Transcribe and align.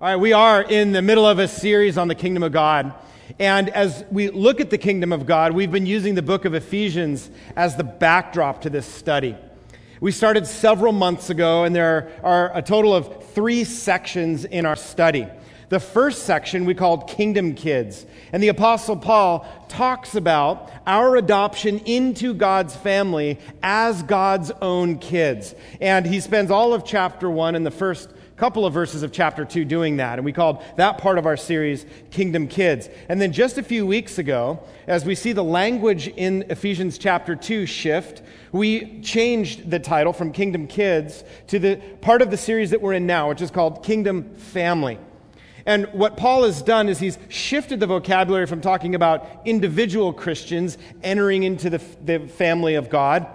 All 0.00 0.06
right, 0.06 0.14
we 0.14 0.32
are 0.32 0.62
in 0.62 0.92
the 0.92 1.02
middle 1.02 1.26
of 1.26 1.40
a 1.40 1.48
series 1.48 1.98
on 1.98 2.06
the 2.06 2.14
kingdom 2.14 2.44
of 2.44 2.52
God. 2.52 2.94
And 3.40 3.68
as 3.68 4.04
we 4.12 4.30
look 4.30 4.60
at 4.60 4.70
the 4.70 4.78
kingdom 4.78 5.12
of 5.12 5.26
God, 5.26 5.50
we've 5.50 5.72
been 5.72 5.86
using 5.86 6.14
the 6.14 6.22
book 6.22 6.44
of 6.44 6.54
Ephesians 6.54 7.28
as 7.56 7.74
the 7.74 7.82
backdrop 7.82 8.60
to 8.60 8.70
this 8.70 8.86
study. 8.86 9.36
We 10.00 10.12
started 10.12 10.46
several 10.46 10.92
months 10.92 11.30
ago, 11.30 11.64
and 11.64 11.74
there 11.74 12.12
are 12.22 12.56
a 12.56 12.62
total 12.62 12.94
of 12.94 13.24
three 13.32 13.64
sections 13.64 14.44
in 14.44 14.66
our 14.66 14.76
study. 14.76 15.26
The 15.68 15.80
first 15.80 16.22
section 16.22 16.64
we 16.64 16.74
called 16.74 17.08
Kingdom 17.08 17.56
Kids. 17.56 18.06
And 18.32 18.40
the 18.40 18.48
Apostle 18.48 18.98
Paul 18.98 19.48
talks 19.66 20.14
about 20.14 20.70
our 20.86 21.16
adoption 21.16 21.80
into 21.80 22.34
God's 22.34 22.76
family 22.76 23.40
as 23.64 24.04
God's 24.04 24.52
own 24.62 24.98
kids. 24.98 25.56
And 25.80 26.06
he 26.06 26.20
spends 26.20 26.52
all 26.52 26.72
of 26.72 26.84
chapter 26.84 27.28
one 27.28 27.56
and 27.56 27.66
the 27.66 27.72
first 27.72 28.12
couple 28.38 28.64
of 28.64 28.72
verses 28.72 29.02
of 29.02 29.10
chapter 29.10 29.44
2 29.44 29.64
doing 29.64 29.96
that. 29.96 30.18
And 30.18 30.24
we 30.24 30.32
called 30.32 30.62
that 30.76 30.98
part 30.98 31.18
of 31.18 31.26
our 31.26 31.36
series 31.36 31.84
Kingdom 32.12 32.46
Kids. 32.46 32.88
And 33.08 33.20
then 33.20 33.32
just 33.32 33.58
a 33.58 33.64
few 33.64 33.84
weeks 33.84 34.18
ago, 34.18 34.62
as 34.86 35.04
we 35.04 35.16
see 35.16 35.32
the 35.32 35.42
language 35.42 36.06
in 36.06 36.44
Ephesians 36.48 36.98
chapter 36.98 37.34
2 37.34 37.66
shift, 37.66 38.22
we 38.52 39.00
changed 39.00 39.68
the 39.68 39.80
title 39.80 40.12
from 40.12 40.32
Kingdom 40.32 40.68
Kids 40.68 41.24
to 41.48 41.58
the 41.58 41.76
part 42.00 42.22
of 42.22 42.30
the 42.30 42.36
series 42.36 42.70
that 42.70 42.80
we're 42.80 42.92
in 42.92 43.06
now, 43.06 43.28
which 43.28 43.42
is 43.42 43.50
called 43.50 43.84
Kingdom 43.84 44.32
Family. 44.36 44.98
And 45.66 45.86
what 45.86 46.16
Paul 46.16 46.44
has 46.44 46.62
done 46.62 46.88
is 46.88 47.00
he's 47.00 47.18
shifted 47.28 47.80
the 47.80 47.88
vocabulary 47.88 48.46
from 48.46 48.60
talking 48.60 48.94
about 48.94 49.26
individual 49.44 50.12
Christians 50.12 50.78
entering 51.02 51.42
into 51.42 51.70
the, 51.70 51.82
the 52.04 52.20
family 52.20 52.76
of 52.76 52.88
God 52.88 53.26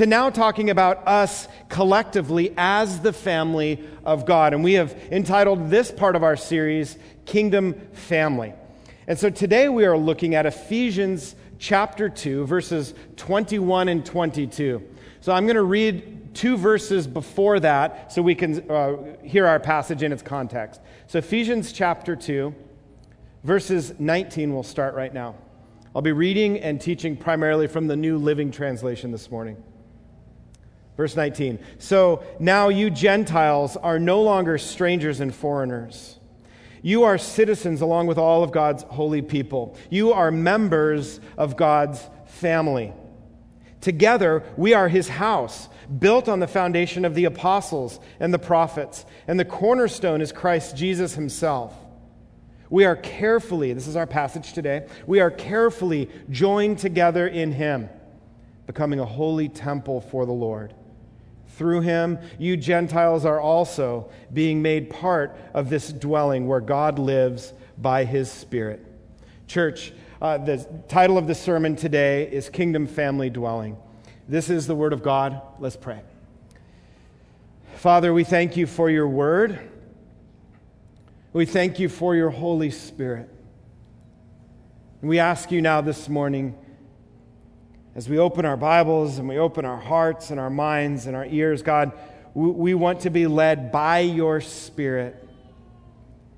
to 0.00 0.06
now 0.06 0.30
talking 0.30 0.70
about 0.70 1.06
us 1.06 1.46
collectively 1.68 2.54
as 2.56 3.00
the 3.00 3.12
family 3.12 3.86
of 4.02 4.24
God. 4.24 4.54
And 4.54 4.64
we 4.64 4.72
have 4.72 4.94
entitled 5.12 5.68
this 5.68 5.90
part 5.90 6.16
of 6.16 6.22
our 6.22 6.38
series, 6.38 6.96
Kingdom 7.26 7.74
Family. 7.92 8.54
And 9.06 9.18
so 9.18 9.28
today 9.28 9.68
we 9.68 9.84
are 9.84 9.98
looking 9.98 10.34
at 10.34 10.46
Ephesians 10.46 11.36
chapter 11.58 12.08
2, 12.08 12.46
verses 12.46 12.94
21 13.16 13.90
and 13.90 14.06
22. 14.06 14.82
So 15.20 15.34
I'm 15.34 15.44
going 15.44 15.56
to 15.56 15.62
read 15.62 16.34
two 16.34 16.56
verses 16.56 17.06
before 17.06 17.60
that 17.60 18.10
so 18.10 18.22
we 18.22 18.34
can 18.34 18.70
uh, 18.70 18.96
hear 19.22 19.46
our 19.46 19.60
passage 19.60 20.02
in 20.02 20.14
its 20.14 20.22
context. 20.22 20.80
So 21.08 21.18
Ephesians 21.18 21.74
chapter 21.74 22.16
2, 22.16 22.54
verses 23.44 23.92
19 23.98 24.54
we'll 24.54 24.62
start 24.62 24.94
right 24.94 25.12
now. 25.12 25.34
I'll 25.94 26.00
be 26.00 26.12
reading 26.12 26.58
and 26.58 26.80
teaching 26.80 27.18
primarily 27.18 27.66
from 27.66 27.86
the 27.86 27.96
New 27.96 28.16
Living 28.16 28.50
Translation 28.50 29.10
this 29.10 29.30
morning. 29.30 29.62
Verse 31.00 31.16
19. 31.16 31.58
So 31.78 32.22
now 32.38 32.68
you 32.68 32.90
Gentiles 32.90 33.74
are 33.78 33.98
no 33.98 34.20
longer 34.20 34.58
strangers 34.58 35.20
and 35.20 35.34
foreigners. 35.34 36.18
You 36.82 37.04
are 37.04 37.16
citizens 37.16 37.80
along 37.80 38.06
with 38.06 38.18
all 38.18 38.42
of 38.42 38.52
God's 38.52 38.82
holy 38.82 39.22
people. 39.22 39.78
You 39.88 40.12
are 40.12 40.30
members 40.30 41.18
of 41.38 41.56
God's 41.56 42.06
family. 42.26 42.92
Together, 43.80 44.42
we 44.58 44.74
are 44.74 44.90
his 44.90 45.08
house, 45.08 45.70
built 45.98 46.28
on 46.28 46.38
the 46.38 46.46
foundation 46.46 47.06
of 47.06 47.14
the 47.14 47.24
apostles 47.24 47.98
and 48.20 48.34
the 48.34 48.38
prophets, 48.38 49.06
and 49.26 49.40
the 49.40 49.46
cornerstone 49.46 50.20
is 50.20 50.32
Christ 50.32 50.76
Jesus 50.76 51.14
himself. 51.14 51.74
We 52.68 52.84
are 52.84 52.96
carefully, 52.96 53.72
this 53.72 53.86
is 53.86 53.96
our 53.96 54.06
passage 54.06 54.52
today, 54.52 54.86
we 55.06 55.20
are 55.20 55.30
carefully 55.30 56.10
joined 56.28 56.78
together 56.78 57.26
in 57.26 57.52
him, 57.52 57.88
becoming 58.66 59.00
a 59.00 59.06
holy 59.06 59.48
temple 59.48 60.02
for 60.02 60.26
the 60.26 60.32
Lord. 60.32 60.74
Through 61.60 61.82
him, 61.82 62.18
you 62.38 62.56
Gentiles 62.56 63.26
are 63.26 63.38
also 63.38 64.08
being 64.32 64.62
made 64.62 64.88
part 64.88 65.36
of 65.52 65.68
this 65.68 65.92
dwelling 65.92 66.46
where 66.46 66.62
God 66.62 66.98
lives 66.98 67.52
by 67.76 68.06
his 68.06 68.30
Spirit. 68.30 68.82
Church, 69.46 69.92
uh, 70.22 70.38
the 70.38 70.66
title 70.88 71.18
of 71.18 71.26
the 71.26 71.34
sermon 71.34 71.76
today 71.76 72.32
is 72.32 72.48
Kingdom 72.48 72.86
Family 72.86 73.28
Dwelling. 73.28 73.76
This 74.26 74.48
is 74.48 74.66
the 74.66 74.74
Word 74.74 74.94
of 74.94 75.02
God. 75.02 75.42
Let's 75.58 75.76
pray. 75.76 76.00
Father, 77.74 78.14
we 78.14 78.24
thank 78.24 78.56
you 78.56 78.66
for 78.66 78.88
your 78.88 79.06
Word. 79.06 79.58
We 81.34 81.44
thank 81.44 81.78
you 81.78 81.90
for 81.90 82.14
your 82.16 82.30
Holy 82.30 82.70
Spirit. 82.70 83.28
We 85.02 85.18
ask 85.18 85.52
you 85.52 85.60
now 85.60 85.82
this 85.82 86.08
morning 86.08 86.56
as 88.00 88.08
we 88.08 88.18
open 88.18 88.46
our 88.46 88.56
Bibles 88.56 89.18
and 89.18 89.28
we 89.28 89.36
open 89.36 89.66
our 89.66 89.76
hearts 89.76 90.30
and 90.30 90.40
our 90.40 90.48
minds 90.48 91.04
and 91.04 91.14
our 91.14 91.26
ears, 91.26 91.60
God, 91.60 91.92
we 92.32 92.72
want 92.72 93.00
to 93.00 93.10
be 93.10 93.26
led 93.26 93.70
by 93.70 93.98
your 93.98 94.40
Spirit 94.40 95.28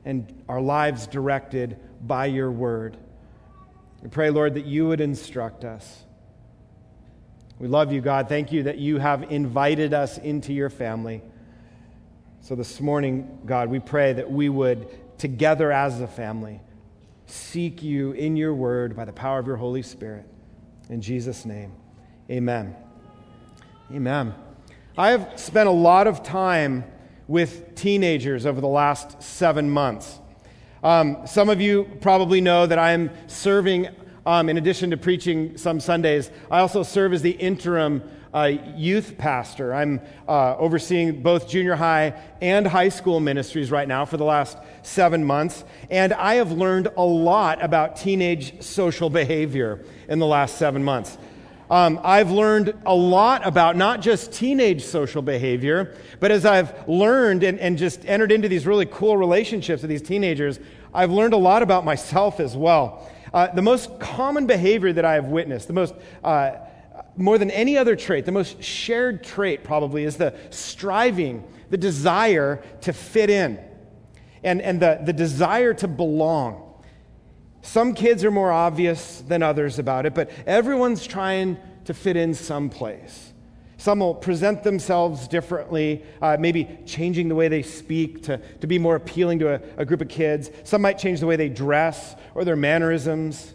and 0.04 0.42
our 0.48 0.60
lives 0.60 1.06
directed 1.06 1.78
by 2.04 2.26
your 2.26 2.50
word. 2.50 2.96
We 4.02 4.08
pray, 4.08 4.30
Lord, 4.30 4.54
that 4.54 4.64
you 4.64 4.88
would 4.88 5.00
instruct 5.00 5.64
us. 5.64 6.02
We 7.60 7.68
love 7.68 7.92
you, 7.92 8.00
God. 8.00 8.28
Thank 8.28 8.50
you 8.50 8.64
that 8.64 8.78
you 8.78 8.98
have 8.98 9.30
invited 9.30 9.94
us 9.94 10.18
into 10.18 10.52
your 10.52 10.68
family. 10.68 11.22
So 12.40 12.56
this 12.56 12.80
morning, 12.80 13.38
God, 13.46 13.68
we 13.68 13.78
pray 13.78 14.14
that 14.14 14.28
we 14.28 14.48
would, 14.48 14.88
together 15.16 15.70
as 15.70 16.00
a 16.00 16.08
family, 16.08 16.60
seek 17.26 17.84
you 17.84 18.10
in 18.10 18.36
your 18.36 18.52
word 18.52 18.96
by 18.96 19.04
the 19.04 19.12
power 19.12 19.38
of 19.38 19.46
your 19.46 19.58
Holy 19.58 19.82
Spirit. 19.82 20.26
In 20.92 21.00
Jesus' 21.00 21.46
name, 21.46 21.72
amen. 22.30 22.76
Amen. 23.90 24.34
I 24.98 25.12
have 25.12 25.40
spent 25.40 25.66
a 25.66 25.72
lot 25.72 26.06
of 26.06 26.22
time 26.22 26.84
with 27.26 27.74
teenagers 27.74 28.44
over 28.44 28.60
the 28.60 28.68
last 28.68 29.22
seven 29.22 29.70
months. 29.70 30.20
Um, 30.82 31.26
some 31.26 31.48
of 31.48 31.62
you 31.62 31.90
probably 32.02 32.42
know 32.42 32.66
that 32.66 32.78
I'm 32.78 33.08
serving, 33.26 33.88
um, 34.26 34.50
in 34.50 34.58
addition 34.58 34.90
to 34.90 34.98
preaching 34.98 35.56
some 35.56 35.80
Sundays, 35.80 36.30
I 36.50 36.58
also 36.58 36.82
serve 36.82 37.14
as 37.14 37.22
the 37.22 37.30
interim 37.30 38.02
uh, 38.34 38.52
youth 38.76 39.18
pastor. 39.18 39.74
I'm 39.74 40.00
uh, 40.26 40.56
overseeing 40.56 41.22
both 41.22 41.48
junior 41.48 41.76
high 41.76 42.14
and 42.40 42.66
high 42.66 42.88
school 42.88 43.20
ministries 43.20 43.70
right 43.70 43.86
now 43.86 44.04
for 44.04 44.16
the 44.16 44.24
last 44.24 44.58
seven 44.82 45.24
months. 45.24 45.64
And 45.90 46.12
I 46.12 46.34
have 46.34 46.52
learned 46.52 46.88
a 46.96 47.04
lot 47.04 47.62
about 47.62 47.96
teenage 47.96 48.62
social 48.62 49.10
behavior 49.10 49.84
in 50.08 50.18
the 50.18 50.26
last 50.26 50.56
seven 50.56 50.82
months. 50.82 51.18
Um, 51.70 52.00
I've 52.04 52.30
learned 52.30 52.74
a 52.84 52.94
lot 52.94 53.46
about 53.46 53.76
not 53.76 54.02
just 54.02 54.32
teenage 54.32 54.84
social 54.84 55.22
behavior, 55.22 55.96
but 56.20 56.30
as 56.30 56.44
I've 56.44 56.86
learned 56.86 57.42
and, 57.44 57.58
and 57.58 57.78
just 57.78 58.04
entered 58.04 58.30
into 58.30 58.46
these 58.46 58.66
really 58.66 58.84
cool 58.84 59.16
relationships 59.16 59.80
with 59.80 59.88
these 59.88 60.02
teenagers, 60.02 60.60
I've 60.92 61.10
learned 61.10 61.32
a 61.32 61.38
lot 61.38 61.62
about 61.62 61.86
myself 61.86 62.40
as 62.40 62.54
well. 62.54 63.08
Uh, 63.32 63.46
the 63.54 63.62
most 63.62 63.98
common 63.98 64.46
behavior 64.46 64.92
that 64.92 65.06
I 65.06 65.14
have 65.14 65.26
witnessed, 65.26 65.66
the 65.66 65.72
most 65.72 65.94
uh, 66.22 66.56
more 67.16 67.38
than 67.38 67.50
any 67.50 67.76
other 67.76 67.96
trait, 67.96 68.24
the 68.24 68.32
most 68.32 68.62
shared 68.62 69.22
trait 69.22 69.64
probably 69.64 70.04
is 70.04 70.16
the 70.16 70.34
striving, 70.50 71.44
the 71.70 71.76
desire 71.76 72.62
to 72.82 72.92
fit 72.92 73.30
in, 73.30 73.58
and, 74.42 74.60
and 74.62 74.80
the, 74.80 75.00
the 75.04 75.12
desire 75.12 75.74
to 75.74 75.88
belong. 75.88 76.68
Some 77.62 77.94
kids 77.94 78.24
are 78.24 78.30
more 78.30 78.50
obvious 78.50 79.20
than 79.20 79.42
others 79.42 79.78
about 79.78 80.06
it, 80.06 80.14
but 80.14 80.30
everyone's 80.46 81.06
trying 81.06 81.58
to 81.84 81.94
fit 81.94 82.16
in 82.16 82.34
someplace. 82.34 83.32
Some 83.76 83.98
will 83.98 84.14
present 84.14 84.62
themselves 84.62 85.26
differently, 85.26 86.04
uh, 86.20 86.36
maybe 86.38 86.78
changing 86.86 87.28
the 87.28 87.34
way 87.34 87.48
they 87.48 87.62
speak 87.62 88.22
to, 88.24 88.38
to 88.60 88.66
be 88.66 88.78
more 88.78 88.94
appealing 88.94 89.40
to 89.40 89.54
a, 89.54 89.60
a 89.76 89.84
group 89.84 90.00
of 90.00 90.08
kids. 90.08 90.50
Some 90.64 90.82
might 90.82 90.98
change 90.98 91.18
the 91.20 91.26
way 91.26 91.34
they 91.34 91.48
dress 91.48 92.14
or 92.34 92.44
their 92.44 92.56
mannerisms. 92.56 93.54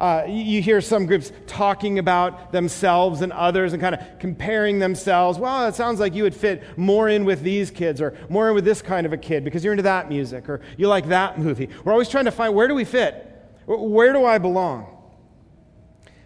Uh, 0.00 0.24
you 0.26 0.60
hear 0.60 0.80
some 0.80 1.06
groups 1.06 1.30
talking 1.46 1.98
about 1.98 2.50
themselves 2.50 3.20
and 3.20 3.32
others 3.32 3.72
and 3.72 3.80
kind 3.80 3.94
of 3.94 4.00
comparing 4.18 4.78
themselves. 4.78 5.38
Well, 5.38 5.68
it 5.68 5.74
sounds 5.74 6.00
like 6.00 6.14
you 6.14 6.24
would 6.24 6.34
fit 6.34 6.76
more 6.76 7.08
in 7.08 7.24
with 7.24 7.42
these 7.42 7.70
kids 7.70 8.00
or 8.00 8.16
more 8.28 8.48
in 8.48 8.54
with 8.54 8.64
this 8.64 8.82
kind 8.82 9.06
of 9.06 9.12
a 9.12 9.16
kid 9.16 9.44
because 9.44 9.62
you're 9.62 9.72
into 9.72 9.84
that 9.84 10.08
music 10.08 10.48
or 10.48 10.60
you 10.76 10.88
like 10.88 11.08
that 11.08 11.38
movie. 11.38 11.68
We're 11.84 11.92
always 11.92 12.08
trying 12.08 12.24
to 12.24 12.32
find 12.32 12.54
where 12.54 12.66
do 12.66 12.74
we 12.74 12.84
fit? 12.84 13.28
Where 13.66 14.12
do 14.12 14.24
I 14.24 14.38
belong? 14.38 14.86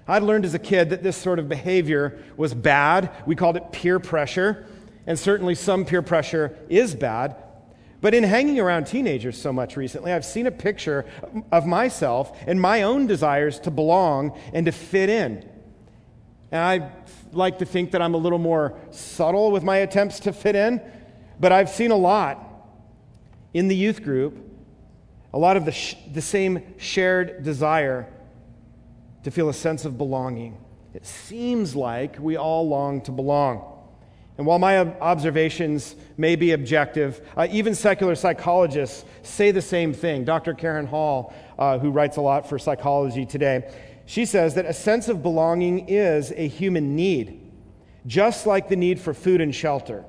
I'd 0.09 0.23
learned 0.23 0.45
as 0.45 0.55
a 0.55 0.59
kid 0.59 0.91
that 0.91 1.03
this 1.03 1.17
sort 1.17 1.39
of 1.39 1.49
behavior 1.49 2.19
was 2.37 2.55
bad. 2.55 3.11
We 3.27 3.35
called 3.35 3.57
it 3.57 3.73
peer 3.73 3.99
pressure. 3.99 4.67
And 5.07 5.19
certainly 5.19 5.55
some 5.55 5.85
peer 5.85 6.03
pressure 6.03 6.57
is 6.69 6.95
bad. 6.95 7.37
But 8.01 8.15
in 8.15 8.25
hanging 8.25 8.61
around 8.61 8.87
teenagers 8.87 9.41
so 9.41 9.53
much 9.53 9.77
recently, 9.77 10.13
I've 10.13 10.25
seen 10.25 10.47
a 10.47 10.51
picture 10.51 11.07
of 11.51 11.67
myself 11.67 12.39
and 12.47 12.61
my 12.61 12.83
own 12.83 13.07
desires 13.07 13.59
to 13.61 13.71
belong 13.71 14.39
and 14.53 14.67
to 14.67 14.73
fit 14.73 15.09
in. 15.09 15.49
And 16.51 16.61
I 16.61 16.93
like 17.33 17.59
to 17.59 17.65
think 17.65 17.93
that 17.93 18.03
I'm 18.03 18.15
a 18.15 18.19
little 18.19 18.39
more 18.39 18.79
subtle 18.91 19.51
with 19.51 19.63
my 19.63 19.79
attempts 19.79 20.21
to 20.21 20.33
fit 20.33 20.55
in, 20.55 20.81
but 21.41 21.53
I've 21.53 21.71
seen 21.71 21.91
a 21.91 21.97
lot 21.97 22.43
in 23.53 23.69
the 23.69 23.77
youth 23.77 24.03
group, 24.03 24.37
a 25.33 25.39
lot 25.39 25.57
of 25.57 25.65
the, 25.65 25.73
sh- 25.73 25.97
the 26.13 26.23
same 26.23 26.63
shared 26.79 27.43
desire 27.43 28.07
to 29.25 29.31
feel 29.31 29.49
a 29.49 29.55
sense 29.55 29.85
of 29.85 29.99
belonging. 29.99 30.57
It 30.95 31.05
seems 31.05 31.75
like 31.75 32.19
we 32.19 32.37
all 32.37 32.69
long 32.69 33.01
to 33.03 33.13
belong. 33.13 33.76
And 34.39 34.47
while 34.47 34.59
my 34.59 34.79
observations 34.79 35.97
may 36.19 36.37
be 36.37 36.53
objective, 36.53 37.27
uh, 37.37 37.47
even 37.51 37.75
secular 37.75 38.15
psychologists 38.15 39.05
say 39.23 39.51
the 39.51 39.63
same 39.63 39.95
thing. 39.95 40.25
Dr. 40.25 40.55
Karyn 40.55 40.87
Hall, 40.87 41.33
uh, 41.59 41.79
who 41.79 41.91
writes 41.91 42.19
a 42.19 42.21
lot 42.21 42.49
for 42.49 42.59
psychology 42.59 43.25
today, 43.25 43.73
she 44.05 44.27
says 44.27 44.55
that 44.55 44.67
a 44.67 44.73
sense 44.73 45.09
of 45.09 45.23
belonging 45.23 45.89
is 45.89 46.33
a 46.37 46.47
human 46.47 46.95
need, 46.95 47.41
just 48.07 48.47
like 48.47 48.69
the 48.69 48.77
need 48.77 49.01
for 49.01 49.15
food 49.15 49.41
and 49.41 49.55
shelter. 49.55 50.05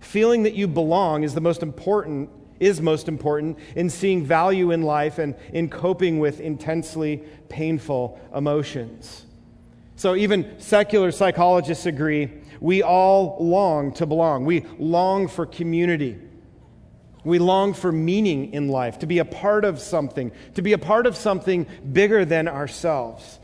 Feeling 0.00 0.44
that 0.44 0.54
you 0.54 0.68
belong 0.68 1.24
is 1.24 1.34
the 1.34 1.40
most 1.40 1.62
important 1.62 2.30
is 2.58 2.80
most 2.80 3.06
important 3.06 3.58
in 3.74 3.90
seeing 3.90 4.24
value 4.24 4.70
in 4.70 4.80
life 4.80 5.18
and 5.18 5.34
in 5.52 5.68
coping 5.68 6.18
with 6.18 6.40
intensely 6.40 7.22
painful 7.50 8.18
emotions. 8.34 9.26
So 9.96 10.14
even 10.14 10.58
secular 10.58 11.10
psychologists 11.10 11.84
agree 11.84 12.30
we 12.60 12.82
all 12.82 13.36
long 13.40 13.92
to 13.94 14.06
belong. 14.06 14.44
We 14.44 14.64
long 14.78 15.28
for 15.28 15.46
community. 15.46 16.18
We 17.24 17.38
long 17.38 17.74
for 17.74 17.90
meaning 17.90 18.52
in 18.52 18.68
life, 18.68 19.00
to 19.00 19.06
be 19.06 19.18
a 19.18 19.24
part 19.24 19.64
of 19.64 19.80
something, 19.80 20.30
to 20.54 20.62
be 20.62 20.72
a 20.72 20.78
part 20.78 21.06
of 21.06 21.16
something 21.16 21.66
bigger 21.92 22.24
than 22.24 22.46
ourselves. 22.46 23.40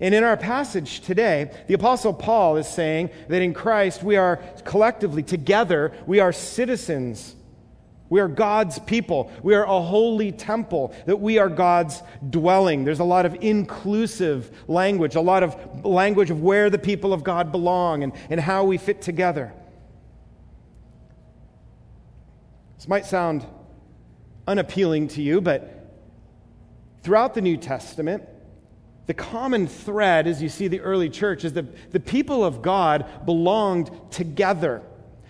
And 0.00 0.14
in 0.14 0.24
our 0.24 0.36
passage 0.36 1.00
today, 1.00 1.50
the 1.68 1.74
Apostle 1.74 2.12
Paul 2.12 2.56
is 2.56 2.66
saying 2.66 3.10
that 3.28 3.42
in 3.42 3.54
Christ 3.54 4.02
we 4.02 4.16
are 4.16 4.36
collectively, 4.64 5.22
together, 5.22 5.92
we 6.06 6.20
are 6.20 6.32
citizens 6.32 7.34
we 8.08 8.20
are 8.20 8.28
God's 8.28 8.78
people. 8.78 9.32
We 9.42 9.54
are 9.54 9.64
a 9.64 9.80
holy 9.80 10.32
temple, 10.32 10.94
that 11.06 11.16
we 11.16 11.38
are 11.38 11.48
God's 11.48 12.02
dwelling. 12.28 12.84
There's 12.84 13.00
a 13.00 13.04
lot 13.04 13.26
of 13.26 13.36
inclusive 13.40 14.50
language, 14.68 15.16
a 15.16 15.20
lot 15.20 15.42
of 15.42 15.84
language 15.84 16.30
of 16.30 16.42
where 16.42 16.70
the 16.70 16.78
people 16.78 17.12
of 17.12 17.24
God 17.24 17.50
belong 17.50 18.02
and, 18.02 18.12
and 18.30 18.40
how 18.40 18.64
we 18.64 18.78
fit 18.78 19.02
together. 19.02 19.52
This 22.76 22.86
might 22.86 23.06
sound 23.06 23.44
unappealing 24.46 25.08
to 25.08 25.22
you, 25.22 25.40
but 25.40 25.72
throughout 27.02 27.34
the 27.34 27.40
New 27.40 27.56
Testament, 27.56 28.22
the 29.06 29.14
common 29.14 29.66
thread, 29.66 30.26
as 30.26 30.42
you 30.42 30.48
see 30.48 30.68
the 30.68 30.80
early 30.80 31.08
church, 31.08 31.44
is 31.44 31.54
that 31.54 31.92
the 31.92 32.00
people 32.00 32.44
of 32.44 32.62
God 32.62 33.06
belonged 33.24 33.90
together. 34.10 34.82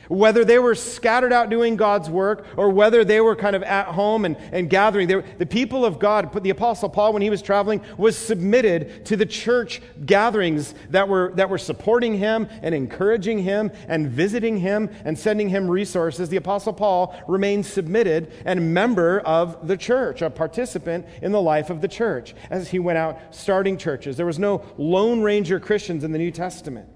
Whether 0.09 0.45
they 0.45 0.59
were 0.59 0.75
scattered 0.75 1.33
out 1.33 1.51
doing 1.51 1.77
God's 1.77 2.09
work 2.09 2.47
or 2.57 2.71
whether 2.71 3.05
they 3.05 3.21
were 3.21 3.37
kind 3.37 3.57
of 3.57 3.63
at 3.63 3.89
home 3.89 4.25
and, 4.25 4.37
and 4.53 4.71
gathering, 4.71 5.09
were, 5.09 5.25
the 5.39 5.47
people 5.47 5.85
of 5.85 5.99
God, 5.99 6.33
the 6.43 6.51
Apostle 6.51 6.89
Paul, 6.89 7.13
when 7.13 7.23
he 7.23 7.31
was 7.31 7.43
traveling, 7.43 7.81
was 7.97 8.17
submitted 8.17 9.07
to 9.07 9.17
the 9.17 9.27
church 9.27 9.81
gatherings 10.05 10.75
that 10.91 11.09
were, 11.09 11.33
that 11.37 11.51
were 11.51 11.59
supporting 11.59 12.19
him 12.19 12.49
and 12.63 12.75
encouraging 12.75 13.39
him 13.39 13.71
and 13.89 14.09
visiting 14.09 14.59
him 14.59 14.91
and 15.05 15.19
sending 15.19 15.49
him 15.49 15.71
resources. 15.71 16.29
The 16.29 16.37
Apostle 16.37 16.73
Paul 16.73 17.15
remained 17.27 17.67
submitted 17.67 18.33
and 18.45 18.59
a 18.59 18.63
member 18.63 19.21
of 19.21 19.67
the 19.67 19.77
church, 19.77 20.23
a 20.23 20.31
participant 20.31 21.07
in 21.23 21.33
the 21.33 21.41
life 21.41 21.71
of 21.71 21.81
the 21.81 21.89
church 21.89 22.35
as 22.51 22.71
he 22.71 22.79
went 22.79 22.99
out 22.99 23.19
starting 23.35 23.77
churches. 23.77 24.17
There 24.17 24.27
was 24.27 24.39
no 24.39 24.65
Lone 24.79 25.23
Ranger 25.23 25.61
Christians 25.61 26.05
in 26.05 26.13
the 26.13 26.19
New 26.19 26.31
Testament. 26.31 26.89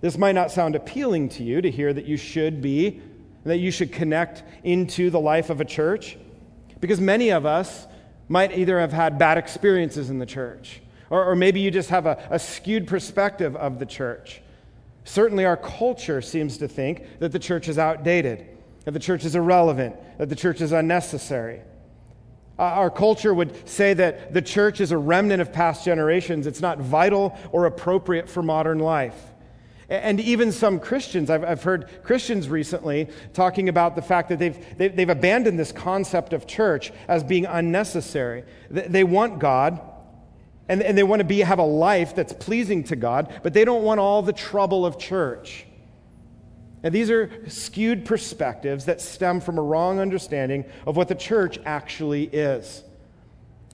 This 0.00 0.16
might 0.16 0.34
not 0.34 0.50
sound 0.50 0.76
appealing 0.76 1.30
to 1.30 1.42
you 1.42 1.60
to 1.60 1.70
hear 1.70 1.92
that 1.92 2.04
you 2.04 2.16
should 2.16 2.62
be, 2.62 3.00
that 3.44 3.58
you 3.58 3.70
should 3.70 3.92
connect 3.92 4.42
into 4.62 5.10
the 5.10 5.20
life 5.20 5.50
of 5.50 5.60
a 5.60 5.64
church, 5.64 6.16
because 6.80 7.00
many 7.00 7.30
of 7.30 7.46
us 7.46 7.86
might 8.28 8.56
either 8.56 8.78
have 8.78 8.92
had 8.92 9.18
bad 9.18 9.38
experiences 9.38 10.10
in 10.10 10.18
the 10.18 10.26
church, 10.26 10.80
or, 11.10 11.24
or 11.24 11.34
maybe 11.34 11.60
you 11.60 11.70
just 11.70 11.90
have 11.90 12.06
a, 12.06 12.22
a 12.30 12.38
skewed 12.38 12.86
perspective 12.86 13.56
of 13.56 13.78
the 13.78 13.86
church. 13.86 14.40
Certainly, 15.04 15.46
our 15.46 15.56
culture 15.56 16.20
seems 16.20 16.58
to 16.58 16.68
think 16.68 17.18
that 17.18 17.32
the 17.32 17.38
church 17.38 17.68
is 17.68 17.78
outdated, 17.78 18.46
that 18.84 18.92
the 18.92 19.00
church 19.00 19.24
is 19.24 19.34
irrelevant, 19.34 19.96
that 20.18 20.28
the 20.28 20.36
church 20.36 20.60
is 20.60 20.72
unnecessary. 20.72 21.62
Our 22.58 22.90
culture 22.90 23.32
would 23.32 23.68
say 23.68 23.94
that 23.94 24.34
the 24.34 24.42
church 24.42 24.80
is 24.80 24.90
a 24.90 24.98
remnant 24.98 25.40
of 25.40 25.52
past 25.52 25.84
generations. 25.84 26.46
It's 26.46 26.60
not 26.60 26.78
vital 26.78 27.38
or 27.52 27.66
appropriate 27.66 28.28
for 28.28 28.42
modern 28.42 28.80
life. 28.80 29.14
And 29.88 30.20
even 30.20 30.52
some 30.52 30.80
Christians, 30.80 31.30
I've, 31.30 31.42
I've 31.42 31.62
heard 31.62 31.88
Christians 32.02 32.48
recently 32.48 33.08
talking 33.32 33.70
about 33.70 33.96
the 33.96 34.02
fact 34.02 34.28
that 34.28 34.38
they've, 34.38 34.54
they, 34.76 34.84
have 34.84 34.96
they 34.96 35.02
have 35.02 35.08
abandoned 35.08 35.58
this 35.58 35.72
concept 35.72 36.34
of 36.34 36.46
church 36.46 36.92
as 37.08 37.24
being 37.24 37.46
unnecessary. 37.46 38.44
They 38.68 39.02
want 39.02 39.38
God, 39.38 39.80
and, 40.68 40.82
and 40.82 40.96
they 40.96 41.02
want 41.02 41.20
to 41.20 41.24
be, 41.24 41.40
have 41.40 41.58
a 41.58 41.64
life 41.64 42.14
that's 42.14 42.34
pleasing 42.34 42.84
to 42.84 42.96
God, 42.96 43.40
but 43.42 43.54
they 43.54 43.64
don't 43.64 43.82
want 43.82 43.98
all 43.98 44.20
the 44.20 44.34
trouble 44.34 44.84
of 44.84 44.98
church. 44.98 45.64
And 46.82 46.94
these 46.94 47.10
are 47.10 47.30
skewed 47.48 48.04
perspectives 48.04 48.84
that 48.84 49.00
stem 49.00 49.40
from 49.40 49.56
a 49.58 49.62
wrong 49.62 50.00
understanding 50.00 50.66
of 50.86 50.98
what 50.98 51.08
the 51.08 51.14
church 51.14 51.58
actually 51.64 52.24
is. 52.24 52.84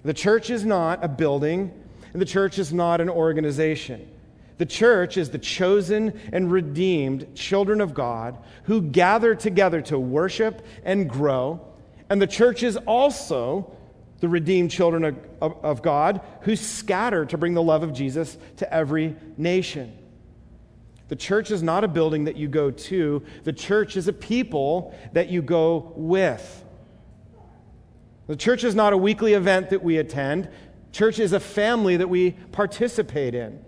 The 0.04 0.14
church 0.14 0.48
is 0.48 0.64
not 0.64 1.04
a 1.04 1.08
building, 1.08 1.72
and 2.12 2.22
the 2.22 2.26
church 2.26 2.60
is 2.60 2.72
not 2.72 3.00
an 3.00 3.10
organization. 3.10 4.08
The 4.58 4.66
church 4.66 5.16
is 5.16 5.30
the 5.30 5.38
chosen 5.38 6.20
and 6.32 6.50
redeemed 6.50 7.34
children 7.34 7.80
of 7.80 7.92
God 7.92 8.38
who 8.64 8.82
gather 8.82 9.34
together 9.34 9.80
to 9.82 9.98
worship 9.98 10.64
and 10.84 11.10
grow. 11.10 11.60
And 12.08 12.22
the 12.22 12.26
church 12.26 12.62
is 12.62 12.76
also 12.76 13.76
the 14.20 14.28
redeemed 14.28 14.70
children 14.70 15.04
of, 15.04 15.18
of, 15.40 15.64
of, 15.64 15.82
God 15.82 16.20
who 16.42 16.56
scatter 16.56 17.26
to 17.26 17.36
bring 17.36 17.54
the 17.54 17.62
love 17.62 17.82
of 17.82 17.92
Jesus 17.92 18.38
to 18.56 18.72
every 18.72 19.16
nation. 19.36 19.98
The 21.08 21.16
church 21.16 21.50
is 21.50 21.62
not 21.62 21.84
a 21.84 21.88
building 21.88 22.24
that 22.24 22.36
you 22.36 22.48
go 22.48 22.70
to, 22.70 23.22
the 23.42 23.52
church 23.52 23.96
is 23.96 24.08
a 24.08 24.12
people 24.12 24.96
that 25.12 25.28
you 25.28 25.42
go 25.42 25.92
with. 25.96 26.64
The 28.26 28.36
church 28.36 28.64
is 28.64 28.74
not 28.74 28.92
a 28.92 28.96
weekly 28.96 29.34
event 29.34 29.70
that 29.70 29.82
we 29.82 29.98
attend, 29.98 30.48
church 30.92 31.18
is 31.18 31.32
a 31.32 31.40
family 31.40 31.98
that 31.98 32.08
we 32.08 32.30
participate 32.30 33.34
in. 33.34 33.62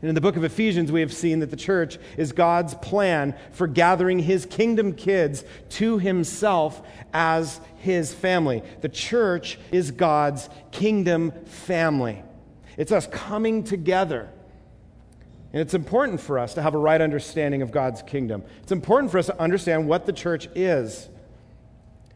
And 0.00 0.08
in 0.08 0.14
the 0.14 0.20
book 0.20 0.36
of 0.36 0.44
Ephesians, 0.44 0.90
we 0.90 1.00
have 1.00 1.12
seen 1.12 1.40
that 1.40 1.50
the 1.50 1.56
church 1.56 1.98
is 2.16 2.32
God's 2.32 2.74
plan 2.74 3.34
for 3.52 3.66
gathering 3.66 4.18
his 4.18 4.46
kingdom 4.46 4.94
kids 4.94 5.44
to 5.70 5.98
himself 5.98 6.80
as 7.12 7.60
his 7.76 8.14
family. 8.14 8.62
The 8.80 8.88
church 8.88 9.58
is 9.70 9.90
God's 9.90 10.48
kingdom 10.70 11.32
family. 11.44 12.22
It's 12.78 12.92
us 12.92 13.06
coming 13.08 13.62
together. 13.62 14.30
And 15.52 15.60
it's 15.60 15.74
important 15.74 16.20
for 16.20 16.38
us 16.38 16.54
to 16.54 16.62
have 16.62 16.74
a 16.74 16.78
right 16.78 17.00
understanding 17.00 17.60
of 17.60 17.70
God's 17.70 18.00
kingdom. 18.00 18.42
It's 18.62 18.72
important 18.72 19.12
for 19.12 19.18
us 19.18 19.26
to 19.26 19.38
understand 19.38 19.86
what 19.86 20.06
the 20.06 20.12
church 20.14 20.48
is. 20.54 21.10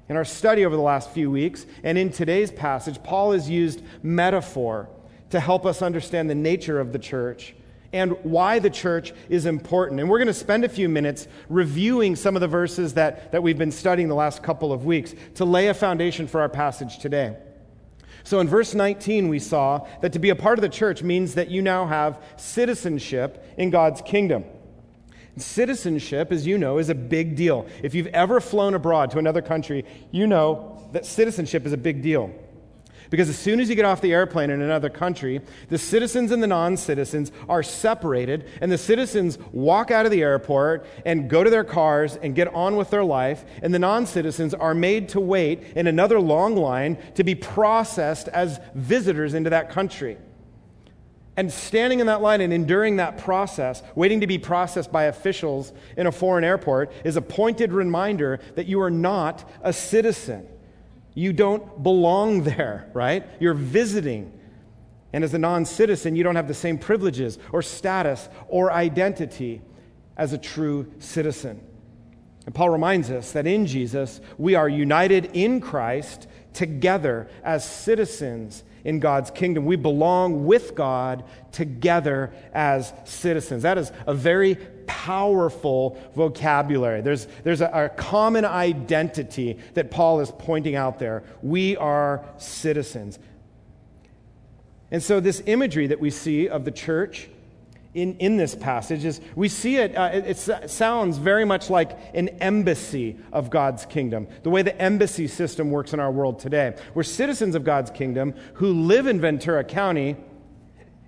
In 0.09 0.17
our 0.17 0.25
study 0.25 0.65
over 0.65 0.77
the 0.77 0.83
last 0.83 1.11
few 1.11 1.31
weeks 1.31 1.67
and 1.83 1.99
in 1.99 2.11
today's 2.11 2.51
passage, 2.51 3.03
Paul 3.03 3.33
has 3.33 3.51
used 3.51 3.83
metaphor 4.03 4.89
to 5.31 5.41
help 5.41 5.67
us 5.67 5.83
understand 5.83 6.31
the 6.31 6.35
nature 6.35 6.81
of 6.81 6.93
the 6.93 6.99
church 6.99 7.55
and 7.95 8.13
why 8.25 8.59
the 8.59 8.69
church 8.69 9.15
is 9.29 9.47
important. 9.47 10.01
And 10.01 10.11
we're 10.11 10.19
going 10.19 10.27
to 10.27 10.35
spend 10.35 10.65
a 10.65 10.69
few 10.69 10.89
minutes 10.89 11.29
reviewing 11.49 12.17
some 12.17 12.35
of 12.35 12.41
the 12.41 12.49
verses 12.49 12.95
that, 12.95 13.31
that 13.31 13.43
we've 13.43 13.57
been 13.57 13.71
studying 13.71 14.09
the 14.09 14.17
last 14.17 14.43
couple 14.43 14.73
of 14.73 14.85
weeks 14.85 15.15
to 15.37 15.45
lay 15.45 15.69
a 15.69 15.75
foundation 15.75 16.27
for 16.27 16.41
our 16.41 16.49
passage 16.49 16.99
today. 16.99 17.37
So 18.25 18.41
in 18.41 18.49
verse 18.49 18.75
19, 18.75 19.29
we 19.29 19.39
saw 19.39 19.87
that 20.03 20.13
to 20.15 20.19
be 20.19 20.31
a 20.31 20.35
part 20.35 20.59
of 20.59 20.63
the 20.63 20.69
church 20.69 21.05
means 21.05 21.35
that 21.35 21.51
you 21.51 21.63
now 21.63 21.87
have 21.87 22.21
citizenship 22.37 23.47
in 23.57 23.71
God's 23.71 24.03
kingdom. 24.03 24.45
Citizenship, 25.37 26.33
as 26.33 26.47
you 26.47 26.59
know, 26.59 26.79
is 26.79 26.89
a 26.89 26.95
big 26.97 27.37
deal. 27.37 27.67
If 27.83 27.95
you've 27.95 28.09
ever 28.09 28.41
flown 28.41 28.75
abroad 28.75 29.13
to 29.13 29.19
another 29.19 29.43
country, 29.43 29.85
you 30.11 30.27
know 30.27 30.89
that 30.93 31.07
citizenship 31.07 31.65
is 31.65 31.73
a 31.73 31.77
big 31.77 32.03
deal. 32.03 32.35
Because 33.15 33.29
as 33.29 33.39
soon 33.39 33.61
as 33.61 33.69
you 33.69 33.77
get 33.77 33.85
off 33.85 34.01
the 34.01 34.13
airplane 34.13 34.51
in 34.51 34.61
another 34.61 34.91
country, 34.91 35.41
the 35.69 35.79
citizens 35.79 36.33
and 36.33 36.43
the 36.43 36.49
non 36.49 36.77
citizens 36.77 37.31
are 37.49 37.63
separated, 37.63 38.45
and 38.61 38.73
the 38.73 38.77
citizens 38.77 39.39
walk 39.53 39.93
out 39.93 40.05
of 40.05 40.11
the 40.11 40.21
airport 40.21 40.85
and 41.07 41.31
go 41.31 41.45
to 41.45 41.49
their 41.49 41.63
cars 41.63 42.17
and 42.17 42.35
get 42.35 42.53
on 42.53 42.75
with 42.75 42.91
their 42.91 43.05
life, 43.05 43.45
and 43.63 43.73
the 43.73 43.79
non 43.79 44.05
citizens 44.07 44.53
are 44.53 44.75
made 44.75 45.11
to 45.11 45.21
wait 45.21 45.63
in 45.77 45.87
another 45.87 46.19
long 46.19 46.57
line 46.57 46.99
to 47.15 47.23
be 47.23 47.37
processed 47.37 48.27
as 48.27 48.59
visitors 48.75 49.33
into 49.33 49.51
that 49.51 49.71
country. 49.71 50.19
And 51.37 51.53
standing 51.53 52.01
in 52.01 52.09
that 52.09 52.21
line 52.21 52.41
and 52.41 52.53
enduring 52.53 52.97
that 52.97 53.19
process, 53.19 53.85
waiting 53.95 54.23
to 54.23 54.27
be 54.27 54.39
processed 54.39 54.91
by 54.91 55.05
officials 55.05 55.73
in 55.97 56.09
a 56.09 56.13
foreign 56.13 56.43
airport, 56.43 56.91
is 57.05 57.17
a 57.17 57.23
pointed 57.23 57.73
reminder 57.73 58.41
that 58.57 58.67
you 58.67 58.81
are 58.81 58.91
not 58.91 59.49
a 59.63 59.73
citizen. 59.73 60.49
You 61.15 61.33
don't 61.33 61.83
belong 61.83 62.43
there, 62.45 62.91
right? 62.93 63.27
You're 63.41 63.55
visiting. 63.55 64.33
And 65.13 65.23
as 65.23 65.33
a 65.33 65.39
non 65.39 65.65
citizen, 65.65 66.17
you 66.17 66.25
don't 66.25 66.37
have 66.37 66.49
the 66.49 66.55
same 66.55 66.79
privileges 66.79 67.39
or 67.53 67.63
status 67.63 68.29
or 68.49 68.73
identity 68.73 69.63
as 70.17 70.33
a 70.33 70.39
true 70.39 70.93
citizen. 70.99 71.61
And 72.47 72.55
Paul 72.55 72.71
reminds 72.71 73.11
us 73.11 73.33
that 73.33 73.47
in 73.47 73.67
Jesus, 73.67 74.21
we 74.37 74.55
are 74.55 74.69
united 74.69 75.31
in 75.33 75.61
Christ 75.61 76.27
together 76.53 77.29
as 77.43 77.65
citizens 77.65 78.65
in 78.85 79.01
God's 79.01 79.31
kingdom. 79.31 79.65
We 79.65 79.77
belong 79.77 80.45
with 80.45 80.75
God 80.75 81.25
together 81.53 82.33
as 82.53 82.93
citizens. 83.05 83.63
That 83.63 83.79
is 83.79 83.91
a 84.07 84.15
very 84.15 84.57
powerful 84.87 85.99
vocabulary. 86.15 87.01
There's, 87.01 87.27
there's 87.43 87.63
a, 87.63 87.71
a 87.73 87.89
common 87.89 88.45
identity 88.45 89.59
that 89.73 89.91
Paul 89.91 90.21
is 90.21 90.31
pointing 90.31 90.77
out 90.77 90.99
there. 90.99 91.25
We 91.43 91.77
are 91.77 92.25
citizens. 92.37 93.19
And 94.91 95.03
so, 95.03 95.19
this 95.19 95.43
imagery 95.47 95.89
that 95.89 95.99
we 95.99 96.11
see 96.11 96.49
of 96.49 96.65
the 96.65 96.71
church 96.71 97.29
in, 97.95 98.17
in 98.17 98.37
this 98.37 98.57
passage 98.57 99.05
is 99.05 99.21
we 99.37 99.49
see 99.49 99.77
it, 99.77 99.97
uh, 99.97 100.11
it, 100.13 100.47
it, 100.47 100.71
sounds 100.71 101.17
very 101.17 101.45
much 101.45 101.71
like 101.71 101.97
an 102.13 102.29
embassy 102.41 103.17
of 103.33 103.51
God's 103.51 103.87
kingdom, 103.87 104.27
the 104.43 104.51
way 104.51 104.63
the 104.63 104.79
embassy 104.81 105.29
system 105.29 105.71
works 105.71 105.93
in 105.93 106.01
our 106.01 106.11
world 106.11 106.41
today. 106.41 106.77
We're 106.95 107.05
citizens 107.05 107.55
of 107.55 107.63
God's 107.63 107.93
kingdom 107.93 108.35
who 108.55 108.73
live 108.73 109.07
in 109.07 109.21
Ventura 109.21 109.63
County, 109.63 110.17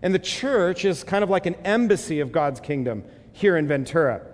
and 0.00 0.14
the 0.14 0.20
church 0.20 0.84
is 0.84 1.02
kind 1.02 1.24
of 1.24 1.30
like 1.30 1.46
an 1.46 1.56
embassy 1.56 2.20
of 2.20 2.30
God's 2.30 2.60
kingdom 2.60 3.02
here 3.32 3.56
in 3.56 3.66
Ventura. 3.66 4.24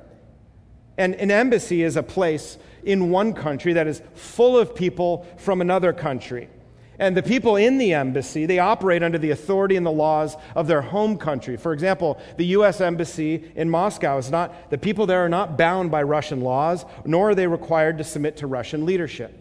And 0.99 1.15
an 1.15 1.31
embassy 1.31 1.83
is 1.83 1.97
a 1.97 2.03
place 2.03 2.59
in 2.85 3.11
one 3.11 3.33
country 3.33 3.73
that 3.73 3.87
is 3.87 4.03
full 4.15 4.59
of 4.59 4.75
people 4.75 5.27
from 5.39 5.63
another 5.63 5.95
country. 5.95 6.51
And 6.99 7.17
the 7.17 7.23
people 7.23 7.57
in 7.57 7.79
the 7.79 7.95
embassy, 7.95 8.47
they 8.47 8.59
operate 8.59 9.03
under 9.03 9.19
the 9.19 9.31
authority 9.31 9.77
and 9.77 9.87
the 9.87 9.91
laws 9.91 10.37
of 10.55 10.67
their 10.67 10.83
home 10.83 11.17
country. 11.17 11.57
For 11.57 11.73
example, 11.73 12.21
the 12.37 12.47
U.S. 12.47 12.81
Embassy 12.81 13.51
in 13.57 13.71
Moscow 13.71 14.19
is 14.19 14.31
not, 14.31 14.71
the 14.71 14.79
people 14.79 15.07
there 15.07 15.25
are 15.25 15.29
not 15.29 15.57
bound 15.57 15.91
by 15.91 16.03
Russian 16.03 16.43
laws, 16.43 16.85
nor 17.05 17.31
are 17.31 17.35
they 17.35 17.47
required 17.47 17.99
to 17.99 18.05
submit 18.05 18.37
to 18.39 18.47
Russian 18.47 18.85
leadership. 18.85 19.39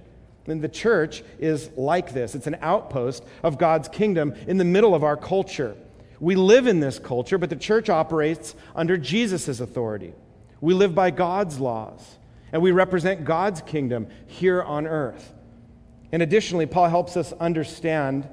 And 0.48 0.62
the 0.62 0.70
church 0.70 1.24
is 1.39 1.70
like 1.75 2.13
this 2.13 2.36
it's 2.36 2.48
an 2.48 2.58
outpost 2.62 3.24
of 3.43 3.58
God's 3.58 3.88
kingdom 3.88 4.34
in 4.48 4.58
the 4.58 4.65
middle 4.65 4.96
of 4.96 5.03
our 5.03 5.17
culture. 5.17 5.75
We 6.20 6.36
live 6.36 6.67
in 6.67 6.79
this 6.79 7.00
culture, 7.00 7.38
but 7.38 7.50
the 7.50 7.55
church 7.55 7.89
operates 7.89 8.55
under 8.75 8.96
Jesus' 8.96 9.60
authority. 9.60 10.13
We 10.62 10.74
live 10.75 10.93
by 10.93 11.10
God's 11.10 11.60
laws, 11.60 12.17
and 12.51 12.62
we 12.62 12.72
represent 12.72 13.25
God's 13.25 13.62
kingdom 13.62 14.08
here 14.27 14.62
on 14.62 14.86
earth. 14.86 15.34
And 16.12 16.22
additionally, 16.22 16.65
Paul 16.65 16.89
helps 16.89 17.15
us 17.15 17.34
understand 17.34 18.27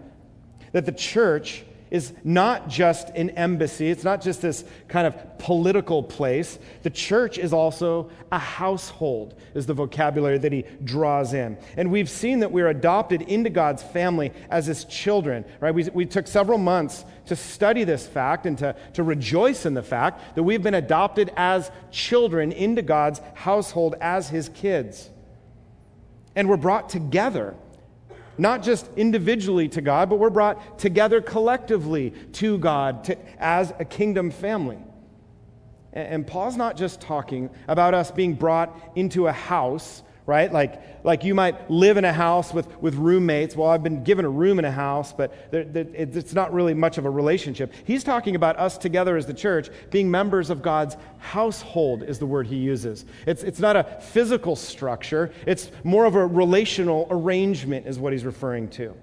that 0.72 0.84
the 0.86 0.92
church 0.92 1.64
is 1.90 2.12
not 2.24 2.68
just 2.68 3.08
an 3.10 3.30
embassy, 3.30 3.88
it's 3.88 4.04
not 4.04 4.20
just 4.20 4.42
this 4.42 4.64
kind 4.88 5.06
of 5.06 5.38
political 5.38 6.02
place. 6.02 6.58
The 6.82 6.90
church 6.90 7.38
is 7.38 7.52
also 7.52 8.10
a 8.30 8.38
household, 8.38 9.40
is 9.54 9.66
the 9.66 9.74
vocabulary 9.74 10.38
that 10.38 10.52
he 10.52 10.64
draws 10.84 11.32
in. 11.32 11.56
And 11.76 11.90
we've 11.90 12.10
seen 12.10 12.40
that 12.40 12.52
we're 12.52 12.68
adopted 12.68 13.22
into 13.22 13.50
God's 13.50 13.82
family 13.82 14.32
as 14.50 14.66
his 14.66 14.84
children, 14.84 15.44
right? 15.60 15.74
We, 15.74 15.84
we 15.94 16.04
took 16.06 16.26
several 16.26 16.58
months 16.58 17.04
to 17.26 17.36
study 17.36 17.84
this 17.84 18.06
fact 18.06 18.46
and 18.46 18.58
to, 18.58 18.76
to 18.94 19.02
rejoice 19.02 19.64
in 19.64 19.74
the 19.74 19.82
fact 19.82 20.34
that 20.34 20.42
we've 20.42 20.62
been 20.62 20.74
adopted 20.74 21.32
as 21.36 21.70
children 21.90 22.52
into 22.52 22.82
God's 22.82 23.20
household 23.34 23.94
as 24.00 24.28
his 24.28 24.48
kids. 24.50 25.08
And 26.36 26.48
we're 26.48 26.56
brought 26.56 26.88
together 26.88 27.54
not 28.38 28.62
just 28.62 28.88
individually 28.96 29.68
to 29.68 29.80
God, 29.80 30.08
but 30.08 30.16
we're 30.18 30.30
brought 30.30 30.78
together 30.78 31.20
collectively 31.20 32.12
to 32.34 32.58
God 32.58 33.04
to, 33.04 33.18
as 33.38 33.72
a 33.78 33.84
kingdom 33.84 34.30
family. 34.30 34.78
And, 35.92 36.08
and 36.08 36.26
Paul's 36.26 36.56
not 36.56 36.76
just 36.76 37.00
talking 37.00 37.50
about 37.66 37.94
us 37.94 38.10
being 38.10 38.34
brought 38.34 38.74
into 38.94 39.26
a 39.26 39.32
house 39.32 40.02
right? 40.28 40.52
Like, 40.52 41.04
like 41.04 41.24
you 41.24 41.34
might 41.34 41.70
live 41.70 41.96
in 41.96 42.04
a 42.04 42.12
house 42.12 42.52
with, 42.52 42.68
with 42.82 42.96
roommates. 42.96 43.56
Well, 43.56 43.70
I've 43.70 43.82
been 43.82 44.04
given 44.04 44.26
a 44.26 44.28
room 44.28 44.58
in 44.58 44.66
a 44.66 44.70
house, 44.70 45.10
but 45.10 45.32
it's 45.50 46.34
not 46.34 46.52
really 46.52 46.74
much 46.74 46.98
of 46.98 47.06
a 47.06 47.10
relationship. 47.10 47.72
He's 47.86 48.04
talking 48.04 48.36
about 48.36 48.58
us 48.58 48.76
together 48.76 49.16
as 49.16 49.24
the 49.24 49.32
church 49.32 49.70
being 49.90 50.10
members 50.10 50.50
of 50.50 50.60
God's 50.60 50.98
household, 51.16 52.02
is 52.02 52.18
the 52.18 52.26
word 52.26 52.46
he 52.46 52.56
uses. 52.56 53.06
It's, 53.26 53.42
it's 53.42 53.58
not 53.58 53.74
a 53.74 53.84
physical 54.02 54.54
structure, 54.54 55.32
it's 55.46 55.70
more 55.82 56.04
of 56.04 56.14
a 56.14 56.26
relational 56.26 57.06
arrangement, 57.10 57.86
is 57.86 57.98
what 57.98 58.12
he's 58.12 58.26
referring 58.26 58.68
to. 58.72 58.94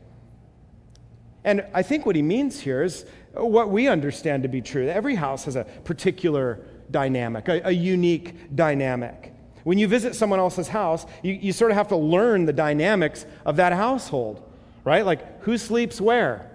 And 1.43 1.65
I 1.73 1.81
think 1.81 2.05
what 2.05 2.15
he 2.15 2.21
means 2.21 2.59
here 2.59 2.83
is 2.83 3.03
what 3.33 3.71
we 3.71 3.87
understand 3.87 4.43
to 4.43 4.49
be 4.49 4.61
true. 4.61 4.87
Every 4.87 5.15
house 5.15 5.45
has 5.45 5.55
a 5.55 5.63
particular 5.85 6.59
dynamic, 6.91 7.47
a, 7.47 7.61
a 7.65 7.71
unique 7.71 8.55
dynamic. 8.55 9.34
When 9.65 9.79
you 9.79 9.87
visit 9.87 10.13
someone 10.13 10.37
else's 10.37 10.67
house, 10.67 11.07
you, 11.23 11.33
you 11.33 11.51
sort 11.51 11.71
of 11.71 11.77
have 11.77 11.87
to 11.87 11.97
learn 11.97 12.45
the 12.45 12.53
dynamics 12.53 13.25
of 13.47 13.55
that 13.55 13.73
household, 13.73 14.47
right? 14.83 15.03
Like 15.03 15.41
who 15.41 15.57
sleeps 15.57 15.99
where? 15.99 16.51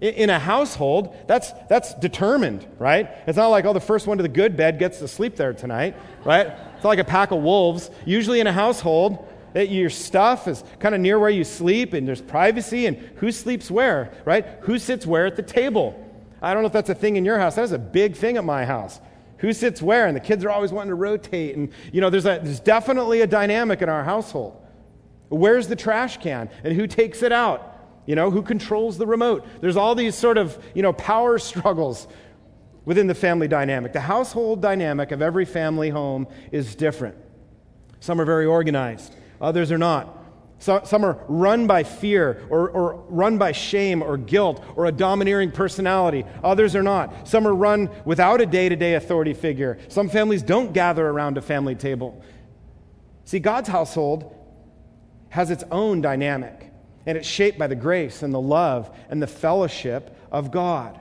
In 0.00 0.30
a 0.30 0.38
household, 0.38 1.16
that's, 1.26 1.50
that's 1.68 1.94
determined, 1.94 2.64
right? 2.78 3.10
It's 3.26 3.36
not 3.36 3.48
like, 3.48 3.64
oh, 3.64 3.72
the 3.72 3.80
first 3.80 4.06
one 4.06 4.18
to 4.18 4.22
the 4.22 4.28
good 4.28 4.56
bed 4.56 4.78
gets 4.78 5.00
to 5.00 5.08
sleep 5.08 5.34
there 5.34 5.52
tonight, 5.52 5.96
right? 6.24 6.52
It's 6.76 6.84
like 6.84 7.00
a 7.00 7.04
pack 7.04 7.32
of 7.32 7.42
wolves. 7.42 7.90
Usually 8.06 8.38
in 8.38 8.46
a 8.46 8.52
household, 8.52 9.28
that 9.54 9.70
your 9.70 9.90
stuff 9.90 10.46
is 10.46 10.62
kind 10.78 10.94
of 10.94 11.00
near 11.00 11.18
where 11.18 11.30
you 11.30 11.42
sleep 11.42 11.92
and 11.92 12.06
there's 12.06 12.22
privacy 12.22 12.86
and 12.86 12.96
who 13.16 13.32
sleeps 13.32 13.68
where, 13.68 14.12
right? 14.24 14.46
Who 14.60 14.78
sits 14.78 15.04
where 15.04 15.26
at 15.26 15.34
the 15.34 15.42
table? 15.42 16.00
I 16.40 16.54
don't 16.54 16.62
know 16.62 16.68
if 16.68 16.72
that's 16.72 16.90
a 16.90 16.94
thing 16.94 17.16
in 17.16 17.24
your 17.24 17.38
house. 17.40 17.56
That 17.56 17.64
is 17.64 17.72
a 17.72 17.78
big 17.78 18.14
thing 18.14 18.36
at 18.36 18.44
my 18.44 18.64
house 18.64 19.00
who 19.38 19.52
sits 19.52 19.82
where, 19.82 20.06
and 20.06 20.16
the 20.16 20.20
kids 20.20 20.44
are 20.44 20.50
always 20.50 20.72
wanting 20.72 20.90
to 20.90 20.94
rotate. 20.94 21.56
And, 21.56 21.70
you 21.92 22.00
know, 22.00 22.10
there's, 22.10 22.26
a, 22.26 22.40
there's 22.42 22.60
definitely 22.60 23.20
a 23.20 23.26
dynamic 23.26 23.82
in 23.82 23.88
our 23.88 24.04
household. 24.04 24.60
Where's 25.28 25.68
the 25.68 25.76
trash 25.76 26.18
can, 26.18 26.48
and 26.62 26.74
who 26.74 26.86
takes 26.86 27.22
it 27.22 27.32
out? 27.32 27.70
You 28.06 28.14
know, 28.14 28.30
who 28.30 28.42
controls 28.42 28.98
the 28.98 29.06
remote? 29.06 29.46
There's 29.60 29.76
all 29.76 29.94
these 29.94 30.14
sort 30.14 30.38
of, 30.38 30.62
you 30.74 30.82
know, 30.82 30.92
power 30.92 31.38
struggles 31.50 32.06
within 32.84 33.06
the 33.06 33.14
family 33.14 33.48
dynamic. 33.48 33.92
The 33.92 34.00
household 34.00 34.60
dynamic 34.60 35.10
of 35.10 35.22
every 35.22 35.44
family 35.44 35.90
home 35.90 36.26
is 36.52 36.74
different. 36.74 37.16
Some 38.00 38.20
are 38.20 38.26
very 38.26 38.46
organized, 38.46 39.14
others 39.40 39.72
are 39.72 39.78
not. 39.78 40.23
Some 40.64 41.04
are 41.04 41.22
run 41.28 41.66
by 41.66 41.82
fear 41.82 42.46
or, 42.48 42.70
or 42.70 42.94
run 43.10 43.36
by 43.36 43.52
shame 43.52 44.02
or 44.02 44.16
guilt 44.16 44.64
or 44.76 44.86
a 44.86 44.92
domineering 44.92 45.52
personality. 45.52 46.24
Others 46.42 46.74
are 46.74 46.82
not. 46.82 47.28
Some 47.28 47.46
are 47.46 47.54
run 47.54 47.90
without 48.06 48.40
a 48.40 48.46
day 48.46 48.70
to 48.70 48.76
day 48.76 48.94
authority 48.94 49.34
figure. 49.34 49.78
Some 49.88 50.08
families 50.08 50.42
don't 50.42 50.72
gather 50.72 51.06
around 51.06 51.36
a 51.36 51.42
family 51.42 51.74
table. 51.74 52.24
See, 53.24 53.40
God's 53.40 53.68
household 53.68 54.34
has 55.28 55.50
its 55.50 55.64
own 55.70 56.00
dynamic, 56.00 56.72
and 57.04 57.18
it's 57.18 57.28
shaped 57.28 57.58
by 57.58 57.66
the 57.66 57.76
grace 57.76 58.22
and 58.22 58.32
the 58.32 58.40
love 58.40 58.90
and 59.10 59.20
the 59.20 59.26
fellowship 59.26 60.16
of 60.32 60.50
God. 60.50 60.98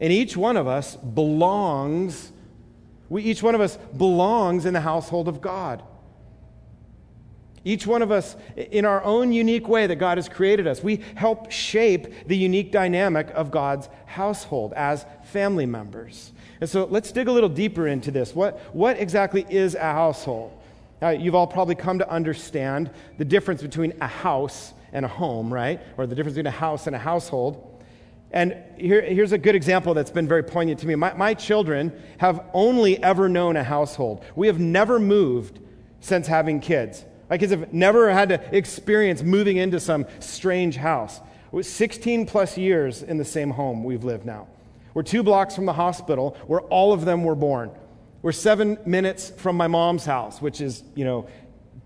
And 0.00 0.12
each 0.12 0.36
one 0.36 0.56
of 0.56 0.66
us 0.66 0.96
belongs, 0.96 2.32
we, 3.08 3.22
each 3.22 3.44
one 3.44 3.54
of 3.54 3.60
us 3.60 3.76
belongs 3.96 4.66
in 4.66 4.74
the 4.74 4.80
household 4.80 5.28
of 5.28 5.40
God. 5.40 5.84
Each 7.64 7.86
one 7.86 8.02
of 8.02 8.10
us, 8.10 8.36
in 8.56 8.84
our 8.84 9.02
own 9.02 9.32
unique 9.32 9.68
way 9.68 9.86
that 9.86 9.96
God 9.96 10.18
has 10.18 10.28
created 10.28 10.66
us, 10.66 10.82
we 10.82 11.00
help 11.14 11.50
shape 11.50 12.26
the 12.26 12.36
unique 12.36 12.72
dynamic 12.72 13.28
of 13.34 13.50
God's 13.50 13.88
household 14.06 14.72
as 14.74 15.04
family 15.24 15.66
members. 15.66 16.32
And 16.60 16.68
so 16.68 16.86
let's 16.86 17.12
dig 17.12 17.28
a 17.28 17.32
little 17.32 17.48
deeper 17.48 17.86
into 17.86 18.10
this. 18.10 18.34
What, 18.34 18.58
what 18.74 18.98
exactly 18.98 19.46
is 19.48 19.74
a 19.74 19.80
household? 19.80 20.52
Now, 21.00 21.10
you've 21.10 21.34
all 21.34 21.46
probably 21.46 21.76
come 21.76 21.98
to 22.00 22.10
understand 22.10 22.90
the 23.18 23.24
difference 23.24 23.62
between 23.62 23.94
a 24.00 24.06
house 24.06 24.72
and 24.92 25.04
a 25.04 25.08
home, 25.08 25.52
right? 25.52 25.80
Or 25.96 26.06
the 26.06 26.14
difference 26.14 26.34
between 26.34 26.52
a 26.52 26.56
house 26.56 26.86
and 26.86 26.96
a 26.96 26.98
household. 26.98 27.64
And 28.30 28.56
here, 28.76 29.00
here's 29.02 29.32
a 29.32 29.38
good 29.38 29.54
example 29.54 29.94
that's 29.94 30.10
been 30.10 30.28
very 30.28 30.42
poignant 30.42 30.80
to 30.80 30.86
me. 30.86 30.94
My, 30.96 31.14
my 31.14 31.34
children 31.34 31.92
have 32.18 32.44
only 32.52 33.02
ever 33.02 33.28
known 33.28 33.56
a 33.56 33.64
household. 33.64 34.24
We 34.34 34.48
have 34.48 34.58
never 34.58 34.98
moved 34.98 35.60
since 36.00 36.26
having 36.26 36.60
kids. 36.60 37.04
My 37.30 37.38
kids 37.38 37.52
have 37.52 37.72
never 37.72 38.10
had 38.10 38.30
to 38.30 38.56
experience 38.56 39.22
moving 39.22 39.56
into 39.56 39.80
some 39.80 40.06
strange 40.20 40.76
house. 40.76 41.18
It 41.18 41.52
was 41.52 41.68
16 41.68 42.26
plus 42.26 42.56
years 42.56 43.02
in 43.02 43.18
the 43.18 43.24
same 43.24 43.50
home 43.50 43.84
we've 43.84 44.04
lived 44.04 44.24
now. 44.24 44.48
We're 44.94 45.02
two 45.02 45.22
blocks 45.22 45.54
from 45.54 45.66
the 45.66 45.72
hospital 45.72 46.36
where 46.46 46.60
all 46.60 46.92
of 46.92 47.04
them 47.04 47.24
were 47.24 47.34
born. 47.34 47.70
We're 48.22 48.32
seven 48.32 48.78
minutes 48.84 49.30
from 49.30 49.56
my 49.56 49.68
mom's 49.68 50.04
house, 50.04 50.42
which 50.42 50.60
is, 50.60 50.82
you 50.94 51.04
know, 51.04 51.28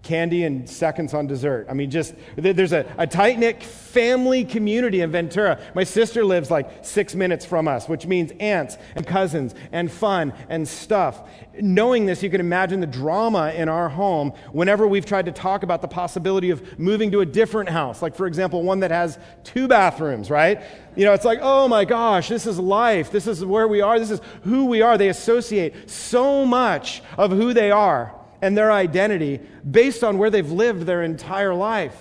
candy 0.02 0.42
and 0.44 0.68
seconds 0.68 1.14
on 1.14 1.28
dessert. 1.28 1.66
I 1.70 1.74
mean, 1.74 1.90
just 1.90 2.14
there's 2.36 2.72
a, 2.72 2.92
a 2.98 3.06
tight 3.06 3.38
knit 3.38 3.62
family 3.62 4.44
community 4.44 5.00
in 5.00 5.12
Ventura. 5.12 5.60
My 5.74 5.84
sister 5.84 6.24
lives 6.24 6.50
like 6.50 6.84
six 6.84 7.14
minutes 7.14 7.44
from 7.44 7.68
us, 7.68 7.88
which 7.88 8.06
means 8.06 8.32
aunts 8.40 8.78
and 8.96 9.06
cousins 9.06 9.54
and 9.70 9.90
fun 9.90 10.32
and 10.48 10.66
stuff. 10.66 11.28
Knowing 11.60 12.06
this, 12.06 12.22
you 12.22 12.30
can 12.30 12.40
imagine 12.40 12.80
the 12.80 12.86
drama 12.86 13.50
in 13.50 13.68
our 13.68 13.88
home 13.88 14.32
whenever 14.50 14.88
we've 14.88 15.06
tried 15.06 15.26
to 15.26 15.32
talk 15.32 15.62
about 15.62 15.82
the 15.82 15.88
possibility 15.88 16.50
of 16.50 16.78
moving 16.78 17.12
to 17.12 17.20
a 17.20 17.26
different 17.26 17.68
house, 17.68 18.02
like, 18.02 18.16
for 18.16 18.26
example, 18.26 18.62
one 18.62 18.80
that 18.80 18.90
has 18.90 19.18
two 19.44 19.68
bathrooms, 19.68 20.30
right? 20.30 20.62
You 20.96 21.04
know, 21.04 21.12
it's 21.12 21.24
like, 21.24 21.38
oh 21.42 21.68
my 21.68 21.84
gosh, 21.84 22.28
this 22.28 22.46
is 22.46 22.58
life. 22.58 23.12
This 23.12 23.26
is 23.26 23.44
where 23.44 23.68
we 23.68 23.80
are. 23.82 23.98
This 23.98 24.10
is 24.10 24.20
who 24.42 24.66
we 24.66 24.82
are. 24.82 24.98
They 24.98 25.08
associate 25.08 25.88
so 25.88 26.44
much 26.44 27.02
of 27.16 27.30
who 27.30 27.54
they 27.54 27.70
are 27.70 28.14
and 28.42 28.58
their 28.58 28.70
identity 28.70 29.40
based 29.68 30.04
on 30.04 30.18
where 30.18 30.28
they've 30.28 30.50
lived 30.50 30.82
their 30.82 31.02
entire 31.02 31.54
life. 31.54 31.96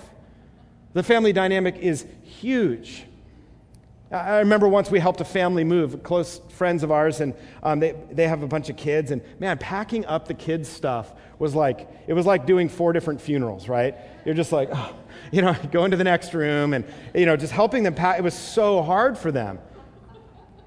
The 0.93 1.03
family 1.03 1.31
dynamic 1.31 1.77
is 1.77 2.05
huge. 2.24 3.05
I 4.12 4.39
remember 4.39 4.67
once 4.67 4.91
we 4.91 5.00
helped 5.00 5.21
a 5.21 5.25
family 5.25 5.63
move, 5.63 6.03
close 6.03 6.41
friends 6.50 6.83
of 6.83 6.91
ours, 6.91 7.21
and 7.21 7.33
um, 7.63 7.79
they, 7.79 7.95
they 8.12 8.27
have 8.27 8.43
a 8.43 8.48
bunch 8.48 8.69
of 8.69 8.75
kids. 8.75 9.12
And 9.12 9.21
man, 9.39 9.57
packing 9.57 10.05
up 10.05 10.27
the 10.27 10.33
kids' 10.33 10.67
stuff 10.67 11.13
was 11.39 11.55
like, 11.55 11.88
it 12.07 12.13
was 12.13 12.25
like 12.25 12.45
doing 12.45 12.67
four 12.67 12.91
different 12.91 13.21
funerals, 13.21 13.69
right? 13.69 13.95
You're 14.25 14.36
just 14.36 14.51
like, 14.51 14.69
oh, 14.74 14.95
you 15.31 15.41
know, 15.41 15.55
going 15.71 15.86
into 15.86 15.98
the 15.98 16.03
next 16.03 16.33
room 16.33 16.74
and, 16.74 16.83
you 17.15 17.25
know, 17.25 17.38
just 17.38 17.53
helping 17.53 17.83
them 17.83 17.93
pack. 17.93 18.19
It 18.19 18.24
was 18.24 18.33
so 18.33 18.81
hard 18.81 19.17
for 19.17 19.31
them. 19.31 19.60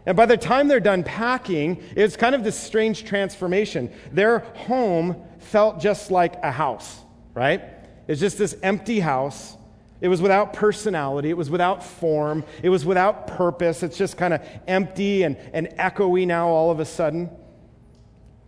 And 0.06 0.16
by 0.16 0.26
the 0.26 0.36
time 0.36 0.68
they're 0.68 0.80
done 0.80 1.02
packing, 1.02 1.82
it's 1.96 2.16
kind 2.16 2.34
of 2.34 2.44
this 2.44 2.58
strange 2.58 3.04
transformation. 3.04 3.92
Their 4.12 4.38
home 4.38 5.22
felt 5.44 5.80
just 5.80 6.10
like 6.10 6.36
a 6.42 6.50
house, 6.50 7.00
right? 7.34 7.62
It's 8.06 8.20
just 8.20 8.38
this 8.38 8.56
empty 8.62 9.00
house 9.00 9.56
it 10.04 10.08
was 10.08 10.20
without 10.20 10.52
personality. 10.52 11.30
It 11.30 11.36
was 11.36 11.48
without 11.48 11.82
form. 11.82 12.44
It 12.62 12.68
was 12.68 12.84
without 12.84 13.26
purpose. 13.26 13.82
It's 13.82 13.96
just 13.96 14.18
kind 14.18 14.34
of 14.34 14.42
empty 14.66 15.22
and, 15.22 15.38
and 15.54 15.68
echoey 15.78 16.26
now 16.26 16.48
all 16.48 16.70
of 16.70 16.78
a 16.78 16.84
sudden. 16.84 17.20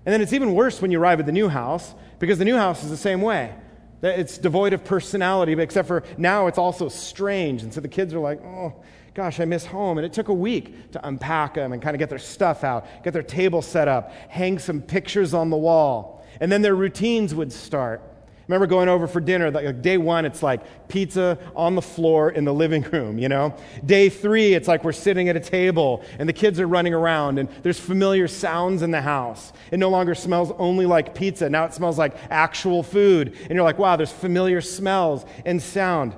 And 0.04 0.12
then 0.12 0.20
it's 0.20 0.34
even 0.34 0.52
worse 0.52 0.82
when 0.82 0.90
you 0.90 1.00
arrive 1.00 1.18
at 1.18 1.24
the 1.24 1.32
new 1.32 1.48
house 1.48 1.94
because 2.18 2.38
the 2.38 2.44
new 2.44 2.56
house 2.56 2.84
is 2.84 2.90
the 2.90 2.96
same 2.98 3.22
way. 3.22 3.54
It's 4.02 4.36
devoid 4.36 4.74
of 4.74 4.84
personality, 4.84 5.54
but 5.54 5.62
except 5.62 5.88
for 5.88 6.04
now 6.18 6.46
it's 6.46 6.58
also 6.58 6.90
strange. 6.90 7.62
And 7.62 7.72
so 7.72 7.80
the 7.80 7.88
kids 7.88 8.12
are 8.12 8.20
like, 8.20 8.44
oh, 8.44 8.74
gosh, 9.14 9.40
I 9.40 9.46
miss 9.46 9.64
home. 9.64 9.96
And 9.96 10.04
it 10.04 10.12
took 10.12 10.28
a 10.28 10.34
week 10.34 10.92
to 10.92 11.08
unpack 11.08 11.54
them 11.54 11.72
and 11.72 11.80
kind 11.80 11.94
of 11.94 11.98
get 11.98 12.10
their 12.10 12.18
stuff 12.18 12.64
out, 12.64 12.86
get 13.02 13.14
their 13.14 13.22
table 13.22 13.62
set 13.62 13.88
up, 13.88 14.12
hang 14.28 14.58
some 14.58 14.82
pictures 14.82 15.32
on 15.32 15.48
the 15.48 15.56
wall. 15.56 16.15
And 16.40 16.50
then 16.50 16.62
their 16.62 16.74
routines 16.74 17.34
would 17.34 17.52
start. 17.52 18.02
Remember 18.48 18.68
going 18.68 18.88
over 18.88 19.08
for 19.08 19.20
dinner, 19.20 19.50
like 19.50 19.82
day 19.82 19.98
one, 19.98 20.24
it's 20.24 20.40
like 20.40 20.88
pizza 20.88 21.36
on 21.56 21.74
the 21.74 21.82
floor 21.82 22.30
in 22.30 22.44
the 22.44 22.54
living 22.54 22.82
room, 22.92 23.18
you 23.18 23.28
know? 23.28 23.56
Day 23.84 24.08
three, 24.08 24.54
it's 24.54 24.68
like 24.68 24.84
we're 24.84 24.92
sitting 24.92 25.28
at 25.28 25.36
a 25.36 25.40
table 25.40 26.04
and 26.20 26.28
the 26.28 26.32
kids 26.32 26.60
are 26.60 26.68
running 26.68 26.94
around 26.94 27.38
and 27.38 27.48
there's 27.62 27.80
familiar 27.80 28.28
sounds 28.28 28.82
in 28.82 28.92
the 28.92 29.00
house. 29.00 29.52
It 29.72 29.78
no 29.78 29.88
longer 29.88 30.14
smells 30.14 30.52
only 30.58 30.86
like 30.86 31.12
pizza. 31.12 31.50
Now 31.50 31.64
it 31.64 31.74
smells 31.74 31.98
like 31.98 32.16
actual 32.30 32.84
food. 32.84 33.36
And 33.42 33.50
you're 33.50 33.64
like, 33.64 33.78
wow, 33.78 33.96
there's 33.96 34.12
familiar 34.12 34.60
smells 34.60 35.26
and 35.44 35.60
sound. 35.60 36.14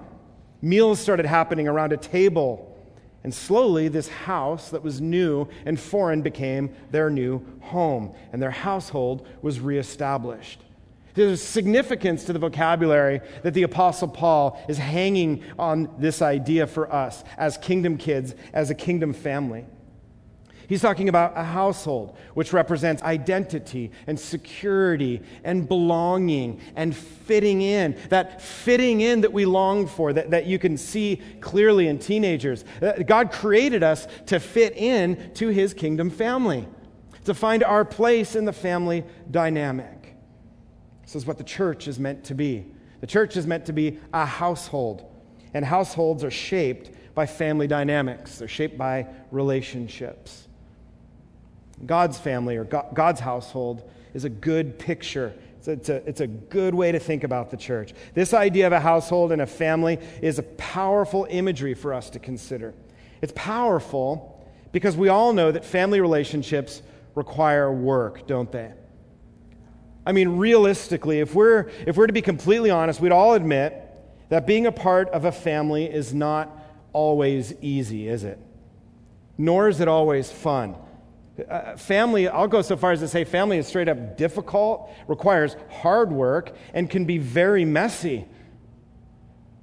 Meals 0.61 1.01
started 1.01 1.25
happening 1.25 1.67
around 1.67 1.95
a 1.95 1.97
table. 1.97 2.68
And 3.29 3.35
slowly, 3.35 3.89
this 3.89 4.09
house 4.09 4.71
that 4.71 4.83
was 4.83 5.03
new 5.03 5.49
and 5.67 5.79
foreign 5.79 6.23
became 6.23 6.75
their 6.91 7.11
new 7.11 7.45
home, 7.61 8.15
and 8.33 8.41
their 8.41 8.51
household 8.51 9.29
was 9.43 9.61
reestablished. 9.61 10.63
There's 11.13 11.43
significance 11.43 12.25
to 12.25 12.33
the 12.33 12.39
vocabulary 12.39 13.21
that 13.43 13.53
the 13.53 13.65
Apostle 13.65 14.09
Paul 14.09 14.59
is 14.67 14.79
hanging 14.79 15.45
on 15.59 15.95
this 15.99 16.23
idea 16.23 16.67
for 16.67 16.91
us 16.91 17.23
as 17.37 17.59
kingdom 17.59 17.99
kids, 17.99 18.35
as 18.55 18.71
a 18.71 18.75
kingdom 18.75 19.13
family. 19.13 19.67
He's 20.69 20.83
talking 20.83 21.09
about 21.09 21.33
a 21.35 21.45
household, 21.45 22.19
which 22.35 22.53
represents 22.53 23.03
identity 23.03 23.91
and 24.07 24.21
security 24.21 25.23
and 25.43 25.67
belonging 25.67 26.61
and 26.77 26.95
fitting 26.95 27.63
in. 27.63 27.97
That 28.11 28.43
fitting 28.43 29.01
in 29.01 29.23
that 29.23 29.33
we 29.33 29.47
long 29.47 29.87
for, 29.87 30.13
that, 30.13 30.31
that 30.31 30.45
you 30.45 30.59
can 30.59 30.77
see 30.77 31.23
clearly 31.41 31.89
in 31.89 31.99
teenagers. 31.99 32.67
Uh, 32.83 32.93
God 33.07 33.33
created 33.33 33.83
us 33.83 34.07
to 34.27 34.39
fit 34.39 34.77
in 34.77 35.33
to 35.35 35.49
his 35.49 35.73
kingdom 35.73 36.11
family, 36.11 36.69
to 37.25 37.33
find 37.33 37.65
our 37.65 37.87
place 37.87 38.37
in 38.37 38.45
the 38.45 38.53
family 38.53 39.05
dynamic. 39.31 40.17
This 41.01 41.17
is 41.17 41.25
what 41.25 41.39
the 41.39 41.45
church 41.45 41.89
is 41.89 41.99
meant 41.99 42.25
to 42.25 42.35
be. 42.35 42.67
The 43.01 43.07
church 43.07 43.39
is 43.39 43.47
meant 43.47 43.65
to 43.67 43.73
be 43.73 44.01
a 44.13 44.27
household, 44.27 45.11
and 45.55 45.65
households 45.65 46.23
are 46.25 46.31
shaped 46.31 46.91
by 47.15 47.25
family 47.25 47.67
dynamics, 47.67 48.37
they're 48.37 48.49
shaped 48.49 48.77
by 48.77 49.07
relationships. 49.31 50.48
God's 51.87 52.19
family 52.19 52.57
or 52.57 52.65
God's 52.65 53.21
household 53.21 53.89
is 54.15 54.25
a 54.25 54.29
good 54.29 54.79
picture. 54.79 55.35
It's 55.59 55.69
a, 55.69 55.73
it's, 55.73 55.89
a, 55.89 56.09
it's 56.09 56.21
a 56.21 56.27
good 56.27 56.75
way 56.75 56.93
to 56.93 56.99
think 56.99 57.25
about 57.25 57.51
the 57.51 57.57
church. 57.57 57.93
This 58.15 58.33
idea 58.35 58.67
of 58.67 58.73
a 58.73 58.81
household 58.81 59.33
and 59.33 59.43
a 59.43 59.47
family 59.47 59.99
is 60.23 60.39
a 60.39 60.43
powerful 60.43 61.27
imagery 61.31 61.75
for 61.75 61.95
us 61.95 62.11
to 62.11 62.19
consider. 62.19 62.75
It's 63.23 63.33
powerful 63.35 64.47
because 64.73 64.97
we 64.97 65.09
all 65.09 65.33
know 65.33 65.51
that 65.51 65.65
family 65.65 66.01
relationships 66.01 66.83
require 67.15 67.73
work, 67.73 68.27
don't 68.27 68.51
they? 68.53 68.73
I 70.07 70.13
mean, 70.13 70.39
realistically, 70.39 71.21
if 71.21 71.35
we're, 71.35 71.71
if 71.87 71.97
we're 71.97 72.07
to 72.07 72.13
be 72.13 72.23
completely 72.23 72.71
honest, 72.71 73.01
we'd 73.01 73.13
all 73.13 73.35
admit 73.35 73.85
that 74.29 74.47
being 74.47 74.67
a 74.67 74.73
part 74.73 75.09
of 75.11 75.25
a 75.25 75.33
family 75.33 75.85
is 75.85 76.15
not 76.15 76.51
always 76.93 77.53
easy, 77.61 78.09
is 78.09 78.25
it? 78.25 78.39
Nor 79.37 79.69
is 79.69 79.81
it 79.81 79.89
always 79.89 80.31
fun. 80.31 80.77
Uh, 81.49 81.77
family, 81.77 82.29
I'll 82.29 82.49
go 82.49 82.63
so 82.63 82.77
far 82.77 82.93
as 82.93 83.01
to 83.01 83.09
say 83.09 83.25
family 83.25 83.59
is 83.59 83.67
straight 83.67 83.89
up 83.89 84.17
difficult, 84.17 84.91
requires 85.07 85.57
hard 85.71 86.11
work, 86.11 86.57
and 86.75 86.91
can 86.91 87.05
be 87.05 87.19
very 87.19 87.65
messy. 87.65 88.27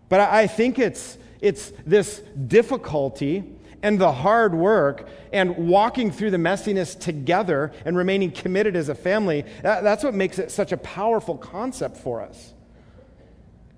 But 0.08 0.22
I, 0.22 0.44
I 0.44 0.48
think 0.48 0.80
it's, 0.80 1.18
it's 1.42 1.74
this 1.86 2.20
difficulty 2.48 3.44
and 3.84 4.00
the 4.00 4.12
hard 4.12 4.56
work 4.56 5.08
and 5.32 5.56
walking 5.68 6.12
through 6.12 6.32
the 6.32 6.38
messiness 6.38 7.00
together 7.00 7.72
and 7.84 7.96
remaining 7.96 8.32
committed 8.32 8.76
as 8.76 8.90
a 8.90 8.96
family, 8.96 9.46
that, 9.62 9.84
that's 9.84 10.04
what 10.04 10.14
makes 10.14 10.40
it 10.40 10.52
such 10.52 10.72
a 10.72 10.78
powerful 10.78 11.38
concept 11.38 11.98
for 11.98 12.22
us. 12.22 12.54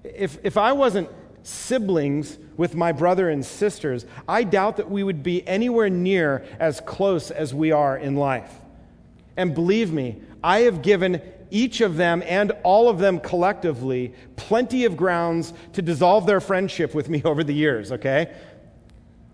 If, 0.03 0.37
if 0.43 0.55
I 0.55 0.71
wasn't 0.71 1.09
siblings 1.47 2.37
with 2.57 2.75
my 2.75 2.91
brother 2.91 3.29
and 3.29 3.45
sisters, 3.45 4.05
I 4.27 4.43
doubt 4.43 4.77
that 4.77 4.91
we 4.91 5.03
would 5.03 5.23
be 5.23 5.47
anywhere 5.47 5.89
near 5.89 6.45
as 6.59 6.81
close 6.81 7.31
as 7.31 7.53
we 7.53 7.71
are 7.71 7.97
in 7.97 8.15
life. 8.15 8.53
And 9.37 9.53
believe 9.53 9.93
me, 9.93 10.21
I 10.43 10.61
have 10.61 10.81
given 10.81 11.21
each 11.49 11.79
of 11.79 11.95
them 11.95 12.21
and 12.25 12.51
all 12.63 12.89
of 12.89 12.99
them 12.99 13.19
collectively 13.19 14.13
plenty 14.35 14.83
of 14.83 14.97
grounds 14.97 15.53
to 15.73 15.81
dissolve 15.81 16.25
their 16.25 16.41
friendship 16.41 16.93
with 16.93 17.07
me 17.07 17.21
over 17.25 17.43
the 17.43 17.53
years, 17.53 17.91
okay? 17.91 18.35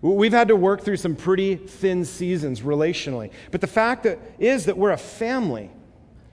We've 0.00 0.32
had 0.32 0.48
to 0.48 0.56
work 0.56 0.82
through 0.82 0.98
some 0.98 1.16
pretty 1.16 1.56
thin 1.56 2.04
seasons 2.04 2.60
relationally. 2.60 3.32
But 3.50 3.60
the 3.62 3.66
fact 3.66 4.02
that 4.04 4.18
is 4.38 4.66
that 4.66 4.76
we're 4.76 4.92
a 4.92 4.98
family. 4.98 5.70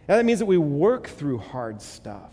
And 0.08 0.20
that 0.20 0.26
means 0.26 0.40
that 0.40 0.46
we 0.46 0.58
work 0.58 1.08
through 1.08 1.38
hard 1.38 1.82
stuff. 1.82 2.30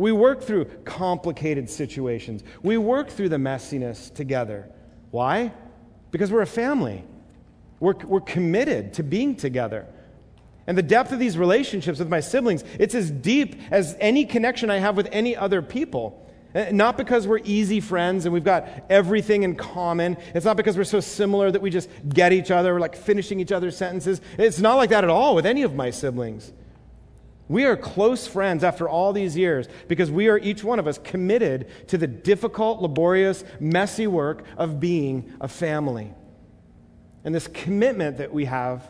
We 0.00 0.12
work 0.12 0.40
through 0.40 0.64
complicated 0.86 1.68
situations. 1.68 2.42
We 2.62 2.78
work 2.78 3.10
through 3.10 3.28
the 3.28 3.36
messiness 3.36 4.10
together. 4.14 4.66
Why? 5.10 5.52
Because 6.10 6.32
we're 6.32 6.40
a 6.40 6.46
family. 6.46 7.04
We're, 7.80 7.92
we're 8.06 8.22
committed 8.22 8.94
to 8.94 9.02
being 9.02 9.36
together. 9.36 9.86
And 10.66 10.78
the 10.78 10.82
depth 10.82 11.12
of 11.12 11.18
these 11.18 11.36
relationships 11.36 11.98
with 11.98 12.08
my 12.08 12.20
siblings, 12.20 12.64
it's 12.78 12.94
as 12.94 13.10
deep 13.10 13.60
as 13.70 13.94
any 14.00 14.24
connection 14.24 14.70
I 14.70 14.78
have 14.78 14.96
with 14.96 15.06
any 15.12 15.36
other 15.36 15.60
people. 15.60 16.26
Eh, 16.54 16.70
not 16.72 16.96
because 16.96 17.26
we're 17.26 17.40
easy 17.44 17.80
friends 17.80 18.24
and 18.24 18.32
we've 18.32 18.42
got 18.42 18.66
everything 18.88 19.42
in 19.42 19.54
common. 19.54 20.16
It's 20.34 20.46
not 20.46 20.56
because 20.56 20.78
we're 20.78 20.84
so 20.84 21.00
similar 21.00 21.50
that 21.50 21.60
we 21.60 21.68
just 21.68 21.90
get 22.08 22.32
each 22.32 22.50
other, 22.50 22.72
we're 22.72 22.80
like 22.80 22.96
finishing 22.96 23.38
each 23.38 23.52
other's 23.52 23.76
sentences. 23.76 24.22
It's 24.38 24.60
not 24.60 24.76
like 24.76 24.88
that 24.88 25.04
at 25.04 25.10
all 25.10 25.34
with 25.34 25.44
any 25.44 25.62
of 25.62 25.74
my 25.74 25.90
siblings. 25.90 26.54
We 27.50 27.64
are 27.64 27.76
close 27.76 28.28
friends 28.28 28.62
after 28.62 28.88
all 28.88 29.12
these 29.12 29.36
years 29.36 29.66
because 29.88 30.08
we 30.08 30.28
are 30.28 30.38
each 30.38 30.62
one 30.62 30.78
of 30.78 30.86
us 30.86 30.98
committed 30.98 31.66
to 31.88 31.98
the 31.98 32.06
difficult, 32.06 32.80
laborious, 32.80 33.42
messy 33.58 34.06
work 34.06 34.44
of 34.56 34.78
being 34.78 35.32
a 35.40 35.48
family. 35.48 36.14
And 37.24 37.34
this 37.34 37.48
commitment 37.48 38.18
that 38.18 38.32
we 38.32 38.44
have 38.44 38.88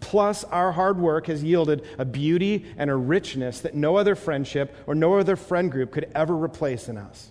plus 0.00 0.42
our 0.44 0.72
hard 0.72 0.98
work 0.98 1.26
has 1.26 1.44
yielded 1.44 1.84
a 1.98 2.06
beauty 2.06 2.64
and 2.78 2.88
a 2.88 2.96
richness 2.96 3.60
that 3.60 3.74
no 3.74 3.96
other 3.96 4.14
friendship 4.14 4.74
or 4.86 4.94
no 4.94 5.18
other 5.18 5.36
friend 5.36 5.70
group 5.70 5.92
could 5.92 6.10
ever 6.14 6.34
replace 6.34 6.88
in 6.88 6.96
us. 6.96 7.30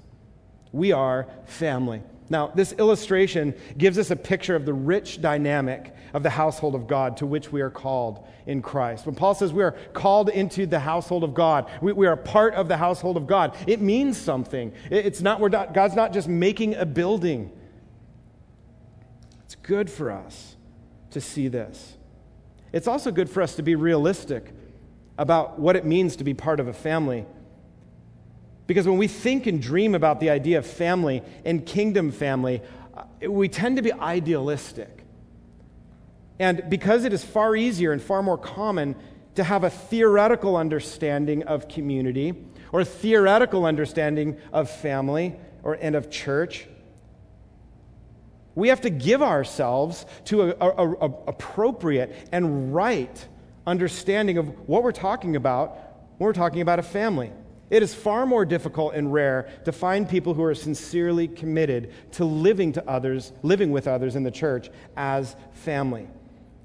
We 0.72 0.92
are 0.92 1.26
family. 1.46 2.04
Now, 2.30 2.48
this 2.48 2.74
illustration 2.74 3.56
gives 3.78 3.98
us 3.98 4.12
a 4.12 4.16
picture 4.16 4.56
of 4.56 4.66
the 4.66 4.74
rich 4.74 5.22
dynamic 5.22 5.96
of 6.14 6.24
the 6.24 6.30
household 6.30 6.76
of 6.76 6.88
God 6.88 7.18
to 7.18 7.26
which 7.26 7.52
we 7.52 7.62
are 7.62 7.70
called 7.70 8.26
in 8.46 8.62
Christ. 8.62 9.06
When 9.06 9.16
Paul 9.16 9.34
says 9.34 9.54
we 9.54 9.64
are 9.64 9.76
called 9.94 10.30
into 10.30 10.66
the 10.66 10.80
household 10.80 11.24
of 11.24 11.34
God, 11.34 11.70
we, 11.82 11.94
we 11.94 12.08
are 12.08 12.18
part 12.18 12.54
of 12.54 12.68
the 12.68 12.78
household 12.78 13.18
of 13.18 13.28
God, 13.28 13.56
it 13.66 13.82
means 13.82 14.18
something. 14.18 14.74
it's 14.90 15.22
not, 15.22 15.40
we're 15.40 15.50
not, 15.50 15.74
God's 15.74 15.96
not 15.96 16.14
just 16.14 16.28
making 16.28 16.76
a 16.76 16.86
building. 16.86 17.52
It's 19.46 19.56
good 19.56 19.90
for 19.90 20.12
us 20.12 20.56
to 21.12 21.22
see 21.22 21.48
this. 21.48 21.98
It's 22.74 22.88
also 22.88 23.12
good 23.12 23.30
for 23.30 23.42
us 23.42 23.56
to 23.56 23.64
be 23.64 23.76
realistic 23.76 24.54
about 25.18 25.60
what 25.60 25.76
it 25.76 25.86
means 25.86 26.18
to 26.18 26.24
be 26.24 26.34
part 26.34 26.60
of 26.60 26.68
a 26.68 26.74
family. 26.74 27.26
Because 28.68 28.88
when 28.88 28.98
we 28.98 29.08
think 29.08 29.48
and 29.48 29.62
dream 29.62 29.96
about 29.96 30.20
the 30.20 30.30
idea 30.30 30.58
of 30.60 30.66
family 30.66 31.24
and 31.46 31.66
kingdom 31.66 32.12
family, 32.12 32.62
uh, 32.94 33.32
we 33.32 33.48
tend 33.50 33.78
to 33.78 33.82
be 33.82 33.94
idealistic. 33.94 35.06
And 36.38 36.70
because 36.70 37.06
it 37.06 37.14
is 37.14 37.24
far 37.24 37.56
easier 37.56 37.94
and 37.94 38.02
far 38.02 38.22
more 38.22 38.38
common 38.38 38.96
to 39.36 39.44
have 39.44 39.64
a 39.64 39.70
theoretical 39.70 40.56
understanding 40.58 41.44
of 41.44 41.68
community 41.68 42.34
or 42.72 42.82
a 42.82 42.86
theoretical 42.86 43.66
understanding 43.66 44.38
of 44.52 44.70
family 44.70 45.36
or, 45.64 45.74
and 45.76 45.96
of 45.96 46.12
church, 46.12 46.68
We 48.58 48.70
have 48.70 48.82
to 48.82 48.90
give 48.90 49.22
ourselves 49.22 50.08
to 50.26 50.42
a, 50.42 50.56
a, 50.60 50.92
a 50.94 51.12
appropriate 51.28 52.28
and 52.32 52.74
right 52.74 53.28
understanding 53.68 54.40
of 54.40 54.68
what 54.68 54.82
we're 54.82 54.92
talking 54.92 55.36
about 55.36 55.78
when 56.18 56.26
we're 56.26 56.34
talking 56.34 56.62
about 56.62 56.80
a 56.80 56.84
family. 56.84 57.32
It 57.70 57.84
is 57.84 57.94
far 57.94 58.26
more 58.26 58.46
difficult 58.46 58.94
and 58.94 59.12
rare 59.12 59.50
to 59.66 59.72
find 59.72 60.08
people 60.08 60.34
who 60.34 60.44
are 60.44 60.56
sincerely 60.56 61.28
committed 61.28 61.92
to 62.14 62.24
living 62.24 62.72
to 62.74 62.90
others, 62.90 63.34
living 63.44 63.72
with 63.72 63.88
others 63.88 64.16
in 64.16 64.24
the 64.24 64.32
church 64.32 64.70
as 64.96 65.36
family. 65.52 66.08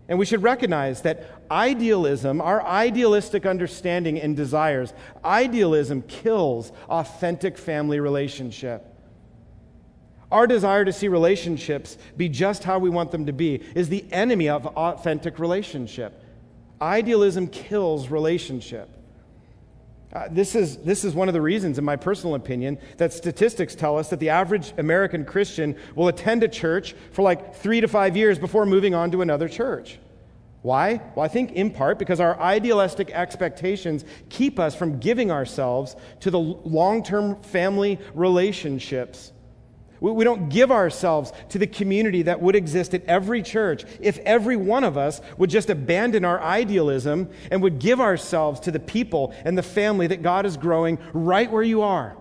And 0.08 0.18
we 0.18 0.26
should 0.26 0.42
recognize 0.42 1.02
that 1.02 1.42
idealism, 1.50 2.40
our 2.40 2.62
idealistic 2.62 3.46
understanding 3.46 4.20
and 4.20 4.36
desires, 4.36 4.92
idealism 5.24 6.02
kills 6.02 6.70
authentic 6.88 7.58
family 7.58 7.98
relationship. 7.98 8.86
Our 10.30 10.46
desire 10.46 10.84
to 10.84 10.92
see 10.92 11.08
relationships 11.08 11.98
be 12.16 12.28
just 12.28 12.64
how 12.64 12.78
we 12.78 12.90
want 12.90 13.10
them 13.10 13.26
to 13.26 13.32
be 13.32 13.56
is 13.74 13.88
the 13.88 14.04
enemy 14.12 14.48
of 14.48 14.66
authentic 14.66 15.38
relationship. 15.38 16.22
Idealism 16.80 17.48
kills 17.48 18.08
relationship. 18.08 18.88
Uh, 20.12 20.28
this, 20.30 20.54
is, 20.54 20.76
this 20.78 21.04
is 21.04 21.14
one 21.14 21.28
of 21.28 21.34
the 21.34 21.40
reasons, 21.40 21.78
in 21.78 21.84
my 21.84 21.96
personal 21.96 22.34
opinion, 22.34 22.78
that 22.98 23.14
statistics 23.14 23.74
tell 23.74 23.96
us 23.96 24.10
that 24.10 24.20
the 24.20 24.28
average 24.28 24.74
American 24.76 25.24
Christian 25.24 25.74
will 25.94 26.08
attend 26.08 26.42
a 26.42 26.48
church 26.48 26.94
for 27.12 27.22
like 27.22 27.54
three 27.54 27.80
to 27.80 27.88
five 27.88 28.14
years 28.14 28.38
before 28.38 28.66
moving 28.66 28.94
on 28.94 29.10
to 29.12 29.22
another 29.22 29.48
church. 29.48 29.98
Why? 30.60 31.00
Well, 31.16 31.24
I 31.24 31.28
think 31.28 31.52
in 31.52 31.70
part 31.70 31.98
because 31.98 32.20
our 32.20 32.38
idealistic 32.38 33.10
expectations 33.10 34.04
keep 34.28 34.58
us 34.60 34.74
from 34.74 35.00
giving 35.00 35.30
ourselves 35.30 35.96
to 36.20 36.30
the 36.30 36.38
long 36.38 37.02
term 37.02 37.40
family 37.42 37.98
relationships 38.14 39.31
we 40.10 40.24
don't 40.24 40.48
give 40.48 40.72
ourselves 40.72 41.32
to 41.50 41.58
the 41.58 41.66
community 41.66 42.22
that 42.22 42.42
would 42.42 42.56
exist 42.56 42.94
at 42.94 43.04
every 43.06 43.42
church 43.42 43.84
if 44.00 44.18
every 44.18 44.56
one 44.56 44.82
of 44.82 44.98
us 44.98 45.20
would 45.38 45.50
just 45.50 45.70
abandon 45.70 46.24
our 46.24 46.40
idealism 46.40 47.30
and 47.50 47.62
would 47.62 47.78
give 47.78 48.00
ourselves 48.00 48.60
to 48.60 48.70
the 48.70 48.80
people 48.80 49.32
and 49.44 49.56
the 49.56 49.62
family 49.62 50.08
that 50.08 50.22
God 50.22 50.44
is 50.44 50.56
growing 50.56 50.98
right 51.12 51.50
where 51.50 51.62
you 51.62 51.82
are 51.82 52.16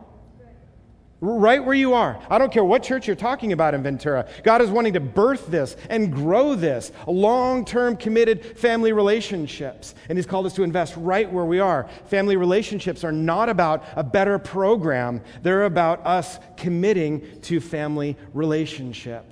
right 1.22 1.64
where 1.64 1.76
you 1.76 1.94
are. 1.94 2.20
I 2.30 2.40
don't 2.40 2.52
care 2.52 2.64
what 2.64 2.82
church 2.82 3.06
you're 3.06 3.16
talking 3.16 3.54
about 3.54 3.76
in 3.76 3.84
Ventura. 3.84 4.28
God 4.44 4.62
is 4.62 4.72
wanting 4.72 4.94
to 4.94 5.00
birth 5.00 5.48
this 5.48 5.78
and 5.90 6.12
grow 6.12 6.56
this 6.56 6.92
long 7.08 7.64
term 7.64 7.96
committed 7.96 8.58
family 8.58 8.92
relationships. 8.92 9.94
And 10.10 10.18
He's 10.18 10.26
called 10.26 10.48
us 10.48 10.54
to 10.56 10.64
invest 10.64 10.96
right 10.98 11.32
where 11.32 11.46
we 11.46 11.60
are. 11.60 11.88
Family 12.08 12.36
relationships 12.38 13.04
are 13.04 13.12
not 13.12 13.50
about 13.50 13.86
a 13.96 14.04
better 14.04 14.40
program, 14.40 15.22
they're 15.44 15.66
about 15.66 16.06
us 16.06 16.40
committing 16.58 17.40
to 17.42 17.62
family 17.62 18.18
relationship, 18.34 19.24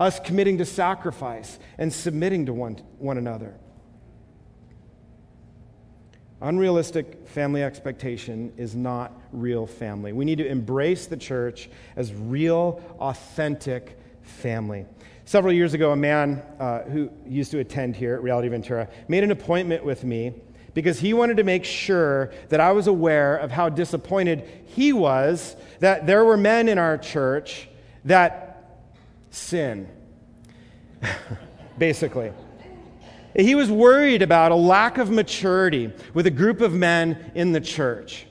us 0.00 0.18
committing 0.20 0.58
to 0.58 0.64
sacrifice 0.64 1.58
and 1.76 1.92
submitting 1.92 2.46
to 2.46 2.54
one, 2.54 2.76
one 2.98 3.18
another. 3.18 3.54
Unrealistic 6.40 7.26
family 7.26 7.64
expectation 7.64 8.52
is 8.56 8.76
not 8.76 9.12
real 9.32 9.66
family. 9.66 10.12
We 10.12 10.24
need 10.24 10.38
to 10.38 10.46
embrace 10.46 11.06
the 11.06 11.16
church 11.16 11.68
as 11.96 12.14
real, 12.14 12.80
authentic 13.00 13.98
family. 14.22 14.86
Several 15.24 15.52
years 15.52 15.74
ago, 15.74 15.90
a 15.90 15.96
man 15.96 16.42
uh, 16.60 16.82
who 16.82 17.10
used 17.26 17.50
to 17.50 17.58
attend 17.58 17.96
here 17.96 18.14
at 18.14 18.22
Reality 18.22 18.48
Ventura 18.48 18.88
made 19.08 19.24
an 19.24 19.32
appointment 19.32 19.84
with 19.84 20.04
me 20.04 20.32
because 20.74 21.00
he 21.00 21.12
wanted 21.12 21.38
to 21.38 21.44
make 21.44 21.64
sure 21.64 22.32
that 22.50 22.60
I 22.60 22.70
was 22.70 22.86
aware 22.86 23.36
of 23.36 23.50
how 23.50 23.68
disappointed 23.68 24.48
he 24.66 24.92
was 24.92 25.56
that 25.80 26.06
there 26.06 26.24
were 26.24 26.36
men 26.36 26.68
in 26.68 26.78
our 26.78 26.96
church 26.96 27.68
that 28.04 28.78
sin, 29.30 29.88
basically. 31.78 32.32
He 33.34 33.54
was 33.54 33.70
worried 33.70 34.22
about 34.22 34.52
a 34.52 34.56
lack 34.56 34.98
of 34.98 35.10
maturity 35.10 35.92
with 36.14 36.26
a 36.26 36.30
group 36.30 36.60
of 36.60 36.72
men 36.72 37.32
in 37.34 37.52
the 37.52 37.60
church. 37.60 38.26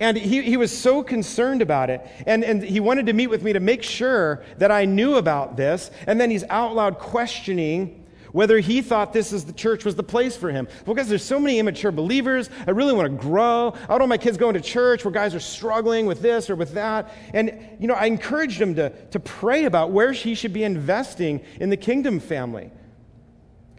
And 0.00 0.16
he, 0.16 0.42
he 0.42 0.56
was 0.56 0.76
so 0.76 1.02
concerned 1.02 1.62
about 1.62 1.88
it. 1.88 2.04
And, 2.26 2.42
and 2.42 2.62
he 2.62 2.80
wanted 2.80 3.06
to 3.06 3.12
meet 3.12 3.28
with 3.28 3.42
me 3.42 3.52
to 3.52 3.60
make 3.60 3.84
sure 3.84 4.42
that 4.58 4.72
I 4.72 4.84
knew 4.84 5.14
about 5.14 5.56
this. 5.56 5.92
And 6.06 6.20
then 6.20 6.28
he's 6.28 6.44
out 6.50 6.74
loud 6.74 6.98
questioning 6.98 8.04
whether 8.32 8.58
he 8.58 8.82
thought 8.82 9.12
this 9.12 9.32
is 9.32 9.44
the 9.44 9.52
church 9.52 9.84
was 9.84 9.94
the 9.94 10.02
place 10.02 10.36
for 10.36 10.50
him. 10.50 10.66
Because 10.84 11.08
there's 11.08 11.24
so 11.24 11.38
many 11.38 11.58
immature 11.58 11.92
believers. 11.92 12.50
I 12.66 12.72
really 12.72 12.94
want 12.94 13.12
to 13.12 13.16
grow. 13.16 13.74
I 13.84 13.86
don't 13.86 14.00
want 14.00 14.08
my 14.08 14.18
kids 14.18 14.36
going 14.36 14.54
to 14.54 14.60
church 14.60 15.04
where 15.04 15.12
guys 15.12 15.34
are 15.34 15.40
struggling 15.40 16.06
with 16.06 16.20
this 16.20 16.50
or 16.50 16.56
with 16.56 16.74
that. 16.74 17.14
And, 17.32 17.76
you 17.78 17.86
know, 17.86 17.94
I 17.94 18.06
encouraged 18.06 18.60
him 18.60 18.74
to, 18.74 18.90
to 18.90 19.20
pray 19.20 19.66
about 19.66 19.92
where 19.92 20.12
he 20.12 20.34
should 20.34 20.52
be 20.52 20.64
investing 20.64 21.42
in 21.60 21.70
the 21.70 21.76
kingdom 21.76 22.18
family. 22.18 22.70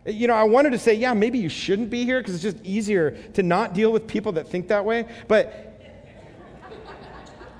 You 0.06 0.28
know, 0.28 0.34
I 0.34 0.44
wanted 0.44 0.72
to 0.72 0.80
say, 0.80 0.96
yeah, 0.96 1.13
maybe 1.13 1.39
you 1.39 1.50
shouldn't 1.50 1.89
be 1.89 2.04
here 2.04 2.20
because 2.20 2.36
it's 2.36 2.44
just 2.44 2.66
easier 2.66 3.12
to 3.34 3.44
not 3.44 3.74
deal 3.74 3.92
with 3.92 4.08
people 4.08 4.34
that 4.34 4.50
think 4.50 4.68
that 4.68 4.84
way. 4.84 5.08
But 5.28 5.74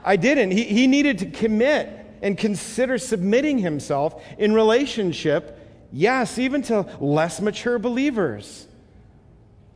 I 0.04 0.18
didn't. 0.18 0.52
He, 0.52 0.64
he 0.64 0.88
needed 0.88 1.20
to 1.20 1.26
commit 1.28 2.00
and 2.22 2.38
consider 2.38 2.98
submitting 2.98 3.58
himself 3.60 4.22
in 4.38 4.54
relationship, 4.54 5.88
yes, 5.92 6.38
even 6.38 6.62
to 6.64 6.86
less 7.00 7.40
mature 7.40 7.80
believers. 7.80 8.68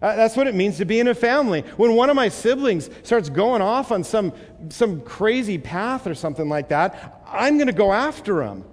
Uh, 0.02 0.16
that's 0.16 0.36
what 0.38 0.46
it 0.46 0.54
means 0.54 0.78
to 0.78 0.86
be 0.86 1.00
in 1.00 1.08
a 1.08 1.16
family. 1.16 1.62
When 1.78 1.96
one 1.96 2.10
of 2.10 2.16
my 2.16 2.30
siblings 2.30 2.90
starts 3.04 3.30
going 3.30 3.62
off 3.62 3.92
on 3.92 4.04
some, 4.04 4.34
some 4.70 5.02
crazy 5.02 5.58
path 5.58 6.06
or 6.06 6.14
something 6.14 6.48
like 6.48 6.70
that, 6.70 7.24
I'm 7.28 7.58
going 7.58 7.68
to 7.68 7.74
go 7.74 7.92
after 7.92 8.46
them 8.46 8.64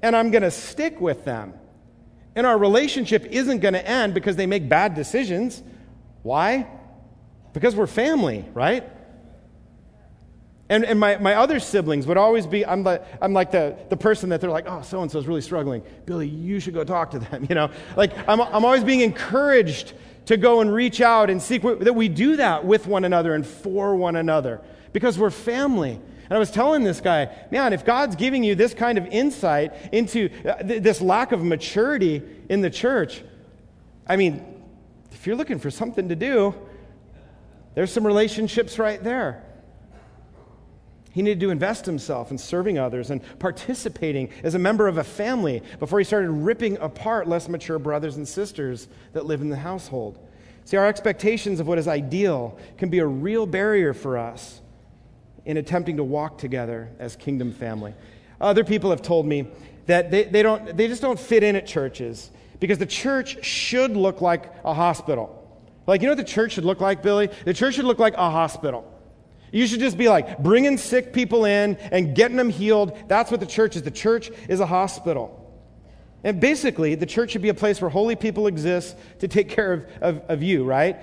and 0.00 0.16
I'm 0.16 0.30
going 0.30 0.42
to 0.42 0.50
stick 0.50 1.00
with 1.00 1.24
them. 1.24 1.54
And 2.34 2.46
our 2.46 2.56
relationship 2.56 3.26
isn't 3.26 3.60
going 3.60 3.74
to 3.74 3.86
end 3.86 4.14
because 4.14 4.36
they 4.36 4.46
make 4.46 4.68
bad 4.68 4.94
decisions. 4.94 5.62
Why? 6.22 6.66
Because 7.52 7.76
we're 7.76 7.86
family, 7.86 8.44
right? 8.54 8.88
And, 10.68 10.86
and 10.86 10.98
my, 10.98 11.18
my 11.18 11.34
other 11.34 11.60
siblings 11.60 12.06
would 12.06 12.16
always 12.16 12.46
be, 12.46 12.64
I'm, 12.64 12.82
the, 12.82 13.04
I'm 13.20 13.34
like 13.34 13.50
the, 13.50 13.76
the 13.90 13.96
person 13.96 14.30
that 14.30 14.40
they're 14.40 14.50
like, 14.50 14.64
oh, 14.66 14.80
so 14.80 15.02
and 15.02 15.10
so 15.10 15.18
is 15.18 15.26
really 15.26 15.42
struggling. 15.42 15.82
Billy, 16.06 16.26
you 16.26 16.60
should 16.60 16.72
go 16.72 16.82
talk 16.82 17.10
to 17.10 17.18
them. 17.18 17.46
You 17.52 17.56
know, 17.56 17.70
like 17.96 18.16
I'm, 18.26 18.40
I'm 18.40 18.64
always 18.64 18.82
being 18.82 19.00
encouraged 19.00 19.92
to 20.26 20.38
go 20.38 20.60
and 20.60 20.72
reach 20.72 21.02
out 21.02 21.28
and 21.28 21.42
seek 21.42 21.62
that 21.62 21.94
we 21.94 22.08
do 22.08 22.36
that 22.36 22.64
with 22.64 22.86
one 22.86 23.04
another 23.04 23.34
and 23.34 23.46
for 23.46 23.94
one 23.94 24.16
another 24.16 24.62
because 24.94 25.18
we're 25.18 25.30
family. 25.30 26.00
And 26.32 26.38
I 26.38 26.38
was 26.38 26.50
telling 26.50 26.82
this 26.82 27.02
guy, 27.02 27.28
man, 27.50 27.74
if 27.74 27.84
God's 27.84 28.16
giving 28.16 28.42
you 28.42 28.54
this 28.54 28.72
kind 28.72 28.96
of 28.96 29.06
insight 29.08 29.74
into 29.92 30.30
uh, 30.48 30.62
th- 30.62 30.82
this 30.82 31.02
lack 31.02 31.30
of 31.30 31.44
maturity 31.44 32.22
in 32.48 32.62
the 32.62 32.70
church, 32.70 33.22
I 34.06 34.16
mean, 34.16 34.42
if 35.10 35.26
you're 35.26 35.36
looking 35.36 35.58
for 35.58 35.70
something 35.70 36.08
to 36.08 36.16
do, 36.16 36.54
there's 37.74 37.92
some 37.92 38.06
relationships 38.06 38.78
right 38.78 39.04
there. 39.04 39.44
He 41.10 41.20
needed 41.20 41.40
to 41.40 41.50
invest 41.50 41.84
himself 41.84 42.30
in 42.30 42.38
serving 42.38 42.78
others 42.78 43.10
and 43.10 43.20
participating 43.38 44.30
as 44.42 44.54
a 44.54 44.58
member 44.58 44.88
of 44.88 44.96
a 44.96 45.04
family 45.04 45.62
before 45.80 45.98
he 45.98 46.04
started 46.06 46.30
ripping 46.30 46.78
apart 46.78 47.28
less 47.28 47.46
mature 47.46 47.78
brothers 47.78 48.16
and 48.16 48.26
sisters 48.26 48.88
that 49.12 49.26
live 49.26 49.42
in 49.42 49.50
the 49.50 49.56
household. 49.56 50.18
See, 50.64 50.78
our 50.78 50.86
expectations 50.86 51.60
of 51.60 51.66
what 51.66 51.76
is 51.76 51.86
ideal 51.86 52.58
can 52.78 52.88
be 52.88 53.00
a 53.00 53.06
real 53.06 53.44
barrier 53.44 53.92
for 53.92 54.16
us 54.16 54.62
in 55.44 55.56
attempting 55.56 55.96
to 55.96 56.04
walk 56.04 56.38
together 56.38 56.90
as 56.98 57.16
kingdom 57.16 57.52
family. 57.52 57.94
Other 58.40 58.64
people 58.64 58.90
have 58.90 59.02
told 59.02 59.26
me 59.26 59.48
that 59.86 60.10
they, 60.10 60.24
they, 60.24 60.42
don't, 60.42 60.76
they 60.76 60.88
just 60.88 61.02
don't 61.02 61.18
fit 61.18 61.42
in 61.42 61.56
at 61.56 61.66
churches 61.66 62.30
because 62.60 62.78
the 62.78 62.86
church 62.86 63.44
should 63.44 63.96
look 63.96 64.20
like 64.20 64.52
a 64.64 64.74
hospital. 64.74 65.38
Like, 65.86 66.00
you 66.00 66.06
know 66.06 66.12
what 66.12 66.24
the 66.24 66.32
church 66.32 66.52
should 66.52 66.64
look 66.64 66.80
like, 66.80 67.02
Billy? 67.02 67.28
The 67.44 67.54
church 67.54 67.74
should 67.74 67.84
look 67.84 67.98
like 67.98 68.14
a 68.14 68.30
hospital. 68.30 68.88
You 69.50 69.66
should 69.66 69.80
just 69.80 69.98
be 69.98 70.08
like 70.08 70.38
bringing 70.42 70.78
sick 70.78 71.12
people 71.12 71.44
in 71.44 71.76
and 71.76 72.14
getting 72.14 72.36
them 72.36 72.48
healed. 72.48 72.96
That's 73.08 73.30
what 73.30 73.40
the 73.40 73.46
church 73.46 73.76
is. 73.76 73.82
The 73.82 73.90
church 73.90 74.30
is 74.48 74.60
a 74.60 74.66
hospital. 74.66 75.38
And 76.24 76.40
basically, 76.40 76.94
the 76.94 77.06
church 77.06 77.32
should 77.32 77.42
be 77.42 77.48
a 77.48 77.54
place 77.54 77.80
where 77.80 77.90
holy 77.90 78.16
people 78.16 78.46
exist 78.46 78.96
to 79.18 79.28
take 79.28 79.48
care 79.50 79.72
of, 79.72 79.86
of, 80.00 80.22
of 80.28 80.42
you, 80.42 80.64
right? 80.64 80.96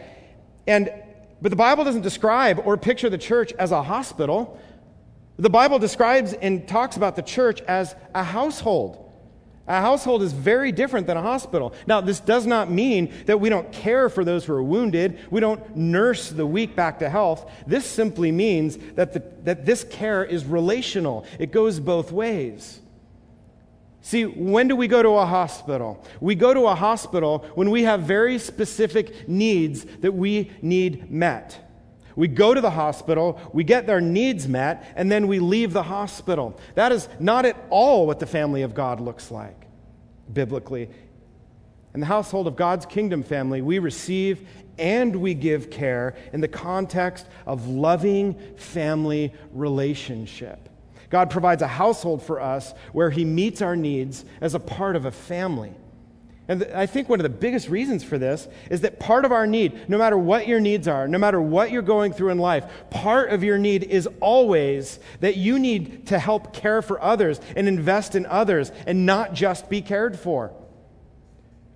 And 0.65 0.91
but 1.41 1.49
the 1.49 1.55
Bible 1.55 1.83
doesn't 1.83 2.01
describe 2.01 2.61
or 2.65 2.77
picture 2.77 3.09
the 3.09 3.17
church 3.17 3.53
as 3.53 3.71
a 3.71 3.83
hospital. 3.83 4.59
The 5.37 5.49
Bible 5.49 5.79
describes 5.79 6.33
and 6.33 6.67
talks 6.67 6.97
about 6.97 7.15
the 7.15 7.21
church 7.21 7.61
as 7.61 7.95
a 8.13 8.23
household. 8.23 9.05
A 9.69 9.81
household 9.81 10.23
is 10.23 10.33
very 10.33 10.71
different 10.71 11.05
than 11.05 11.15
a 11.15 11.21
hospital. 11.21 11.75
Now, 11.85 12.01
this 12.01 12.19
does 12.19 12.47
not 12.47 12.71
mean 12.71 13.13
that 13.27 13.39
we 13.39 13.49
don't 13.49 13.71
care 13.71 14.09
for 14.09 14.25
those 14.25 14.43
who 14.43 14.53
are 14.53 14.63
wounded, 14.63 15.19
we 15.29 15.39
don't 15.39 15.75
nurse 15.77 16.29
the 16.29 16.45
weak 16.45 16.75
back 16.75 16.99
to 16.99 17.09
health. 17.09 17.49
This 17.67 17.85
simply 17.85 18.31
means 18.31 18.79
that, 18.95 19.13
the, 19.13 19.23
that 19.43 19.67
this 19.67 19.83
care 19.83 20.25
is 20.25 20.43
relational, 20.43 21.23
it 21.37 21.51
goes 21.51 21.79
both 21.79 22.11
ways. 22.11 22.81
See, 24.09 24.23
when 24.23 24.67
do 24.67 24.75
we 24.75 24.87
go 24.87 25.03
to 25.03 25.09
a 25.09 25.25
hospital? 25.27 26.03
We 26.19 26.33
go 26.33 26.51
to 26.51 26.65
a 26.65 26.73
hospital 26.73 27.45
when 27.53 27.69
we 27.69 27.83
have 27.83 28.01
very 28.01 28.39
specific 28.39 29.29
needs 29.29 29.85
that 29.99 30.15
we 30.15 30.49
need 30.63 31.11
met. 31.11 31.55
We 32.15 32.27
go 32.27 32.55
to 32.55 32.59
the 32.59 32.71
hospital, 32.71 33.39
we 33.53 33.63
get 33.63 33.85
their 33.85 34.01
needs 34.01 34.47
met, 34.47 34.91
and 34.95 35.11
then 35.11 35.27
we 35.27 35.37
leave 35.37 35.73
the 35.73 35.83
hospital. 35.83 36.59
That 36.73 36.91
is 36.91 37.07
not 37.19 37.45
at 37.45 37.55
all 37.69 38.07
what 38.07 38.19
the 38.19 38.25
family 38.25 38.63
of 38.63 38.73
God 38.73 38.99
looks 38.99 39.29
like 39.29 39.67
biblically. 40.33 40.89
In 41.93 41.99
the 41.99 42.07
household 42.07 42.47
of 42.47 42.55
God's 42.55 42.87
kingdom 42.87 43.21
family, 43.21 43.61
we 43.61 43.77
receive 43.77 44.47
and 44.79 45.17
we 45.17 45.35
give 45.35 45.69
care 45.69 46.15
in 46.33 46.41
the 46.41 46.47
context 46.47 47.27
of 47.45 47.67
loving 47.67 48.33
family 48.55 49.35
relationship. 49.51 50.68
God 51.09 51.29
provides 51.29 51.61
a 51.61 51.67
household 51.67 52.21
for 52.21 52.39
us 52.39 52.73
where 52.93 53.09
He 53.09 53.25
meets 53.25 53.61
our 53.61 53.75
needs 53.75 54.25
as 54.41 54.53
a 54.53 54.59
part 54.59 54.95
of 54.95 55.05
a 55.05 55.11
family. 55.11 55.73
And 56.49 56.63
I 56.73 56.87
think 56.87 57.09
one 57.09 57.19
of 57.19 57.23
the 57.23 57.29
biggest 57.29 57.69
reasons 57.69 58.03
for 58.03 58.17
this 58.17 58.47
is 58.71 58.81
that 58.81 58.99
part 58.99 59.23
of 59.23 59.31
our 59.31 59.45
need, 59.45 59.87
no 59.87 59.99
matter 59.99 60.17
what 60.17 60.47
your 60.47 60.59
needs 60.59 60.87
are, 60.87 61.07
no 61.07 61.19
matter 61.19 61.39
what 61.39 61.69
you're 61.69 61.83
going 61.83 62.11
through 62.11 62.29
in 62.29 62.39
life, 62.39 62.65
part 62.89 63.29
of 63.29 63.43
your 63.43 63.59
need 63.59 63.83
is 63.83 64.09
always 64.19 64.99
that 65.19 65.37
you 65.37 65.59
need 65.59 66.07
to 66.07 66.17
help 66.17 66.51
care 66.51 66.81
for 66.81 66.99
others 67.03 67.39
and 67.55 67.67
invest 67.67 68.15
in 68.15 68.25
others 68.25 68.71
and 68.87 69.05
not 69.05 69.33
just 69.33 69.69
be 69.69 69.79
cared 69.79 70.17
for. 70.17 70.51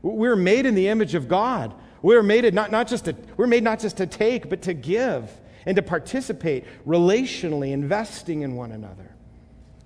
We're 0.02 0.36
made 0.36 0.66
in 0.66 0.74
the 0.74 0.88
image 0.88 1.14
of 1.14 1.28
God. 1.28 1.76
We're 2.02 2.24
made 2.24 2.52
not, 2.52 2.72
not 2.72 2.88
just 2.88 3.06
to, 3.06 3.16
we're 3.38 3.48
made 3.48 3.64
not 3.64 3.80
just 3.80 3.98
to 3.98 4.08
take, 4.08 4.50
but 4.50 4.64
to 4.64 4.74
give 4.74 5.32
and 5.68 5.76
to 5.76 5.84
participate 5.84 6.66
relationally, 6.86 7.72
investing 7.72 8.42
in 8.42 8.56
one 8.56 8.72
another. 8.72 9.13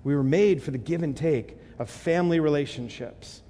We 0.08 0.16
were 0.16 0.22
made 0.22 0.62
for 0.62 0.70
the 0.70 0.78
give 0.78 1.02
and 1.02 1.14
take 1.14 1.58
of 1.78 1.90
family 1.90 2.40
relationships. 2.40 3.42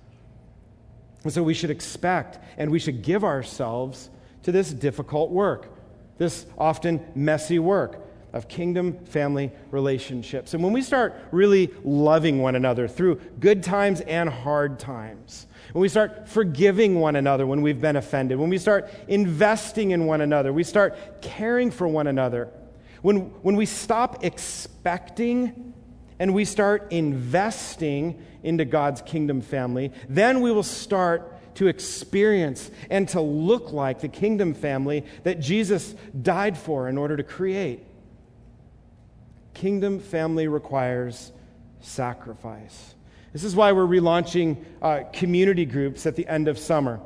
And 1.23 1.33
so 1.33 1.41
we 1.41 1.55
should 1.55 1.71
expect 1.71 2.41
and 2.57 2.73
we 2.73 2.81
should 2.81 3.03
give 3.03 3.23
ourselves 3.23 4.11
to 4.43 4.51
this 4.51 4.73
difficult 4.73 5.31
work, 5.31 5.69
this 6.17 6.47
often 6.59 7.01
messy 7.15 7.61
work 7.61 8.05
of 8.33 8.49
kingdom 8.49 8.99
family 9.05 9.53
relationships. 9.71 10.53
And 10.53 10.61
when 10.65 10.73
we 10.73 10.83
start 10.83 11.15
really 11.31 11.71
loving 11.85 12.43
one 12.43 12.57
another 12.57 12.89
through 12.89 13.21
good 13.39 13.63
times 13.63 14.01
and 14.01 14.29
hard 14.29 14.81
times, 14.81 15.47
when 15.71 15.83
we 15.83 15.89
start 15.89 16.29
forgiving 16.29 16.99
one 16.99 17.15
another 17.15 17.47
when 17.47 17.63
we've 17.63 17.81
been 17.81 17.95
offended, 17.95 18.37
when 18.37 18.51
we 18.51 18.59
start 18.59 18.91
investing 19.07 19.93
in 19.93 20.07
one 20.07 20.23
another, 20.23 20.53
we 20.53 20.65
start 20.65 21.23
caring 21.23 21.71
for 21.71 21.87
one 21.87 22.09
another, 22.09 22.49
when, 23.03 23.31
when 23.43 23.55
we 23.55 23.65
stop 23.65 24.25
expecting 24.25 25.68
and 26.19 26.35
we 26.35 26.45
start 26.45 26.93
investing 26.93 28.23
into 28.43 28.65
God's 28.65 29.03
kingdom 29.03 29.41
family, 29.41 29.93
then 30.09 30.41
we 30.41 30.51
will 30.51 30.63
start 30.63 31.35
to 31.57 31.67
experience 31.67 32.71
and 32.89 33.09
to 33.09 33.21
look 33.21 33.73
like 33.73 34.01
the 34.01 34.09
kingdom 34.09 34.55
family 34.55 35.05
that 35.25 35.41
Jesus 35.41 35.95
died 36.23 36.57
for 36.57 36.89
in 36.89 36.97
order 36.97 37.17
to 37.17 37.23
create. 37.23 37.85
Kingdom 39.55 39.99
family 39.99 40.47
requires 40.47 41.33
sacrifice. 41.81 42.95
This 43.33 43.45
is 43.45 43.57
why 43.57 43.73
we're 43.73 43.87
relaunching 43.87 44.65
uh, 44.81 45.01
community 45.13 45.65
groups 45.65 46.07
at 46.07 46.17
the 46.17 46.27
end 46.29 46.49
of 46.49 46.59
summer. 46.59 47.01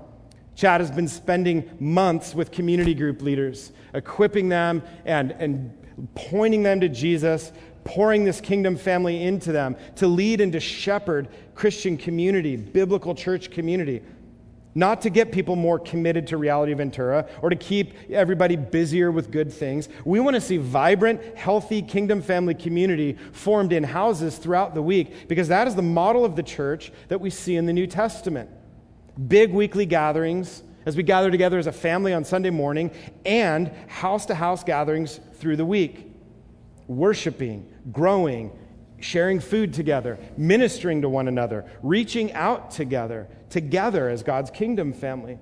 Chad 0.55 0.81
has 0.81 0.91
been 0.91 1.09
spending 1.09 1.69
months 1.81 2.35
with 2.35 2.51
community 2.51 2.95
group 2.95 3.23
leaders, 3.23 3.73
equipping 3.95 4.49
them 4.51 4.83
and, 5.05 5.33
and 5.33 5.73
pointing 6.15 6.63
them 6.63 6.81
to 6.81 6.89
Jesus, 6.89 7.53
pouring 7.85 8.25
this 8.25 8.41
kingdom 8.41 8.77
family 8.77 9.23
into 9.23 9.53
them 9.53 9.77
to 9.97 10.07
lead 10.07 10.41
and 10.41 10.53
to 10.53 10.61
shepherd 10.61 11.29
Christian 11.55 11.97
community, 11.97 12.57
biblical 12.57 13.15
church 13.15 13.51
community. 13.51 14.03
Not 14.75 15.03
to 15.03 15.11
get 15.11 15.33
people 15.33 15.55
more 15.55 15.79
committed 15.79 16.27
to 16.29 16.39
reality 16.39 16.73
Ventura 16.73 17.29
or 17.43 17.51
to 17.51 17.57
keep 17.57 17.93
everybody 18.11 18.57
busier 18.57 19.11
with 19.11 19.31
good 19.31 19.53
things. 19.53 19.89
We 20.07 20.19
want 20.19 20.35
to 20.35 20.41
see 20.41 20.57
vibrant, 20.57 21.37
healthy 21.37 21.83
kingdom 21.83 22.23
family 22.23 22.55
community 22.55 23.19
formed 23.33 23.75
in 23.75 23.85
houses 23.85 24.39
throughout 24.39 24.75
the 24.75 24.81
week 24.81 25.29
because 25.29 25.49
that 25.49 25.69
is 25.69 25.75
the 25.75 25.83
model 25.83 26.25
of 26.25 26.37
the 26.37 26.43
church 26.43 26.91
that 27.09 27.21
we 27.21 27.29
see 27.29 27.57
in 27.57 27.67
the 27.67 27.73
New 27.73 27.87
Testament. 27.87 28.49
Big 29.29 29.53
weekly 29.53 29.85
gatherings 29.85 30.63
as 30.87 30.97
we 30.97 31.03
gather 31.03 31.31
together 31.31 31.59
as 31.59 31.67
a 31.67 31.73
family 31.73 32.15
on 32.15 32.25
Sunday 32.25 32.51
morning 32.51 32.91
and 33.27 33.69
house 33.89 34.25
to 34.27 34.35
house 34.35 34.65
gatherings 34.65 35.21
through 35.35 35.57
the 35.57 35.67
week 35.67 36.12
worshiping, 36.87 37.73
growing, 37.91 38.53
sharing 39.01 39.41
food 39.41 39.75
together, 39.75 40.19
ministering 40.37 41.03
to 41.03 41.09
one 41.09 41.29
another, 41.29 41.65
reaching 41.83 42.33
out 42.33 42.71
together, 42.71 43.29
together 43.51 44.09
as 44.09 44.23
God's 44.23 44.51
kingdom 44.51 44.93
family. 44.93 45.39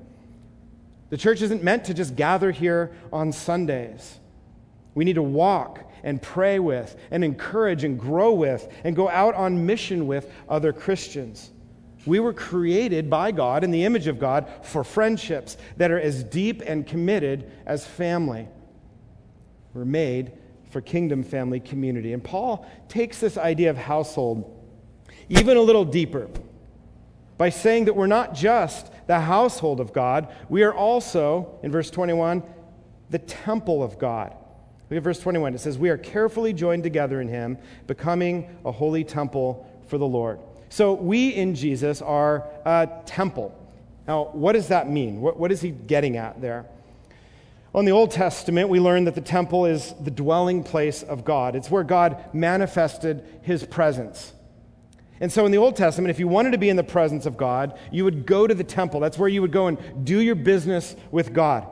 The 1.10 1.16
church 1.16 1.42
isn't 1.42 1.62
meant 1.62 1.86
to 1.86 1.94
just 1.94 2.16
gather 2.16 2.50
here 2.50 2.92
on 3.12 3.32
Sundays. 3.32 4.18
We 4.94 5.04
need 5.04 5.14
to 5.14 5.22
walk 5.22 5.90
and 6.02 6.20
pray 6.20 6.58
with 6.58 6.96
and 7.10 7.22
encourage 7.22 7.84
and 7.84 7.98
grow 7.98 8.32
with 8.32 8.68
and 8.84 8.96
go 8.96 9.08
out 9.08 9.34
on 9.34 9.66
mission 9.66 10.06
with 10.06 10.32
other 10.48 10.72
Christians. 10.72 11.50
We 12.06 12.20
were 12.20 12.32
created 12.32 13.10
by 13.10 13.32
God 13.32 13.62
in 13.62 13.70
the 13.70 13.84
image 13.84 14.06
of 14.06 14.18
God 14.18 14.48
for 14.62 14.84
friendships 14.84 15.56
that 15.76 15.90
are 15.90 16.00
as 16.00 16.24
deep 16.24 16.62
and 16.64 16.86
committed 16.86 17.50
as 17.66 17.86
family. 17.86 18.48
We're 19.74 19.84
made 19.84 20.32
for 20.70 20.80
kingdom 20.80 21.22
family 21.22 21.60
community. 21.60 22.12
And 22.12 22.22
Paul 22.22 22.66
takes 22.88 23.18
this 23.18 23.36
idea 23.36 23.70
of 23.70 23.76
household 23.76 24.56
even 25.28 25.56
a 25.56 25.60
little 25.60 25.84
deeper 25.84 26.28
by 27.38 27.48
saying 27.48 27.86
that 27.86 27.94
we're 27.94 28.06
not 28.06 28.34
just 28.34 28.90
the 29.06 29.18
household 29.18 29.80
of 29.80 29.92
God, 29.92 30.28
we 30.48 30.62
are 30.62 30.74
also, 30.74 31.58
in 31.62 31.72
verse 31.72 31.90
21, 31.90 32.42
the 33.08 33.18
temple 33.18 33.82
of 33.82 33.98
God. 33.98 34.36
Look 34.90 34.98
at 34.98 35.02
verse 35.02 35.20
21. 35.20 35.54
It 35.54 35.58
says, 35.58 35.78
We 35.78 35.88
are 35.88 35.96
carefully 35.96 36.52
joined 36.52 36.82
together 36.82 37.20
in 37.20 37.28
him, 37.28 37.58
becoming 37.86 38.58
a 38.64 38.72
holy 38.72 39.04
temple 39.04 39.66
for 39.86 39.98
the 39.98 40.06
Lord. 40.06 40.40
So 40.68 40.92
we 40.92 41.30
in 41.30 41.54
Jesus 41.54 42.02
are 42.02 42.46
a 42.64 42.88
temple. 43.06 43.56
Now, 44.06 44.24
what 44.32 44.52
does 44.52 44.68
that 44.68 44.90
mean? 44.90 45.20
What, 45.20 45.38
what 45.38 45.52
is 45.52 45.60
he 45.60 45.70
getting 45.70 46.16
at 46.16 46.40
there? 46.40 46.66
On 47.72 47.84
the 47.84 47.92
Old 47.92 48.10
Testament, 48.10 48.68
we 48.68 48.80
learn 48.80 49.04
that 49.04 49.14
the 49.14 49.20
temple 49.20 49.64
is 49.64 49.94
the 50.00 50.10
dwelling 50.10 50.64
place 50.64 51.04
of 51.04 51.24
God. 51.24 51.54
It's 51.54 51.70
where 51.70 51.84
God 51.84 52.24
manifested 52.32 53.24
his 53.42 53.64
presence. 53.64 54.32
And 55.20 55.30
so 55.30 55.46
in 55.46 55.52
the 55.52 55.58
Old 55.58 55.76
Testament, 55.76 56.10
if 56.10 56.18
you 56.18 56.26
wanted 56.26 56.52
to 56.52 56.58
be 56.58 56.68
in 56.68 56.76
the 56.76 56.82
presence 56.82 57.26
of 57.26 57.36
God, 57.36 57.78
you 57.92 58.04
would 58.04 58.26
go 58.26 58.46
to 58.46 58.54
the 58.54 58.64
temple. 58.64 58.98
That's 58.98 59.18
where 59.18 59.28
you 59.28 59.40
would 59.42 59.52
go 59.52 59.68
and 59.68 60.04
do 60.04 60.18
your 60.20 60.34
business 60.34 60.96
with 61.12 61.32
God. 61.32 61.68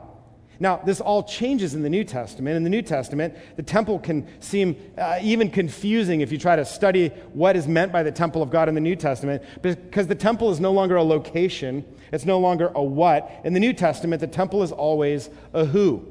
Now, 0.61 0.77
this 0.77 0.99
all 0.99 1.23
changes 1.23 1.73
in 1.73 1.83
the 1.83 1.89
New 1.89 2.03
Testament. 2.03 2.57
In 2.57 2.63
the 2.63 2.69
New 2.69 2.81
Testament, 2.81 3.33
the 3.55 3.63
temple 3.63 3.97
can 3.97 4.27
seem 4.41 4.75
uh, 4.97 5.19
even 5.21 5.49
confusing 5.49 6.19
if 6.19 6.33
you 6.33 6.37
try 6.37 6.57
to 6.57 6.65
study 6.65 7.09
what 7.31 7.55
is 7.55 7.65
meant 7.65 7.93
by 7.93 8.03
the 8.03 8.11
temple 8.11 8.43
of 8.43 8.49
God 8.49 8.67
in 8.67 8.75
the 8.75 8.81
New 8.81 8.97
Testament, 8.97 9.41
because 9.61 10.07
the 10.07 10.15
temple 10.15 10.51
is 10.51 10.59
no 10.59 10.73
longer 10.73 10.97
a 10.97 11.03
location, 11.03 11.85
it's 12.11 12.25
no 12.25 12.39
longer 12.39 12.71
a 12.75 12.83
what. 12.83 13.31
In 13.45 13.53
the 13.53 13.59
New 13.59 13.71
Testament, 13.71 14.19
the 14.19 14.27
temple 14.27 14.61
is 14.61 14.73
always 14.73 15.29
a 15.53 15.63
who. 15.63 16.05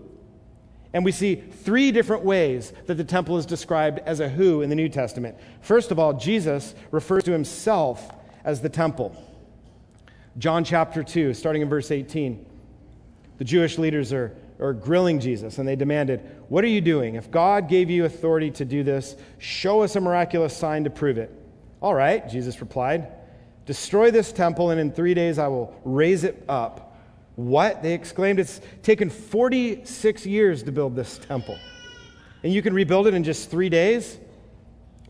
And 0.94 1.04
we 1.04 1.12
see 1.12 1.34
three 1.34 1.92
different 1.92 2.24
ways 2.24 2.72
that 2.86 2.94
the 2.94 3.04
temple 3.04 3.36
is 3.36 3.44
described 3.44 3.98
as 4.06 4.20
a 4.20 4.30
who 4.30 4.62
in 4.62 4.70
the 4.70 4.76
New 4.76 4.88
Testament. 4.88 5.36
First 5.60 5.90
of 5.90 5.98
all, 5.98 6.14
Jesus 6.14 6.74
refers 6.90 7.24
to 7.24 7.32
himself 7.32 8.10
as 8.44 8.62
the 8.62 8.70
temple. 8.70 9.14
John 10.38 10.64
chapter 10.64 11.02
2, 11.02 11.34
starting 11.34 11.60
in 11.60 11.68
verse 11.68 11.90
18. 11.90 12.46
The 13.38 13.44
Jewish 13.44 13.78
leaders 13.78 14.12
are, 14.12 14.36
are 14.60 14.72
grilling 14.72 15.20
Jesus, 15.20 15.58
and 15.58 15.66
they 15.66 15.76
demanded, 15.76 16.20
What 16.48 16.64
are 16.64 16.68
you 16.68 16.80
doing? 16.80 17.14
If 17.14 17.30
God 17.30 17.68
gave 17.68 17.88
you 17.88 18.04
authority 18.04 18.50
to 18.52 18.64
do 18.64 18.82
this, 18.82 19.16
show 19.38 19.82
us 19.82 19.96
a 19.96 20.00
miraculous 20.00 20.56
sign 20.56 20.84
to 20.84 20.90
prove 20.90 21.18
it. 21.18 21.32
All 21.80 21.94
right, 21.94 22.28
Jesus 22.28 22.60
replied. 22.60 23.08
Destroy 23.64 24.10
this 24.10 24.32
temple, 24.32 24.70
and 24.70 24.80
in 24.80 24.90
three 24.90 25.14
days 25.14 25.38
I 25.38 25.48
will 25.48 25.74
raise 25.84 26.24
it 26.24 26.44
up. 26.48 26.96
What? 27.36 27.82
They 27.82 27.94
exclaimed. 27.94 28.40
It's 28.40 28.60
taken 28.82 29.10
46 29.10 30.26
years 30.26 30.64
to 30.64 30.72
build 30.72 30.96
this 30.96 31.18
temple. 31.18 31.56
And 32.42 32.52
you 32.52 32.62
can 32.62 32.74
rebuild 32.74 33.06
it 33.06 33.14
in 33.14 33.22
just 33.22 33.50
three 33.50 33.68
days? 33.68 34.18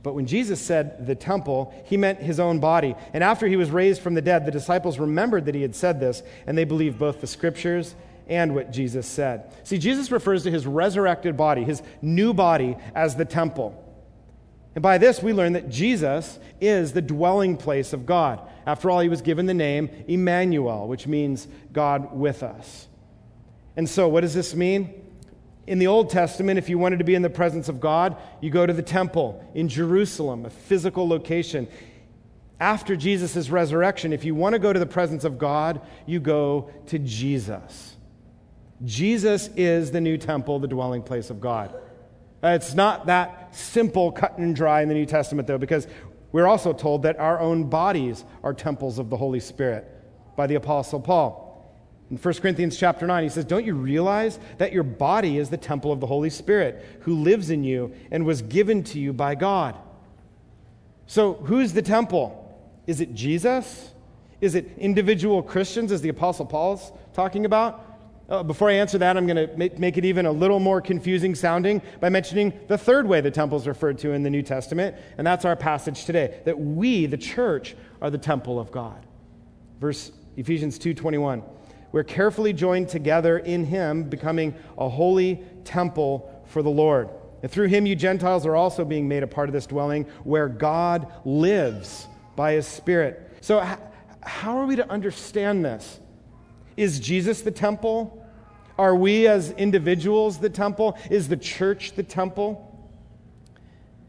But 0.03 0.15
when 0.15 0.27
Jesus 0.27 0.61
said 0.61 1.07
the 1.07 1.15
temple, 1.15 1.73
he 1.87 1.97
meant 1.97 2.21
his 2.21 2.39
own 2.39 2.61
body. 2.61 2.95
And 3.13 3.25
after 3.25 3.47
he 3.47 3.57
was 3.57 3.71
raised 3.71 4.03
from 4.03 4.15
the 4.15 4.23
dead, 4.23 4.45
the 4.47 4.51
disciples 4.51 4.99
remembered 4.99 5.47
that 5.47 5.55
he 5.55 5.63
had 5.63 5.75
said 5.75 6.01
this, 6.01 6.23
and 6.47 6.57
they 6.57 6.65
believed 6.65 6.99
both 6.99 7.21
the 7.21 7.27
scriptures 7.27 7.95
and 8.29 8.55
what 8.55 8.71
Jesus 8.71 9.07
said. 9.07 9.53
See, 9.65 9.79
Jesus 9.79 10.11
refers 10.11 10.43
to 10.45 10.51
his 10.51 10.67
resurrected 10.67 11.37
body, 11.37 11.65
his 11.65 11.83
new 12.03 12.35
body, 12.35 12.77
as 12.95 13.17
the 13.17 13.25
temple. 13.25 13.85
And 14.75 14.83
by 14.83 14.99
this, 14.99 15.23
we 15.23 15.33
learn 15.33 15.55
that 15.55 15.71
Jesus 15.71 16.39
is 16.61 16.93
the 16.93 17.03
dwelling 17.03 17.57
place 17.57 17.93
of 17.93 18.07
God. 18.07 18.41
After 18.67 18.91
all, 18.91 19.01
he 19.01 19.09
was 19.09 19.23
given 19.23 19.47
the 19.47 19.55
name 19.55 19.89
Emmanuel, 20.07 20.87
which 20.87 21.07
means 21.07 21.49
God 21.73 22.15
with 22.15 22.43
us. 22.43 22.87
And 23.77 23.89
so, 23.89 24.09
what 24.09 24.21
does 24.21 24.35
this 24.35 24.55
mean? 24.55 24.95
In 25.67 25.79
the 25.79 25.87
Old 25.87 26.11
Testament, 26.11 26.59
if 26.59 26.69
you 26.69 26.79
wanted 26.79 26.99
to 26.99 27.05
be 27.05 27.15
in 27.15 27.23
the 27.23 27.29
presence 27.29 27.69
of 27.69 27.81
God, 27.81 28.17
you 28.41 28.51
go 28.51 28.67
to 28.67 28.73
the 28.73 28.83
temple 28.83 29.45
in 29.55 29.69
Jerusalem, 29.69 30.47
a 30.47 30.51
physical 30.51 31.09
location. 31.09 31.69
After 32.61 32.97
Jesus' 32.97 33.51
resurrection, 33.51 34.13
if 34.13 34.25
you 34.25 34.35
want 34.35 34.55
to 34.55 34.59
go 34.59 34.73
to 34.73 34.79
the 34.79 34.87
presence 34.87 35.25
of 35.25 35.39
God, 35.39 35.81
you 36.07 36.21
go 36.21 36.71
to 36.87 36.99
Jesus. 36.99 37.97
Jesus 38.85 39.51
is 39.57 39.91
the 39.91 40.01
new 40.01 40.17
temple, 40.17 40.59
the 40.59 40.69
dwelling 40.69 41.03
place 41.03 41.31
of 41.31 41.41
God. 41.41 41.75
Uh, 42.43 42.49
it's 42.49 42.75
not 42.75 43.07
that 43.07 43.55
simple, 43.55 44.13
cut 44.13 44.39
and 44.39 44.55
dry 44.55 44.83
in 44.83 44.89
the 44.89 44.95
New 44.95 45.07
Testament, 45.07 45.49
though, 45.49 45.59
because 45.59 45.89
we're 46.31 46.47
also 46.47 46.73
told 46.73 47.03
that 47.03 47.19
our 47.19 47.41
own 47.41 47.65
bodies 47.65 48.25
are 48.45 48.55
temples 48.55 48.99
of 48.99 49.11
the 49.11 49.17
Holy 49.17 49.41
Spirit 49.41 49.87
by 50.37 50.47
the 50.47 50.55
Apostle 50.55 51.01
Paul. 51.01 51.45
In 52.11 52.17
1 52.17 52.35
Corinthians 52.35 52.79
chapter 52.79 53.07
9, 53.07 53.23
he 53.23 53.29
says, 53.29 53.45
Don't 53.45 53.67
you 53.67 53.75
realize 53.75 54.39
that 54.59 54.73
your 54.73 54.83
body 54.83 55.39
is 55.39 55.51
the 55.51 55.57
temple 55.57 55.93
of 55.93 56.01
the 56.01 56.07
Holy 56.07 56.31
Spirit 56.31 56.85
who 57.01 57.15
lives 57.15 57.51
in 57.51 57.65
you 57.65 57.93
and 58.11 58.25
was 58.25 58.41
given 58.43 58.83
to 58.85 59.01
you 59.01 59.13
by 59.13 59.35
God? 59.35 59.77
So, 61.07 61.35
who's 61.35 61.73
the 61.73 61.83
temple? 61.83 62.45
Is 62.87 63.01
it 63.01 63.15
Jesus? 63.15 63.91
Is 64.41 64.55
it 64.55 64.71
individual 64.79 65.43
Christians, 65.43 65.91
as 65.91 66.01
the 66.01 66.09
Apostle 66.09 66.47
Paul's 66.47 66.93
talking 67.13 67.45
about? 67.45 67.85
Uh, 68.29 68.43
before 68.43 68.69
I 68.69 68.75
answer 68.75 68.99
that, 68.99 69.17
I'm 69.17 69.27
going 69.27 69.49
to 69.49 69.57
make, 69.57 69.79
make 69.79 69.97
it 69.97 70.05
even 70.05 70.27
a 70.27 70.33
little 70.33 70.61
more 70.61 70.83
confusing 70.83 71.35
sounding 71.35 71.81
by 71.99 72.11
mentioning 72.11 72.53
the 72.69 72.77
third 72.77 73.07
way 73.07 73.23
the 73.23 73.31
temple 73.31 73.57
is 73.57 73.67
referred 73.67 73.97
to 73.99 74.13
in 74.13 74.23
the 74.23 74.29
New 74.29 74.43
Testament, 74.43 74.97
and 75.17 75.27
that's 75.27 75.47
our 75.47 75.57
passage 75.57 76.05
today 76.05 76.41
that 76.45 76.59
we, 76.59 77.07
the 77.07 77.17
church, 77.17 77.75
are 78.03 78.11
the 78.11 78.19
temple 78.19 78.61
of 78.61 78.71
God. 78.71 79.07
Verse 79.81 80.13
Ephesians 80.37 80.79
2:21. 80.79 81.43
We're 81.91 82.05
carefully 82.05 82.53
joined 82.53 82.91
together 82.91 83.39
in 83.39 83.65
him, 83.65 84.05
becoming 84.05 84.55
a 84.77 84.91
holy 84.91 85.43
temple 85.65 86.31
for 86.45 86.63
the 86.63 86.71
Lord. 86.71 87.09
And 87.43 87.51
through 87.51 87.69
him, 87.69 87.87
you 87.87 87.97
Gentiles 87.97 88.45
are 88.45 88.55
also 88.55 88.85
being 88.85 89.09
made 89.09 89.23
a 89.23 89.27
part 89.27 89.49
of 89.49 89.55
this 89.55 89.67
dwelling 89.67 90.05
where 90.25 90.49
God 90.49 91.11
lives 91.25 92.07
by 92.37 92.53
his 92.53 92.67
Spirit. 92.67 93.39
So, 93.41 93.61
how 94.23 94.59
are 94.59 94.67
we 94.67 94.77
to 94.77 94.91
understand 94.91 95.65
this? 95.65 95.99
Is 96.79 97.01
Jesus 97.01 97.43
the 97.43 97.51
temple? 97.51 98.25
Are 98.79 98.95
we 98.95 99.27
as 99.27 99.51
individuals 99.51 100.39
the 100.39 100.49
temple? 100.49 100.97
Is 101.11 101.27
the 101.27 101.37
church 101.37 101.95
the 101.95 102.05
temple? 102.05 102.65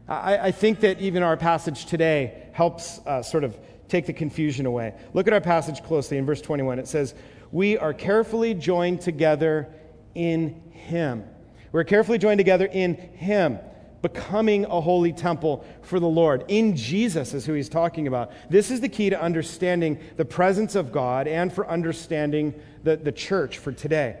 I, 0.06 0.38
I 0.38 0.50
think 0.52 0.78
that 0.80 1.00
even 1.00 1.24
our 1.24 1.36
passage 1.36 1.86
today 1.86 2.46
helps 2.52 3.00
uh, 3.00 3.24
sort 3.24 3.42
of 3.42 3.58
take 3.88 4.06
the 4.06 4.12
confusion 4.12 4.66
away. 4.66 4.94
Look 5.14 5.26
at 5.26 5.32
our 5.32 5.40
passage 5.40 5.82
closely 5.82 6.16
in 6.16 6.24
verse 6.24 6.40
21. 6.40 6.78
It 6.78 6.86
says, 6.86 7.12
We 7.50 7.76
are 7.76 7.92
carefully 7.92 8.54
joined 8.54 9.00
together 9.00 9.68
in 10.14 10.62
Him. 10.70 11.24
We're 11.72 11.82
carefully 11.82 12.18
joined 12.18 12.38
together 12.38 12.66
in 12.66 12.94
Him 12.94 13.58
becoming 14.02 14.64
a 14.64 14.80
holy 14.80 15.12
temple 15.12 15.64
for 15.82 16.00
the 16.00 16.08
Lord. 16.08 16.44
In 16.48 16.76
Jesus 16.76 17.34
is 17.34 17.44
who 17.44 17.52
he's 17.52 17.68
talking 17.68 18.06
about. 18.06 18.32
This 18.48 18.70
is 18.70 18.80
the 18.80 18.88
key 18.88 19.10
to 19.10 19.20
understanding 19.20 19.98
the 20.16 20.24
presence 20.24 20.74
of 20.74 20.92
God 20.92 21.28
and 21.28 21.52
for 21.52 21.68
understanding 21.68 22.54
the, 22.82 22.96
the 22.96 23.12
church 23.12 23.58
for 23.58 23.72
today. 23.72 24.16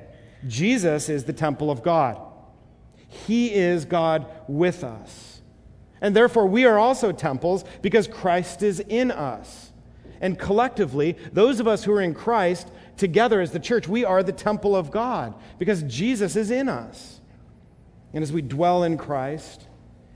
Jesus 0.46 1.08
is 1.08 1.24
the 1.24 1.32
temple 1.32 1.70
of 1.70 1.82
God, 1.82 2.20
He 3.08 3.52
is 3.52 3.84
God 3.84 4.26
with 4.48 4.84
us. 4.84 5.42
And 6.02 6.16
therefore, 6.16 6.46
we 6.46 6.64
are 6.64 6.78
also 6.78 7.12
temples 7.12 7.64
because 7.82 8.08
Christ 8.08 8.62
is 8.62 8.80
in 8.80 9.10
us. 9.10 9.70
And 10.22 10.38
collectively, 10.38 11.16
those 11.32 11.60
of 11.60 11.68
us 11.68 11.84
who 11.84 11.92
are 11.92 12.00
in 12.00 12.14
Christ, 12.14 12.70
together 12.96 13.40
as 13.40 13.52
the 13.52 13.60
church, 13.60 13.88
we 13.88 14.04
are 14.04 14.22
the 14.22 14.32
temple 14.32 14.74
of 14.74 14.90
God 14.90 15.34
because 15.58 15.82
Jesus 15.82 16.36
is 16.36 16.50
in 16.50 16.68
us. 16.68 17.20
And 18.12 18.22
as 18.22 18.32
we 18.32 18.42
dwell 18.42 18.82
in 18.82 18.98
Christ, 18.98 19.66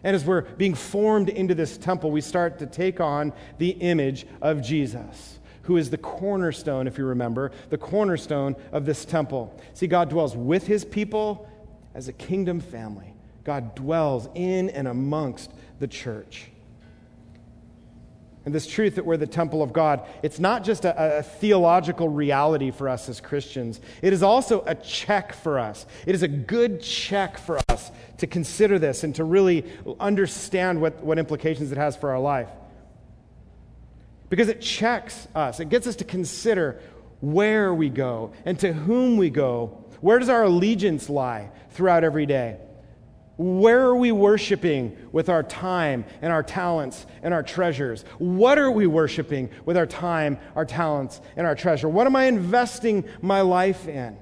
and 0.05 0.15
as 0.15 0.25
we're 0.25 0.43
being 0.43 0.75
formed 0.75 1.31
into 1.31 1.55
this 1.55 1.79
temple, 1.79 2.11
we 2.11 2.21
start 2.21 2.59
to 2.59 2.67
take 2.67 3.01
on 3.01 3.33
the 3.59 3.71
image 3.71 4.27
of 4.43 4.63
Jesus, 4.63 5.41
who 5.63 5.79
is 5.79 5.89
the 5.89 5.99
cornerstone, 5.99 6.87
if 6.87 6.99
you 6.99 7.07
remember, 7.07 7.51
the 7.71 7.79
cornerstone 7.79 8.55
of 8.71 8.85
this 8.85 9.07
temple. 9.07 9.59
See, 9.73 9.87
God 9.87 10.11
dwells 10.11 10.37
with 10.37 10.67
his 10.67 10.85
people 10.85 11.49
as 11.95 12.07
a 12.07 12.13
kingdom 12.13 12.61
family. 12.61 13.15
God 13.45 13.75
dwells 13.75 14.29
in 14.35 14.69
and 14.71 14.87
amongst 14.87 15.51
the 15.81 15.89
church. 15.89 16.51
And 18.45 18.55
this 18.55 18.67
truth 18.67 18.97
that 18.97 19.07
we're 19.07 19.17
the 19.17 19.27
temple 19.27 19.63
of 19.63 19.73
God, 19.73 20.07
it's 20.23 20.39
not 20.39 20.65
just 20.65 20.85
a, 20.85 21.19
a, 21.19 21.23
theological 21.23 22.11
reality 22.11 22.71
for 22.71 22.91
us 22.91 23.09
as 23.09 23.19
Christians. 23.19 23.81
It 24.03 24.13
is 24.13 24.23
also 24.23 24.63
a 24.67 24.75
check 24.75 25.33
for 25.33 25.59
us. 25.59 25.87
It 26.07 26.15
is 26.15 26.23
a 26.23 26.29
good 26.29 26.83
check 26.83 27.39
for 27.39 27.59
us 27.71 27.91
to 28.19 28.27
consider 28.27 28.79
this 28.79 29.03
and 29.03 29.15
to 29.15 29.25
really 29.25 29.65
understand 29.99 30.81
what, 30.83 31.03
what 31.03 31.19
implications 31.19 31.73
it 31.73 31.79
has 31.79 31.97
for 31.97 32.11
our 32.11 32.21
life. 32.21 32.51
Because 34.29 34.49
it 34.49 34.61
checks 34.61 35.27
us, 35.35 35.61
it 35.61 35.71
gets 35.71 35.87
us 35.87 35.97
to 35.97 36.05
consider 36.05 36.81
where 37.21 37.73
we 37.73 37.89
go 37.89 38.33
and 38.45 38.59
to 38.61 38.75
whom 38.75 39.17
we 39.17 39.31
go. 39.31 39.85
Where 40.03 40.19
does 40.19 40.29
our 40.29 40.43
allegiance 40.43 41.09
lie 41.09 41.51
throughout 41.71 42.05
every 42.05 42.27
day? 42.27 42.59
Where 43.37 43.81
are 43.81 43.97
we 43.97 44.13
worshiping 44.13 44.97
with 45.11 45.29
our 45.29 45.43
time 45.43 46.05
and 46.23 46.33
our 46.33 46.45
talents 46.45 47.05
and 47.23 47.35
our 47.35 47.43
treasures? 47.43 48.05
What 48.19 48.59
are 48.59 48.71
we 48.71 48.87
worshiping 48.87 49.51
with 49.65 49.77
our 49.77 49.87
time, 49.87 50.39
our 50.55 50.65
talents, 50.65 51.21
and 51.37 51.45
our 51.47 51.57
treasure? 51.57 51.89
What 51.89 52.07
am 52.07 52.15
I 52.15 52.27
investing 52.27 53.05
my 53.23 53.41
life 53.41 53.89
in? 53.89 54.17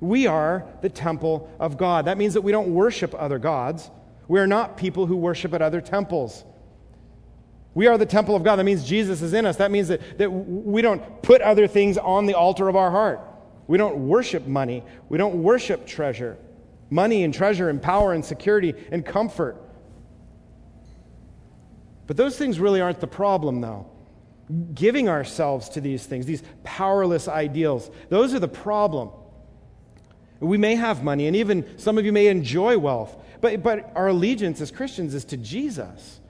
We 0.00 0.26
are 0.26 0.66
the 0.80 0.88
temple 0.88 1.48
of 1.60 1.76
God. 1.76 2.06
That 2.06 2.18
means 2.18 2.34
that 2.34 2.40
we 2.40 2.50
don't 2.50 2.74
worship 2.74 3.14
other 3.16 3.38
gods. 3.38 3.88
We 4.26 4.40
are 4.40 4.46
not 4.48 4.76
people 4.76 5.06
who 5.06 5.16
worship 5.16 5.54
at 5.54 5.62
other 5.62 5.80
temples. 5.80 6.44
We 7.74 7.86
are 7.86 7.96
the 7.96 8.06
temple 8.06 8.34
of 8.34 8.42
God. 8.42 8.56
That 8.56 8.64
means 8.64 8.84
Jesus 8.84 9.22
is 9.22 9.34
in 9.34 9.46
us. 9.46 9.56
That 9.56 9.70
means 9.70 9.86
that, 9.86 10.18
that 10.18 10.30
we 10.30 10.82
don't 10.82 11.22
put 11.22 11.42
other 11.42 11.68
things 11.68 11.96
on 11.96 12.26
the 12.26 12.34
altar 12.34 12.68
of 12.68 12.74
our 12.74 12.90
heart. 12.90 13.20
We 13.68 13.78
don't 13.78 14.08
worship 14.08 14.48
money. 14.48 14.82
We 15.08 15.16
don't 15.16 15.44
worship 15.44 15.86
treasure 15.86 16.36
money 16.92 17.24
and 17.24 17.32
treasure 17.32 17.70
and 17.70 17.80
power 17.80 18.12
and 18.12 18.24
security 18.24 18.74
and 18.90 19.04
comfort. 19.04 19.56
But 22.06 22.16
those 22.16 22.36
things 22.36 22.60
really 22.60 22.80
aren't 22.80 23.00
the 23.00 23.06
problem, 23.06 23.60
though. 23.62 23.86
Giving 24.74 25.08
ourselves 25.08 25.70
to 25.70 25.80
these 25.80 26.04
things, 26.04 26.26
these 26.26 26.42
powerless 26.62 27.28
ideals, 27.28 27.90
those 28.10 28.34
are 28.34 28.38
the 28.38 28.48
problem. 28.48 29.10
We 30.40 30.58
may 30.58 30.74
have 30.74 31.02
money, 31.02 31.26
and 31.26 31.36
even 31.36 31.78
some 31.78 31.96
of 31.96 32.04
you 32.04 32.12
may 32.12 32.26
enjoy 32.26 32.76
wealth, 32.76 33.16
but, 33.40 33.62
but 33.62 33.90
our 33.94 34.08
allegiance 34.08 34.60
as 34.60 34.70
Christians 34.70 35.14
is 35.14 35.24
to 35.26 35.36
Jesus, 35.36 36.20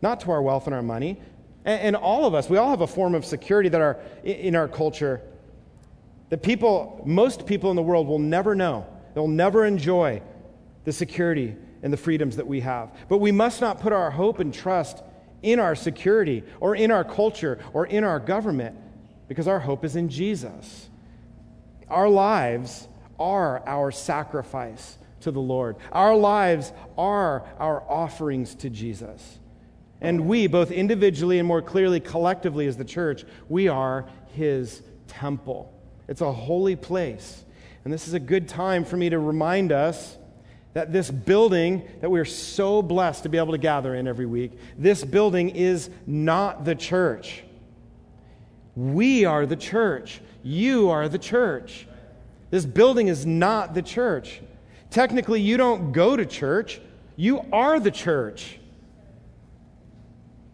not 0.00 0.20
to 0.20 0.30
our 0.30 0.40
wealth 0.40 0.66
and 0.66 0.74
our 0.74 0.82
money. 0.82 1.20
And, 1.64 1.80
and 1.80 1.96
all 1.96 2.24
of 2.24 2.34
us, 2.34 2.48
we 2.48 2.56
all 2.56 2.70
have 2.70 2.80
a 2.80 2.86
form 2.86 3.14
of 3.14 3.26
security 3.26 3.68
that 3.68 3.80
are 3.80 4.00
in 4.24 4.56
our 4.56 4.68
culture 4.68 5.20
that 6.30 6.42
people, 6.42 7.02
most 7.04 7.46
people 7.46 7.70
in 7.70 7.76
the 7.76 7.82
world 7.82 8.06
will 8.06 8.18
never 8.18 8.54
know. 8.54 8.86
They'll 9.16 9.28
never 9.28 9.64
enjoy 9.64 10.20
the 10.84 10.92
security 10.92 11.56
and 11.82 11.90
the 11.90 11.96
freedoms 11.96 12.36
that 12.36 12.46
we 12.46 12.60
have. 12.60 12.94
But 13.08 13.16
we 13.16 13.32
must 13.32 13.62
not 13.62 13.80
put 13.80 13.94
our 13.94 14.10
hope 14.10 14.40
and 14.40 14.52
trust 14.52 15.02
in 15.42 15.58
our 15.58 15.74
security 15.74 16.44
or 16.60 16.76
in 16.76 16.90
our 16.90 17.02
culture 17.02 17.58
or 17.72 17.86
in 17.86 18.04
our 18.04 18.20
government 18.20 18.76
because 19.26 19.48
our 19.48 19.58
hope 19.58 19.86
is 19.86 19.96
in 19.96 20.10
Jesus. 20.10 20.90
Our 21.88 22.10
lives 22.10 22.88
are 23.18 23.66
our 23.66 23.90
sacrifice 23.90 24.98
to 25.20 25.30
the 25.30 25.40
Lord, 25.40 25.76
our 25.92 26.14
lives 26.14 26.74
are 26.98 27.42
our 27.58 27.90
offerings 27.90 28.54
to 28.56 28.68
Jesus. 28.68 29.38
And 30.02 30.26
we, 30.26 30.46
both 30.46 30.70
individually 30.70 31.38
and 31.38 31.48
more 31.48 31.62
clearly 31.62 32.00
collectively 32.00 32.66
as 32.66 32.76
the 32.76 32.84
church, 32.84 33.24
we 33.48 33.68
are 33.68 34.06
his 34.34 34.82
temple. 35.08 35.72
It's 36.06 36.20
a 36.20 36.30
holy 36.30 36.76
place. 36.76 37.45
And 37.86 37.92
this 37.92 38.08
is 38.08 38.14
a 38.14 38.18
good 38.18 38.48
time 38.48 38.84
for 38.84 38.96
me 38.96 39.10
to 39.10 39.18
remind 39.20 39.70
us 39.70 40.18
that 40.72 40.92
this 40.92 41.08
building 41.08 41.88
that 42.00 42.10
we're 42.10 42.24
so 42.24 42.82
blessed 42.82 43.22
to 43.22 43.28
be 43.28 43.38
able 43.38 43.52
to 43.52 43.58
gather 43.58 43.94
in 43.94 44.08
every 44.08 44.26
week, 44.26 44.58
this 44.76 45.04
building 45.04 45.50
is 45.50 45.88
not 46.04 46.64
the 46.64 46.74
church. 46.74 47.44
We 48.74 49.24
are 49.24 49.46
the 49.46 49.54
church. 49.54 50.20
You 50.42 50.90
are 50.90 51.08
the 51.08 51.20
church. 51.20 51.86
This 52.50 52.66
building 52.66 53.06
is 53.06 53.24
not 53.24 53.72
the 53.72 53.82
church. 53.82 54.40
Technically, 54.90 55.40
you 55.40 55.56
don't 55.56 55.92
go 55.92 56.16
to 56.16 56.26
church, 56.26 56.80
you 57.14 57.40
are 57.52 57.78
the 57.78 57.92
church. 57.92 58.58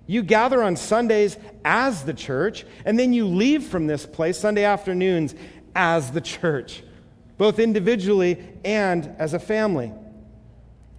You 0.06 0.22
gather 0.22 0.62
on 0.62 0.76
Sundays 0.76 1.38
as 1.64 2.04
the 2.04 2.12
church, 2.12 2.66
and 2.84 2.98
then 2.98 3.14
you 3.14 3.26
leave 3.26 3.64
from 3.64 3.86
this 3.86 4.04
place 4.04 4.38
Sunday 4.38 4.64
afternoons 4.64 5.34
as 5.74 6.10
the 6.10 6.20
church 6.20 6.82
both 7.42 7.58
individually 7.58 8.38
and 8.64 9.16
as 9.18 9.34
a 9.34 9.38
family. 9.40 9.92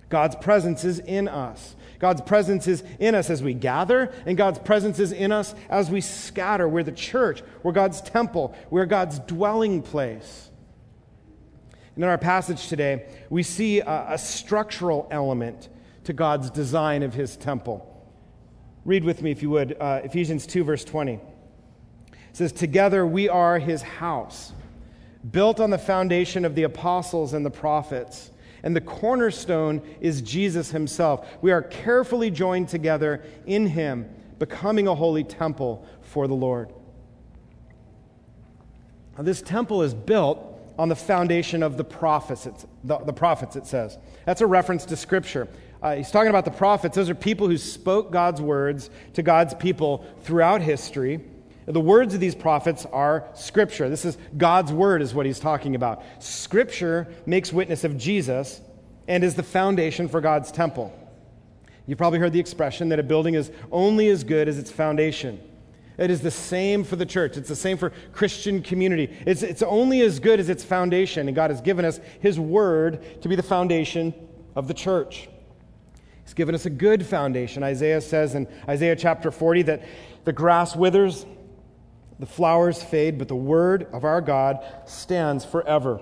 God's 0.09 0.35
presence 0.35 0.83
is 0.83 0.99
in 0.99 1.29
us. 1.29 1.73
God's 1.99 2.19
presence 2.19 2.67
is 2.67 2.83
in 2.99 3.15
us 3.15 3.29
as 3.29 3.41
we 3.41 3.53
gather, 3.53 4.11
and 4.25 4.35
God's 4.35 4.59
presence 4.59 4.99
is 4.99 5.13
in 5.13 5.31
us 5.31 5.55
as 5.69 5.89
we 5.89 6.01
scatter. 6.01 6.67
We're 6.67 6.83
the 6.83 6.91
church, 6.91 7.43
we're 7.63 7.71
God's 7.71 8.01
temple, 8.01 8.53
we're 8.69 8.85
God's 8.85 9.19
dwelling 9.19 9.81
place. 9.81 10.49
And 11.95 12.03
in 12.03 12.09
our 12.09 12.17
passage 12.17 12.67
today, 12.67 13.05
we 13.29 13.41
see 13.41 13.79
a, 13.79 14.07
a 14.09 14.17
structural 14.17 15.07
element 15.11 15.69
to 16.03 16.11
God's 16.11 16.49
design 16.49 17.03
of 17.03 17.13
his 17.13 17.37
temple. 17.37 17.89
Read 18.83 19.05
with 19.05 19.21
me, 19.21 19.31
if 19.31 19.41
you 19.41 19.49
would, 19.51 19.77
uh, 19.79 20.01
Ephesians 20.03 20.45
2, 20.45 20.65
verse 20.65 20.83
20. 20.83 21.13
It 21.13 21.21
says, 22.33 22.51
Together 22.51 23.07
we 23.07 23.29
are 23.29 23.59
his 23.59 23.81
house 23.81 24.51
built 25.31 25.59
on 25.59 25.69
the 25.69 25.77
foundation 25.77 26.45
of 26.45 26.55
the 26.55 26.63
apostles 26.63 27.33
and 27.33 27.45
the 27.45 27.51
prophets. 27.51 28.31
And 28.63 28.75
the 28.75 28.81
cornerstone 28.81 29.81
is 29.99 30.21
Jesus 30.21 30.71
himself. 30.71 31.27
We 31.41 31.51
are 31.51 31.61
carefully 31.61 32.31
joined 32.31 32.69
together 32.69 33.23
in 33.45 33.67
him, 33.67 34.09
becoming 34.39 34.87
a 34.87 34.95
holy 34.95 35.23
temple 35.23 35.85
for 36.01 36.27
the 36.27 36.33
Lord. 36.33 36.71
Now, 39.17 39.23
this 39.23 39.41
temple 39.41 39.83
is 39.83 39.93
built 39.93 40.49
on 40.79 40.89
the 40.89 40.95
foundation 40.95 41.61
of 41.61 41.77
the 41.77 41.83
prophets, 41.83 42.47
the, 42.83 42.97
the, 42.97 43.13
prophets, 43.13 43.55
it 43.55 43.67
says. 43.67 43.97
That's 44.25 44.41
a 44.41 44.47
reference 44.47 44.85
to 44.85 44.95
Scripture. 44.95 45.47
Uh, 45.81 45.95
he's 45.95 46.09
talking 46.09 46.29
about 46.29 46.45
the 46.45 46.51
prophets. 46.51 46.95
Those 46.95 47.09
are 47.09 47.15
people 47.15 47.47
who 47.47 47.57
spoke 47.57 48.11
God's 48.11 48.41
words 48.41 48.89
to 49.13 49.21
God's 49.21 49.53
people 49.53 50.05
throughout 50.21 50.61
history. 50.61 51.19
The 51.65 51.79
words 51.79 52.13
of 52.13 52.19
these 52.19 52.35
prophets 52.35 52.85
are 52.91 53.25
Scripture. 53.35 53.89
This 53.89 54.05
is 54.05 54.17
God's 54.37 54.71
word, 54.71 55.01
is 55.01 55.13
what 55.13 55.25
he's 55.25 55.39
talking 55.39 55.75
about. 55.75 56.03
Scripture 56.19 57.07
makes 57.25 57.53
witness 57.53 57.83
of 57.83 57.97
Jesus 57.97 58.61
and 59.07 59.23
is 59.23 59.35
the 59.35 59.43
foundation 59.43 60.07
for 60.07 60.21
God's 60.21 60.51
temple. 60.51 60.93
You've 61.85 61.97
probably 61.97 62.19
heard 62.19 62.33
the 62.33 62.39
expression 62.39 62.89
that 62.89 62.99
a 62.99 63.03
building 63.03 63.35
is 63.35 63.51
only 63.71 64.09
as 64.09 64.23
good 64.23 64.47
as 64.47 64.57
its 64.57 64.71
foundation. 64.71 65.39
It 65.97 66.09
is 66.09 66.21
the 66.21 66.31
same 66.31 66.83
for 66.83 66.95
the 66.95 67.05
church. 67.05 67.37
It's 67.37 67.49
the 67.49 67.55
same 67.55 67.77
for 67.77 67.91
Christian 68.13 68.61
community. 68.61 69.15
It's, 69.25 69.43
it's 69.43 69.61
only 69.61 70.01
as 70.01 70.19
good 70.19 70.39
as 70.39 70.49
its 70.49 70.63
foundation, 70.63 71.27
and 71.27 71.35
God 71.35 71.51
has 71.51 71.61
given 71.61 71.85
us 71.85 71.99
His 72.19 72.39
Word 72.39 73.21
to 73.21 73.29
be 73.29 73.35
the 73.35 73.43
foundation 73.43 74.13
of 74.55 74.67
the 74.67 74.73
church. 74.73 75.29
He's 76.23 76.33
given 76.33 76.55
us 76.55 76.65
a 76.65 76.69
good 76.69 77.05
foundation. 77.05 77.63
Isaiah 77.63 78.01
says 78.01 78.33
in 78.33 78.47
Isaiah 78.67 78.95
chapter 78.95 79.29
40 79.29 79.63
that 79.63 79.83
the 80.23 80.33
grass 80.33 80.75
withers, 80.75 81.25
the 82.19 82.25
flowers 82.25 82.81
fade, 82.81 83.17
but 83.17 83.27
the 83.27 83.35
Word 83.35 83.87
of 83.91 84.03
our 84.03 84.21
God 84.21 84.65
stands 84.85 85.45
forever. 85.45 85.99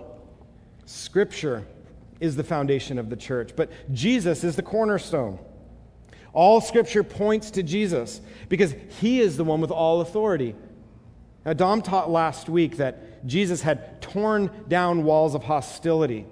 Scripture 0.85 1.65
is 2.19 2.35
the 2.35 2.43
foundation 2.43 2.99
of 2.99 3.09
the 3.09 3.15
church, 3.15 3.51
but 3.55 3.71
Jesus 3.93 4.43
is 4.43 4.55
the 4.55 4.61
cornerstone. 4.61 5.39
All 6.33 6.61
scripture 6.61 7.03
points 7.03 7.51
to 7.51 7.63
Jesus 7.63 8.21
because 8.47 8.73
he 8.99 9.19
is 9.19 9.37
the 9.37 9.43
one 9.43 9.59
with 9.59 9.71
all 9.71 10.01
authority. 10.01 10.55
Now, 11.45 11.53
Dom 11.53 11.81
taught 11.81 12.09
last 12.09 12.47
week 12.47 12.77
that 12.77 13.25
Jesus 13.25 13.61
had 13.61 14.01
torn 14.01 14.49
down 14.67 15.03
walls 15.03 15.35
of 15.35 15.43
hostility, 15.43 16.25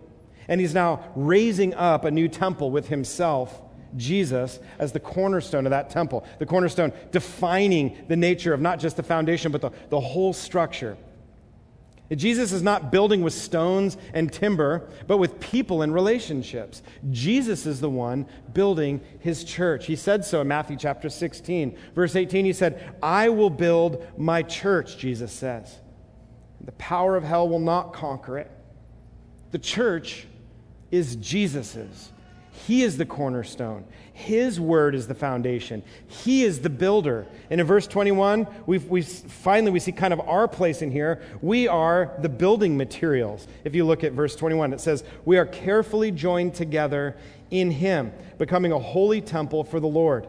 and 0.47 0.61
he's 0.61 0.73
now 0.73 1.03
raising 1.15 1.73
up 1.73 2.05
a 2.05 2.11
new 2.11 2.27
temple 2.27 2.71
with 2.71 2.87
himself, 2.87 3.61
Jesus, 3.97 4.59
as 4.77 4.91
the 4.91 4.99
cornerstone 4.99 5.65
of 5.65 5.71
that 5.71 5.89
temple. 5.89 6.25
The 6.39 6.45
cornerstone 6.45 6.93
defining 7.11 7.97
the 8.07 8.15
nature 8.15 8.53
of 8.53 8.61
not 8.61 8.79
just 8.79 8.97
the 8.97 9.03
foundation, 9.03 9.51
but 9.51 9.61
the, 9.61 9.71
the 9.89 9.99
whole 9.99 10.33
structure. 10.33 10.97
Jesus 12.15 12.51
is 12.51 12.63
not 12.63 12.91
building 12.91 13.21
with 13.21 13.33
stones 13.33 13.95
and 14.13 14.33
timber, 14.33 14.89
but 15.05 15.17
with 15.17 15.39
people 15.39 15.83
and 15.83 15.93
relationships. 15.93 16.81
Jesus 17.11 17.67
is 17.67 17.81
the 17.81 17.89
one 17.89 18.25
building 18.51 19.01
his 19.19 19.43
church. 19.43 19.85
He 19.85 19.95
said 19.95 20.25
so 20.25 20.41
in 20.41 20.47
Matthew 20.47 20.75
chapter 20.75 21.09
16. 21.09 21.77
Verse 21.93 22.15
18, 22.15 22.45
he 22.45 22.53
said, 22.53 22.95
I 23.03 23.29
will 23.29 23.51
build 23.51 24.05
my 24.17 24.41
church, 24.41 24.97
Jesus 24.97 25.31
says. 25.31 25.77
The 26.61 26.71
power 26.73 27.15
of 27.15 27.23
hell 27.23 27.47
will 27.47 27.59
not 27.59 27.93
conquer 27.93 28.39
it. 28.39 28.49
The 29.51 29.59
church 29.59 30.25
is 30.89 31.15
Jesus's. 31.17 32.11
He 32.67 32.83
is 32.83 32.97
the 32.97 33.05
cornerstone. 33.05 33.85
His 34.13 34.59
word 34.59 34.93
is 34.93 35.07
the 35.07 35.15
foundation. 35.15 35.81
He 36.07 36.43
is 36.43 36.59
the 36.59 36.69
builder. 36.69 37.25
And 37.49 37.61
in 37.61 37.65
verse 37.65 37.87
21, 37.87 38.47
we 38.65 38.77
we 38.79 39.01
finally 39.01 39.71
we 39.71 39.79
see 39.79 39.91
kind 39.91 40.13
of 40.13 40.19
our 40.21 40.47
place 40.47 40.81
in 40.81 40.91
here. 40.91 41.21
We 41.41 41.67
are 41.67 42.11
the 42.21 42.29
building 42.29 42.75
materials. 42.75 43.47
If 43.63 43.75
you 43.75 43.85
look 43.85 44.03
at 44.03 44.11
verse 44.11 44.35
21, 44.35 44.73
it 44.73 44.81
says, 44.81 45.03
We 45.25 45.37
are 45.37 45.45
carefully 45.45 46.11
joined 46.11 46.53
together 46.53 47.15
in 47.49 47.71
Him, 47.71 48.11
becoming 48.37 48.71
a 48.71 48.79
holy 48.79 49.21
temple 49.21 49.63
for 49.63 49.79
the 49.79 49.87
Lord. 49.87 50.27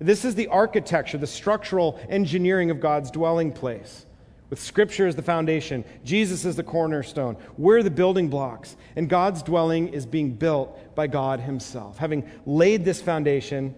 This 0.00 0.24
is 0.24 0.34
the 0.34 0.48
architecture, 0.48 1.18
the 1.18 1.26
structural 1.26 2.00
engineering 2.08 2.70
of 2.70 2.80
God's 2.80 3.10
dwelling 3.10 3.52
place 3.52 4.06
with 4.50 4.60
Scripture 4.60 5.06
as 5.06 5.14
the 5.14 5.22
foundation, 5.22 5.84
Jesus 6.04 6.44
is 6.44 6.56
the 6.56 6.62
cornerstone. 6.62 7.36
We're 7.58 7.82
the 7.82 7.90
building 7.90 8.28
blocks, 8.28 8.76
and 8.96 9.08
God's 9.08 9.42
dwelling 9.42 9.88
is 9.88 10.06
being 10.06 10.32
built 10.32 10.94
by 10.94 11.06
God 11.06 11.40
Himself. 11.40 11.98
Having 11.98 12.30
laid 12.46 12.84
this 12.84 13.02
foundation, 13.02 13.74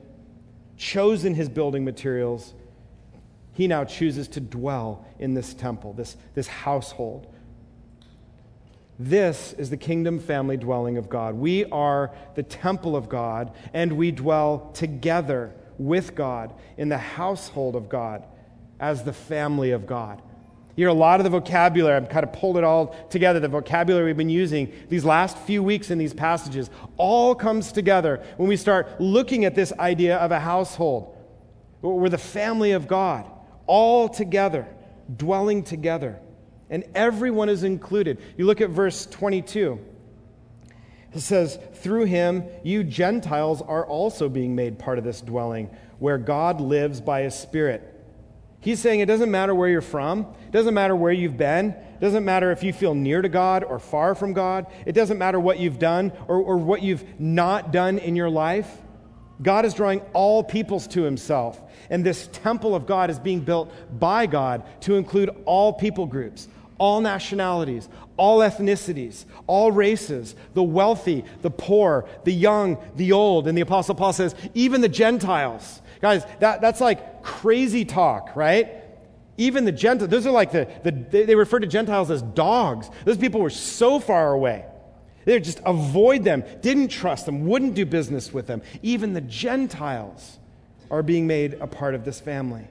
chosen 0.76 1.34
His 1.34 1.48
building 1.48 1.84
materials, 1.84 2.54
He 3.52 3.66
now 3.66 3.84
chooses 3.84 4.28
to 4.28 4.40
dwell 4.40 5.04
in 5.18 5.34
this 5.34 5.54
temple, 5.54 5.92
this, 5.92 6.16
this 6.34 6.46
household. 6.46 7.26
This 8.96 9.54
is 9.54 9.70
the 9.70 9.76
kingdom 9.76 10.20
family 10.20 10.56
dwelling 10.56 10.98
of 10.98 11.08
God. 11.08 11.34
We 11.34 11.64
are 11.66 12.12
the 12.36 12.42
temple 12.44 12.94
of 12.94 13.08
God, 13.08 13.52
and 13.74 13.94
we 13.94 14.12
dwell 14.12 14.70
together 14.74 15.52
with 15.78 16.14
God 16.14 16.52
in 16.76 16.90
the 16.90 16.98
household 16.98 17.74
of 17.74 17.88
God 17.88 18.24
as 18.78 19.02
the 19.02 19.12
family 19.12 19.72
of 19.72 19.86
God. 19.86 20.22
Hear 20.80 20.88
a 20.88 20.94
lot 20.94 21.20
of 21.20 21.24
the 21.24 21.30
vocabulary. 21.30 21.94
I've 21.94 22.08
kind 22.08 22.24
of 22.24 22.32
pulled 22.32 22.56
it 22.56 22.64
all 22.64 22.96
together. 23.10 23.38
The 23.38 23.48
vocabulary 23.48 24.06
we've 24.06 24.16
been 24.16 24.30
using 24.30 24.72
these 24.88 25.04
last 25.04 25.36
few 25.36 25.62
weeks 25.62 25.90
in 25.90 25.98
these 25.98 26.14
passages 26.14 26.70
all 26.96 27.34
comes 27.34 27.70
together 27.70 28.24
when 28.38 28.48
we 28.48 28.56
start 28.56 28.98
looking 28.98 29.44
at 29.44 29.54
this 29.54 29.74
idea 29.78 30.16
of 30.16 30.30
a 30.30 30.40
household. 30.40 31.14
We're 31.82 32.08
the 32.08 32.16
family 32.16 32.72
of 32.72 32.88
God, 32.88 33.30
all 33.66 34.08
together, 34.08 34.66
dwelling 35.14 35.64
together. 35.64 36.18
And 36.70 36.84
everyone 36.94 37.50
is 37.50 37.62
included. 37.62 38.16
You 38.38 38.46
look 38.46 38.62
at 38.62 38.70
verse 38.70 39.04
22. 39.04 39.78
It 41.12 41.20
says, 41.20 41.58
Through 41.74 42.04
him, 42.04 42.44
you 42.64 42.84
Gentiles 42.84 43.60
are 43.60 43.84
also 43.84 44.30
being 44.30 44.56
made 44.56 44.78
part 44.78 44.96
of 44.96 45.04
this 45.04 45.20
dwelling, 45.20 45.68
where 45.98 46.16
God 46.16 46.58
lives 46.58 47.02
by 47.02 47.20
his 47.20 47.34
Spirit. 47.34 47.99
He's 48.60 48.78
saying 48.78 49.00
it 49.00 49.06
doesn't 49.06 49.30
matter 49.30 49.54
where 49.54 49.68
you're 49.68 49.80
from, 49.80 50.26
it 50.46 50.52
doesn't 50.52 50.74
matter 50.74 50.94
where 50.94 51.12
you've 51.12 51.38
been, 51.38 51.70
it 51.70 52.00
doesn't 52.00 52.24
matter 52.24 52.50
if 52.50 52.62
you 52.62 52.72
feel 52.72 52.94
near 52.94 53.22
to 53.22 53.28
God 53.28 53.64
or 53.64 53.78
far 53.78 54.14
from 54.14 54.34
God, 54.34 54.66
it 54.84 54.92
doesn't 54.92 55.18
matter 55.18 55.40
what 55.40 55.58
you've 55.58 55.78
done 55.78 56.12
or, 56.28 56.36
or 56.36 56.56
what 56.58 56.82
you've 56.82 57.04
not 57.18 57.72
done 57.72 57.98
in 57.98 58.16
your 58.16 58.30
life. 58.30 58.70
God 59.42 59.64
is 59.64 59.72
drawing 59.72 60.00
all 60.12 60.44
peoples 60.44 60.86
to 60.88 61.02
himself. 61.02 61.60
And 61.88 62.04
this 62.04 62.28
temple 62.32 62.74
of 62.74 62.86
God 62.86 63.08
is 63.10 63.18
being 63.18 63.40
built 63.40 63.72
by 63.98 64.26
God 64.26 64.62
to 64.82 64.96
include 64.96 65.30
all 65.46 65.72
people 65.72 66.06
groups, 66.06 66.46
all 66.76 67.00
nationalities, 67.00 67.88
all 68.16 68.40
ethnicities, 68.40 69.24
all 69.46 69.72
races, 69.72 70.34
the 70.52 70.62
wealthy, 70.62 71.24
the 71.40 71.50
poor, 71.50 72.06
the 72.24 72.32
young, 72.32 72.76
the 72.96 73.12
old. 73.12 73.48
And 73.48 73.56
the 73.56 73.62
Apostle 73.62 73.94
Paul 73.94 74.12
says, 74.12 74.34
even 74.52 74.82
the 74.82 74.88
Gentiles. 74.88 75.80
Guys, 76.00 76.24
that, 76.38 76.60
that's 76.60 76.80
like 76.80 77.22
crazy 77.22 77.84
talk, 77.84 78.34
right? 78.34 78.68
Even 79.36 79.64
the 79.64 79.72
Gentiles, 79.72 80.10
those 80.10 80.26
are 80.26 80.32
like 80.32 80.52
the, 80.52 80.68
the 80.82 81.24
they 81.24 81.34
refer 81.34 81.58
to 81.58 81.66
Gentiles 81.66 82.10
as 82.10 82.22
dogs. 82.22 82.90
Those 83.04 83.16
people 83.16 83.40
were 83.40 83.50
so 83.50 83.98
far 83.98 84.32
away. 84.32 84.64
They 85.24 85.38
just 85.40 85.60
avoid 85.64 86.24
them, 86.24 86.44
didn't 86.62 86.88
trust 86.88 87.26
them, 87.26 87.46
wouldn't 87.46 87.74
do 87.74 87.84
business 87.84 88.32
with 88.32 88.46
them. 88.46 88.62
Even 88.82 89.12
the 89.12 89.20
Gentiles 89.20 90.38
are 90.90 91.02
being 91.02 91.26
made 91.26 91.54
a 91.54 91.66
part 91.66 91.94
of 91.94 92.04
this 92.04 92.18
family. 92.20 92.66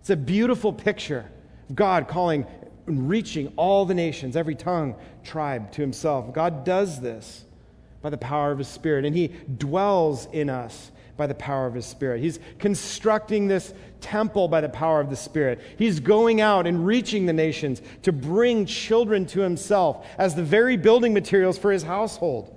It's 0.00 0.10
a 0.10 0.16
beautiful 0.16 0.72
picture 0.72 1.30
of 1.68 1.76
God 1.76 2.08
calling 2.08 2.46
and 2.86 3.08
reaching 3.08 3.52
all 3.56 3.84
the 3.84 3.94
nations, 3.94 4.34
every 4.34 4.54
tongue, 4.54 4.96
tribe 5.22 5.70
to 5.72 5.82
himself. 5.82 6.32
God 6.32 6.64
does 6.64 7.00
this 7.00 7.44
by 8.02 8.10
the 8.10 8.18
power 8.18 8.50
of 8.50 8.58
his 8.58 8.68
Spirit, 8.68 9.04
and 9.04 9.14
he 9.14 9.28
dwells 9.28 10.26
in 10.32 10.48
us 10.48 10.90
by 11.20 11.26
the 11.26 11.34
power 11.34 11.66
of 11.66 11.74
his 11.74 11.84
Spirit. 11.84 12.22
He's 12.22 12.40
constructing 12.58 13.46
this 13.46 13.74
temple 14.00 14.48
by 14.48 14.62
the 14.62 14.70
power 14.70 15.00
of 15.00 15.10
the 15.10 15.16
Spirit. 15.16 15.60
He's 15.76 16.00
going 16.00 16.40
out 16.40 16.66
and 16.66 16.86
reaching 16.86 17.26
the 17.26 17.34
nations 17.34 17.82
to 18.04 18.10
bring 18.10 18.64
children 18.64 19.26
to 19.26 19.40
himself 19.40 20.06
as 20.16 20.34
the 20.34 20.42
very 20.42 20.78
building 20.78 21.12
materials 21.12 21.58
for 21.58 21.70
his 21.70 21.82
household. 21.82 22.56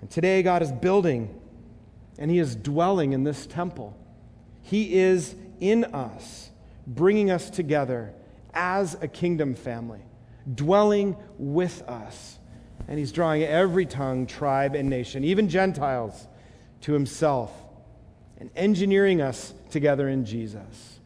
And 0.00 0.08
today, 0.10 0.42
God 0.42 0.62
is 0.62 0.72
building 0.72 1.38
and 2.18 2.30
he 2.30 2.38
is 2.38 2.56
dwelling 2.56 3.12
in 3.12 3.22
this 3.22 3.46
temple. 3.46 3.94
He 4.62 4.94
is 4.94 5.36
in 5.60 5.84
us, 5.84 6.48
bringing 6.86 7.30
us 7.30 7.50
together 7.50 8.14
as 8.54 8.96
a 9.02 9.08
kingdom 9.08 9.54
family, 9.54 10.00
dwelling 10.54 11.18
with 11.36 11.82
us. 11.82 12.38
And 12.88 12.98
he's 12.98 13.12
drawing 13.12 13.42
every 13.42 13.84
tongue, 13.84 14.26
tribe, 14.26 14.74
and 14.74 14.88
nation, 14.88 15.22
even 15.22 15.50
Gentiles 15.50 16.27
to 16.82 16.92
himself 16.92 17.52
and 18.38 18.50
engineering 18.54 19.20
us 19.20 19.52
together 19.70 20.08
in 20.08 20.24
Jesus. 20.24 20.98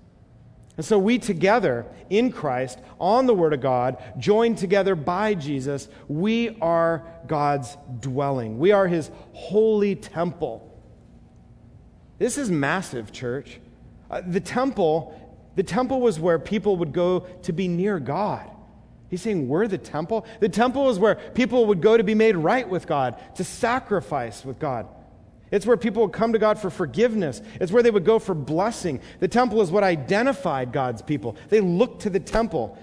And 0.76 0.86
so 0.86 0.98
we 0.98 1.18
together 1.18 1.86
in 2.08 2.32
Christ, 2.32 2.78
on 2.98 3.26
the 3.26 3.34
Word 3.34 3.52
of 3.52 3.60
God, 3.60 4.02
joined 4.18 4.58
together 4.58 4.94
by 4.94 5.34
Jesus, 5.34 5.88
we 6.08 6.56
are 6.60 7.06
God's 7.26 7.76
dwelling. 8.00 8.58
We 8.58 8.72
are 8.72 8.86
His 8.86 9.10
holy 9.32 9.94
temple. 9.96 10.68
This 12.18 12.38
is 12.38 12.50
massive, 12.50 13.12
church. 13.12 13.60
Uh, 14.10 14.22
the 14.26 14.40
temple, 14.40 15.18
the 15.56 15.62
temple 15.62 16.00
was 16.00 16.18
where 16.18 16.38
people 16.38 16.76
would 16.78 16.92
go 16.92 17.20
to 17.42 17.52
be 17.52 17.68
near 17.68 17.98
God. 17.98 18.50
He's 19.10 19.20
saying 19.20 19.48
we're 19.48 19.68
the 19.68 19.76
temple. 19.76 20.26
The 20.40 20.48
temple 20.48 20.88
is 20.88 20.98
where 20.98 21.16
people 21.16 21.66
would 21.66 21.82
go 21.82 21.98
to 21.98 22.04
be 22.04 22.14
made 22.14 22.34
right 22.34 22.66
with 22.66 22.86
God, 22.86 23.20
to 23.36 23.44
sacrifice 23.44 24.42
with 24.42 24.58
God. 24.58 24.86
It's 25.52 25.66
where 25.66 25.76
people 25.76 26.02
would 26.02 26.12
come 26.12 26.32
to 26.32 26.38
God 26.38 26.58
for 26.58 26.70
forgiveness. 26.70 27.42
It's 27.60 27.70
where 27.70 27.82
they 27.82 27.90
would 27.90 28.06
go 28.06 28.18
for 28.18 28.34
blessing. 28.34 29.00
The 29.20 29.28
temple 29.28 29.60
is 29.60 29.70
what 29.70 29.84
identified 29.84 30.72
God's 30.72 31.02
people. 31.02 31.36
They 31.50 31.60
looked 31.60 32.02
to 32.02 32.10
the 32.10 32.18
temple. 32.18 32.76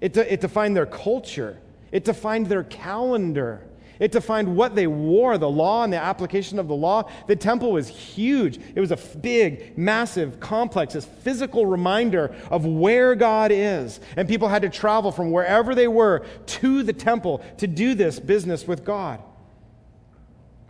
It, 0.00 0.16
it 0.16 0.40
defined 0.40 0.76
their 0.76 0.86
culture, 0.86 1.58
it 1.90 2.04
defined 2.04 2.46
their 2.46 2.62
calendar. 2.62 3.66
It 3.98 4.12
defined 4.12 4.56
what 4.56 4.74
they 4.74 4.86
wore, 4.86 5.36
the 5.36 5.50
law 5.50 5.84
and 5.84 5.92
the 5.92 5.98
application 5.98 6.58
of 6.58 6.68
the 6.68 6.74
law. 6.74 7.10
The 7.26 7.36
temple 7.36 7.70
was 7.72 7.86
huge. 7.86 8.58
It 8.74 8.80
was 8.80 8.92
a 8.92 8.96
big, 8.96 9.76
massive 9.76 10.40
complex, 10.40 10.94
this 10.94 11.04
physical 11.04 11.66
reminder 11.66 12.34
of 12.50 12.64
where 12.64 13.14
God 13.14 13.52
is. 13.52 14.00
And 14.16 14.26
people 14.26 14.48
had 14.48 14.62
to 14.62 14.70
travel 14.70 15.12
from 15.12 15.30
wherever 15.30 15.74
they 15.74 15.86
were 15.86 16.24
to 16.46 16.82
the 16.82 16.94
temple 16.94 17.44
to 17.58 17.66
do 17.66 17.92
this 17.92 18.18
business 18.18 18.66
with 18.66 18.86
God. 18.86 19.22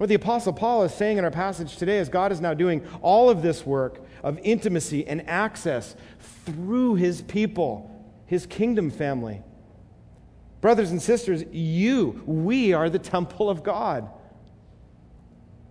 What 0.01 0.09
the 0.09 0.15
Apostle 0.15 0.55
Paul 0.55 0.85
is 0.85 0.95
saying 0.95 1.19
in 1.19 1.27
our 1.27 1.31
passage 1.31 1.77
today 1.77 1.99
is 1.99 2.09
God 2.09 2.33
is 2.33 2.41
now 2.41 2.55
doing 2.55 2.89
all 3.03 3.29
of 3.29 3.43
this 3.43 3.67
work 3.67 4.01
of 4.23 4.39
intimacy 4.43 5.07
and 5.07 5.29
access 5.29 5.95
through 6.47 6.95
his 6.95 7.21
people, 7.21 8.03
his 8.25 8.47
kingdom 8.47 8.89
family. 8.91 9.43
Brothers 10.63 10.91
and 10.91 11.03
sisters, 11.03 11.45
you, 11.53 12.23
we 12.25 12.73
are 12.73 12.89
the 12.89 12.99
temple 12.99 13.51
of 13.51 13.63
God. 13.63 14.09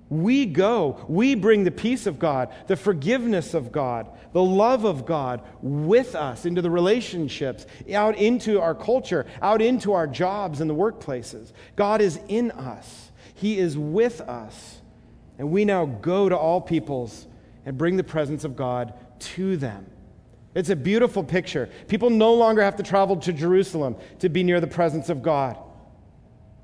We 0.09 0.45
go, 0.45 1.03
we 1.07 1.33
bring 1.33 1.63
the 1.63 1.71
peace 1.71 2.05
of 2.05 2.19
God, 2.19 2.53
the 2.67 2.75
forgiveness 2.75 3.55
of 3.55 3.71
God, 3.71 4.15
the 4.31 4.43
love 4.43 4.83
of 4.85 5.07
God 5.07 5.41
with 5.63 6.13
us 6.13 6.45
into 6.45 6.61
the 6.61 6.69
relationships, 6.69 7.65
out 7.91 8.15
into 8.15 8.61
our 8.61 8.75
culture, 8.75 9.25
out 9.41 9.63
into 9.63 9.93
our 9.93 10.05
jobs 10.05 10.61
and 10.61 10.69
the 10.69 10.75
workplaces. 10.75 11.51
God 11.75 11.99
is 11.99 12.19
in 12.27 12.51
us, 12.51 13.08
He 13.39 13.57
is 13.57 13.77
with 13.77 14.21
us. 14.21 14.81
And 15.37 15.49
we 15.51 15.63
now 15.63 15.85
go 15.85 16.27
to 16.27 16.37
all 16.37 16.59
peoples 16.59 17.25
and 17.65 17.77
bring 17.77 17.95
the 17.95 18.03
presence 18.03 18.43
of 18.43 18.55
God 18.55 18.93
to 19.19 19.55
them. 19.55 19.85
It's 20.53 20.69
a 20.69 20.75
beautiful 20.75 21.23
picture. 21.23 21.69
People 21.87 22.09
no 22.09 22.33
longer 22.33 22.61
have 22.61 22.75
to 22.77 22.83
travel 22.83 23.15
to 23.17 23.31
Jerusalem 23.31 23.95
to 24.19 24.27
be 24.27 24.43
near 24.43 24.59
the 24.59 24.67
presence 24.67 25.07
of 25.07 25.23
God. 25.23 25.57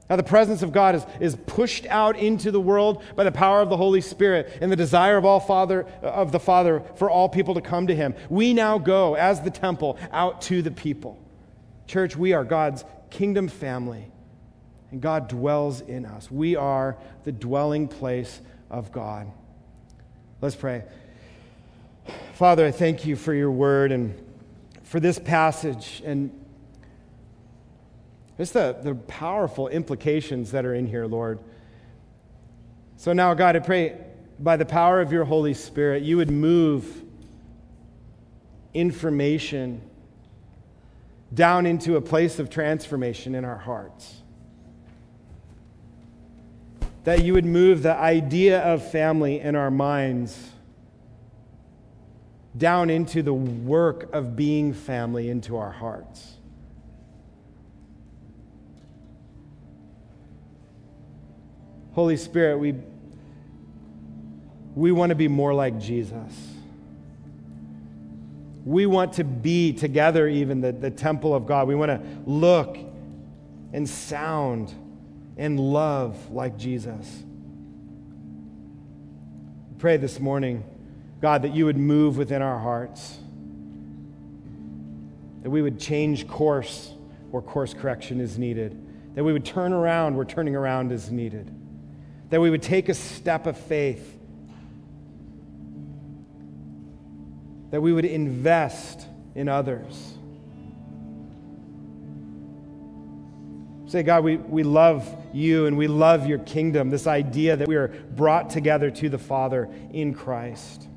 Now, 0.09 0.17
the 0.17 0.23
presence 0.23 0.61
of 0.61 0.71
God 0.71 0.95
is, 0.95 1.05
is 1.19 1.35
pushed 1.47 1.85
out 1.87 2.17
into 2.17 2.51
the 2.51 2.59
world 2.59 3.01
by 3.15 3.23
the 3.23 3.31
power 3.31 3.61
of 3.61 3.69
the 3.69 3.77
Holy 3.77 4.01
Spirit 4.01 4.57
and 4.61 4.71
the 4.71 4.75
desire 4.75 5.17
of 5.17 5.25
all 5.25 5.39
Father 5.39 5.83
of 6.01 6.31
the 6.31 6.39
Father 6.39 6.83
for 6.95 7.09
all 7.09 7.29
people 7.29 7.55
to 7.55 7.61
come 7.61 7.87
to 7.87 7.95
Him. 7.95 8.13
We 8.29 8.53
now 8.53 8.77
go 8.77 9.15
as 9.15 9.41
the 9.41 9.49
temple 9.49 9.97
out 10.11 10.41
to 10.43 10.61
the 10.61 10.71
people. 10.71 11.17
Church, 11.87 12.15
we 12.15 12.33
are 12.33 12.43
God's 12.43 12.83
kingdom 13.09 13.47
family, 13.47 14.11
and 14.91 15.01
God 15.01 15.27
dwells 15.27 15.81
in 15.81 16.05
us. 16.05 16.29
We 16.29 16.55
are 16.55 16.97
the 17.23 17.31
dwelling 17.31 17.87
place 17.87 18.39
of 18.69 18.91
God. 18.91 19.31
Let's 20.41 20.55
pray. 20.55 20.83
Father, 22.33 22.65
I 22.65 22.71
thank 22.71 23.05
you 23.05 23.15
for 23.15 23.33
your 23.33 23.51
word 23.51 23.91
and 23.91 24.21
for 24.83 24.99
this 24.99 25.17
passage 25.17 26.01
and 26.05 26.31
just 28.37 28.53
the, 28.53 28.77
the 28.83 28.95
powerful 28.95 29.69
implications 29.69 30.51
that 30.51 30.65
are 30.65 30.75
in 30.75 30.87
here, 30.87 31.05
Lord. 31.05 31.39
So 32.97 33.13
now, 33.13 33.33
God, 33.33 33.55
I 33.55 33.59
pray 33.59 33.97
by 34.39 34.57
the 34.57 34.65
power 34.65 35.01
of 35.01 35.11
your 35.11 35.25
Holy 35.25 35.53
Spirit, 35.53 36.03
you 36.03 36.17
would 36.17 36.31
move 36.31 37.03
information 38.73 39.81
down 41.33 41.65
into 41.65 41.95
a 41.95 42.01
place 42.01 42.39
of 42.39 42.49
transformation 42.49 43.35
in 43.35 43.45
our 43.45 43.57
hearts. 43.57 44.21
That 47.05 47.23
you 47.23 47.33
would 47.33 47.45
move 47.45 47.81
the 47.81 47.95
idea 47.95 48.61
of 48.61 48.87
family 48.91 49.39
in 49.39 49.55
our 49.55 49.71
minds 49.71 50.51
down 52.57 52.89
into 52.89 53.21
the 53.21 53.33
work 53.33 54.11
of 54.13 54.35
being 54.35 54.73
family 54.73 55.29
into 55.29 55.57
our 55.57 55.71
hearts. 55.71 56.33
Holy 61.93 62.17
Spirit, 62.17 62.57
we, 62.57 62.75
we 64.75 64.91
want 64.91 65.09
to 65.09 65.15
be 65.15 65.27
more 65.27 65.53
like 65.53 65.79
Jesus. 65.79 66.33
We 68.65 68.85
want 68.85 69.13
to 69.13 69.23
be 69.23 69.71
together, 69.71 70.27
even 70.27 70.59
the, 70.59 70.71
the 70.71 70.91
temple 70.91 71.33
of 71.35 71.45
God. 71.45 71.67
We 71.67 71.75
want 71.75 71.91
to 71.91 72.01
look 72.29 72.77
and 73.71 73.87
sound 73.87 74.73
and 75.37 75.59
love 75.59 76.31
like 76.31 76.57
Jesus. 76.57 77.23
We 79.71 79.79
Pray 79.79 79.97
this 79.97 80.19
morning 80.19 80.63
God, 81.21 81.41
that 81.41 81.55
you 81.55 81.65
would 81.65 81.77
move 81.77 82.17
within 82.17 82.41
our 82.41 82.59
hearts, 82.59 83.17
that 85.41 85.49
we 85.49 85.61
would 85.61 85.79
change 85.79 86.27
course 86.27 86.93
where 87.31 87.41
course 87.41 87.73
correction 87.73 88.21
is 88.21 88.37
needed, 88.37 88.79
that 89.15 89.23
we 89.23 89.33
would 89.33 89.45
turn 89.45 89.73
around 89.73 90.15
where 90.15 90.25
turning 90.25 90.55
around 90.55 90.91
is 90.91 91.09
needed, 91.09 91.51
that 92.29 92.39
we 92.39 92.49
would 92.51 92.61
take 92.61 92.89
a 92.89 92.93
step 92.93 93.47
of 93.47 93.57
faith, 93.57 94.19
that 97.71 97.81
we 97.81 97.91
would 97.91 98.05
invest 98.05 99.07
in 99.33 99.49
others. 99.49 100.13
Say, 103.87 104.03
God, 104.03 104.23
we, 104.23 104.37
we 104.37 104.63
love 104.63 105.07
you 105.35 105.65
and 105.65 105.77
we 105.77 105.87
love 105.87 106.25
your 106.25 106.39
kingdom, 106.39 106.89
this 106.89 107.07
idea 107.07 107.55
that 107.57 107.67
we 107.67 107.75
are 107.75 107.89
brought 107.89 108.49
together 108.49 108.89
to 108.89 109.09
the 109.09 109.17
Father 109.17 109.69
in 109.91 110.13
Christ. 110.13 110.87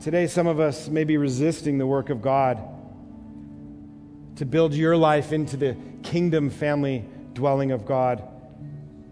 Today, 0.00 0.28
some 0.28 0.46
of 0.46 0.60
us 0.60 0.88
may 0.88 1.02
be 1.02 1.16
resisting 1.16 1.78
the 1.78 1.86
work 1.86 2.10
of 2.10 2.22
God 2.22 2.62
to 4.36 4.44
build 4.44 4.74
your 4.74 4.96
life 4.96 5.32
into 5.32 5.56
the 5.56 5.76
kingdom 6.02 6.50
family 6.50 7.04
dwelling 7.32 7.72
of 7.72 7.84
God. 7.86 8.22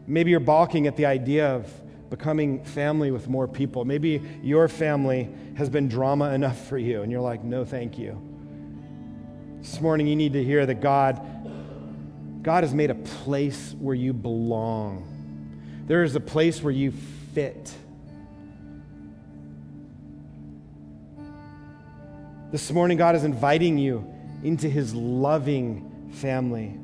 Maybe 0.07 0.31
you're 0.31 0.41
balking 0.41 0.87
at 0.87 0.97
the 0.97 1.07
idea 1.07 1.49
of 1.49 1.69
becoming 2.11 2.65
family 2.65 3.11
with 3.11 3.29
more 3.29 3.49
people. 3.49 3.85
Maybe 3.85 4.23
your 4.43 4.69
family 4.69 5.29
has 5.57 5.69
been 5.69 5.89
drama 5.89 6.31
enough 6.31 6.69
for 6.69 6.79
you, 6.79 7.03
and 7.03 7.11
you're 7.11 7.21
like, 7.21 7.43
no, 7.43 7.65
thank 7.65 7.99
you. 7.99 8.21
This 9.61 9.81
morning, 9.81 10.07
you 10.07 10.17
need 10.17 10.35
to 10.35 10.45
hear 10.45 10.67
that 10.67 10.81
God, 10.81 11.21
God 12.43 12.65
has 12.65 12.75
made 12.75 12.91
a 12.91 12.95
place 12.95 13.75
where 13.79 13.95
you 13.95 14.13
belong. 14.13 15.11
There 15.87 16.03
is 16.03 16.15
a 16.15 16.21
place 16.21 16.63
where 16.63 16.73
you 16.73 16.93
fit. 17.35 17.73
This 22.53 22.71
morning, 22.71 22.99
God 22.99 23.17
is 23.17 23.25
inviting 23.25 23.79
you 23.79 24.07
into 24.43 24.69
his 24.69 24.95
loving 24.95 26.11
family. 26.13 26.79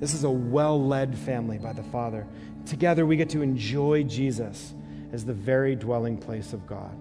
This 0.00 0.14
is 0.14 0.24
a 0.24 0.30
well 0.30 0.84
led 0.84 1.16
family 1.16 1.58
by 1.58 1.72
the 1.72 1.84
Father. 1.84 2.26
Together, 2.66 3.04
we 3.04 3.16
get 3.16 3.30
to 3.30 3.42
enjoy 3.42 4.02
Jesus 4.04 4.74
as 5.12 5.24
the 5.24 5.32
very 5.32 5.74
dwelling 5.74 6.16
place 6.16 6.52
of 6.52 6.66
God. 6.66 6.96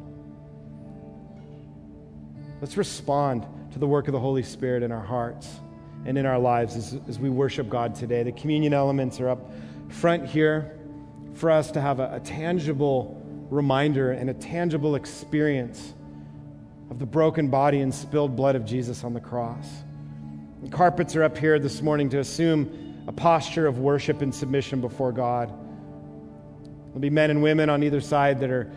Let's 2.59 2.77
respond 2.77 3.45
to 3.71 3.79
the 3.79 3.87
work 3.87 4.07
of 4.07 4.11
the 4.11 4.19
Holy 4.19 4.43
Spirit 4.43 4.83
in 4.83 4.91
our 4.91 5.03
hearts 5.03 5.47
and 6.05 6.17
in 6.17 6.25
our 6.25 6.39
lives 6.39 6.75
as, 6.75 6.99
as 7.07 7.19
we 7.19 7.29
worship 7.29 7.69
God 7.69 7.95
today. 7.95 8.23
The 8.23 8.31
communion 8.31 8.73
elements 8.73 9.19
are 9.19 9.29
up 9.29 9.51
front 9.89 10.25
here 10.25 10.77
for 11.33 11.49
us 11.49 11.71
to 11.71 11.81
have 11.81 11.99
a, 11.99 12.15
a 12.15 12.19
tangible 12.19 13.17
reminder 13.49 14.11
and 14.11 14.29
a 14.29 14.33
tangible 14.33 14.95
experience 14.95 15.93
of 16.89 16.99
the 16.99 17.05
broken 17.05 17.47
body 17.47 17.79
and 17.79 17.93
spilled 17.93 18.35
blood 18.35 18.55
of 18.55 18.65
Jesus 18.65 19.03
on 19.03 19.13
the 19.13 19.19
cross. 19.19 19.67
The 20.61 20.69
carpets 20.69 21.15
are 21.15 21.23
up 21.23 21.37
here 21.37 21.57
this 21.57 21.81
morning 21.81 22.09
to 22.09 22.19
assume 22.19 22.80
a 23.07 23.11
posture 23.11 23.67
of 23.67 23.79
worship 23.79 24.21
and 24.21 24.33
submission 24.33 24.81
before 24.81 25.11
God. 25.11 25.49
There'll 26.87 26.99
be 26.99 27.09
men 27.09 27.31
and 27.31 27.41
women 27.41 27.69
on 27.69 27.83
either 27.83 28.01
side 28.01 28.39
that 28.41 28.49
are 28.49 28.71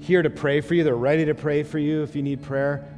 here 0.00 0.22
to 0.22 0.30
pray 0.30 0.60
for 0.60 0.74
you. 0.74 0.84
They're 0.84 0.94
ready 0.94 1.24
to 1.26 1.34
pray 1.34 1.62
for 1.62 1.78
you 1.78 2.02
if 2.02 2.16
you 2.16 2.22
need 2.22 2.42
prayer. 2.42 2.92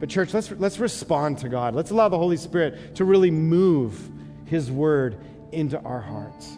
But, 0.00 0.08
church, 0.08 0.32
let's, 0.34 0.50
let's 0.52 0.78
respond 0.78 1.38
to 1.38 1.48
God. 1.48 1.74
Let's 1.74 1.90
allow 1.90 2.08
the 2.08 2.18
Holy 2.18 2.36
Spirit 2.36 2.96
to 2.96 3.04
really 3.04 3.30
move 3.30 3.98
His 4.44 4.70
word 4.70 5.18
into 5.52 5.80
our 5.80 6.00
hearts. 6.00 6.56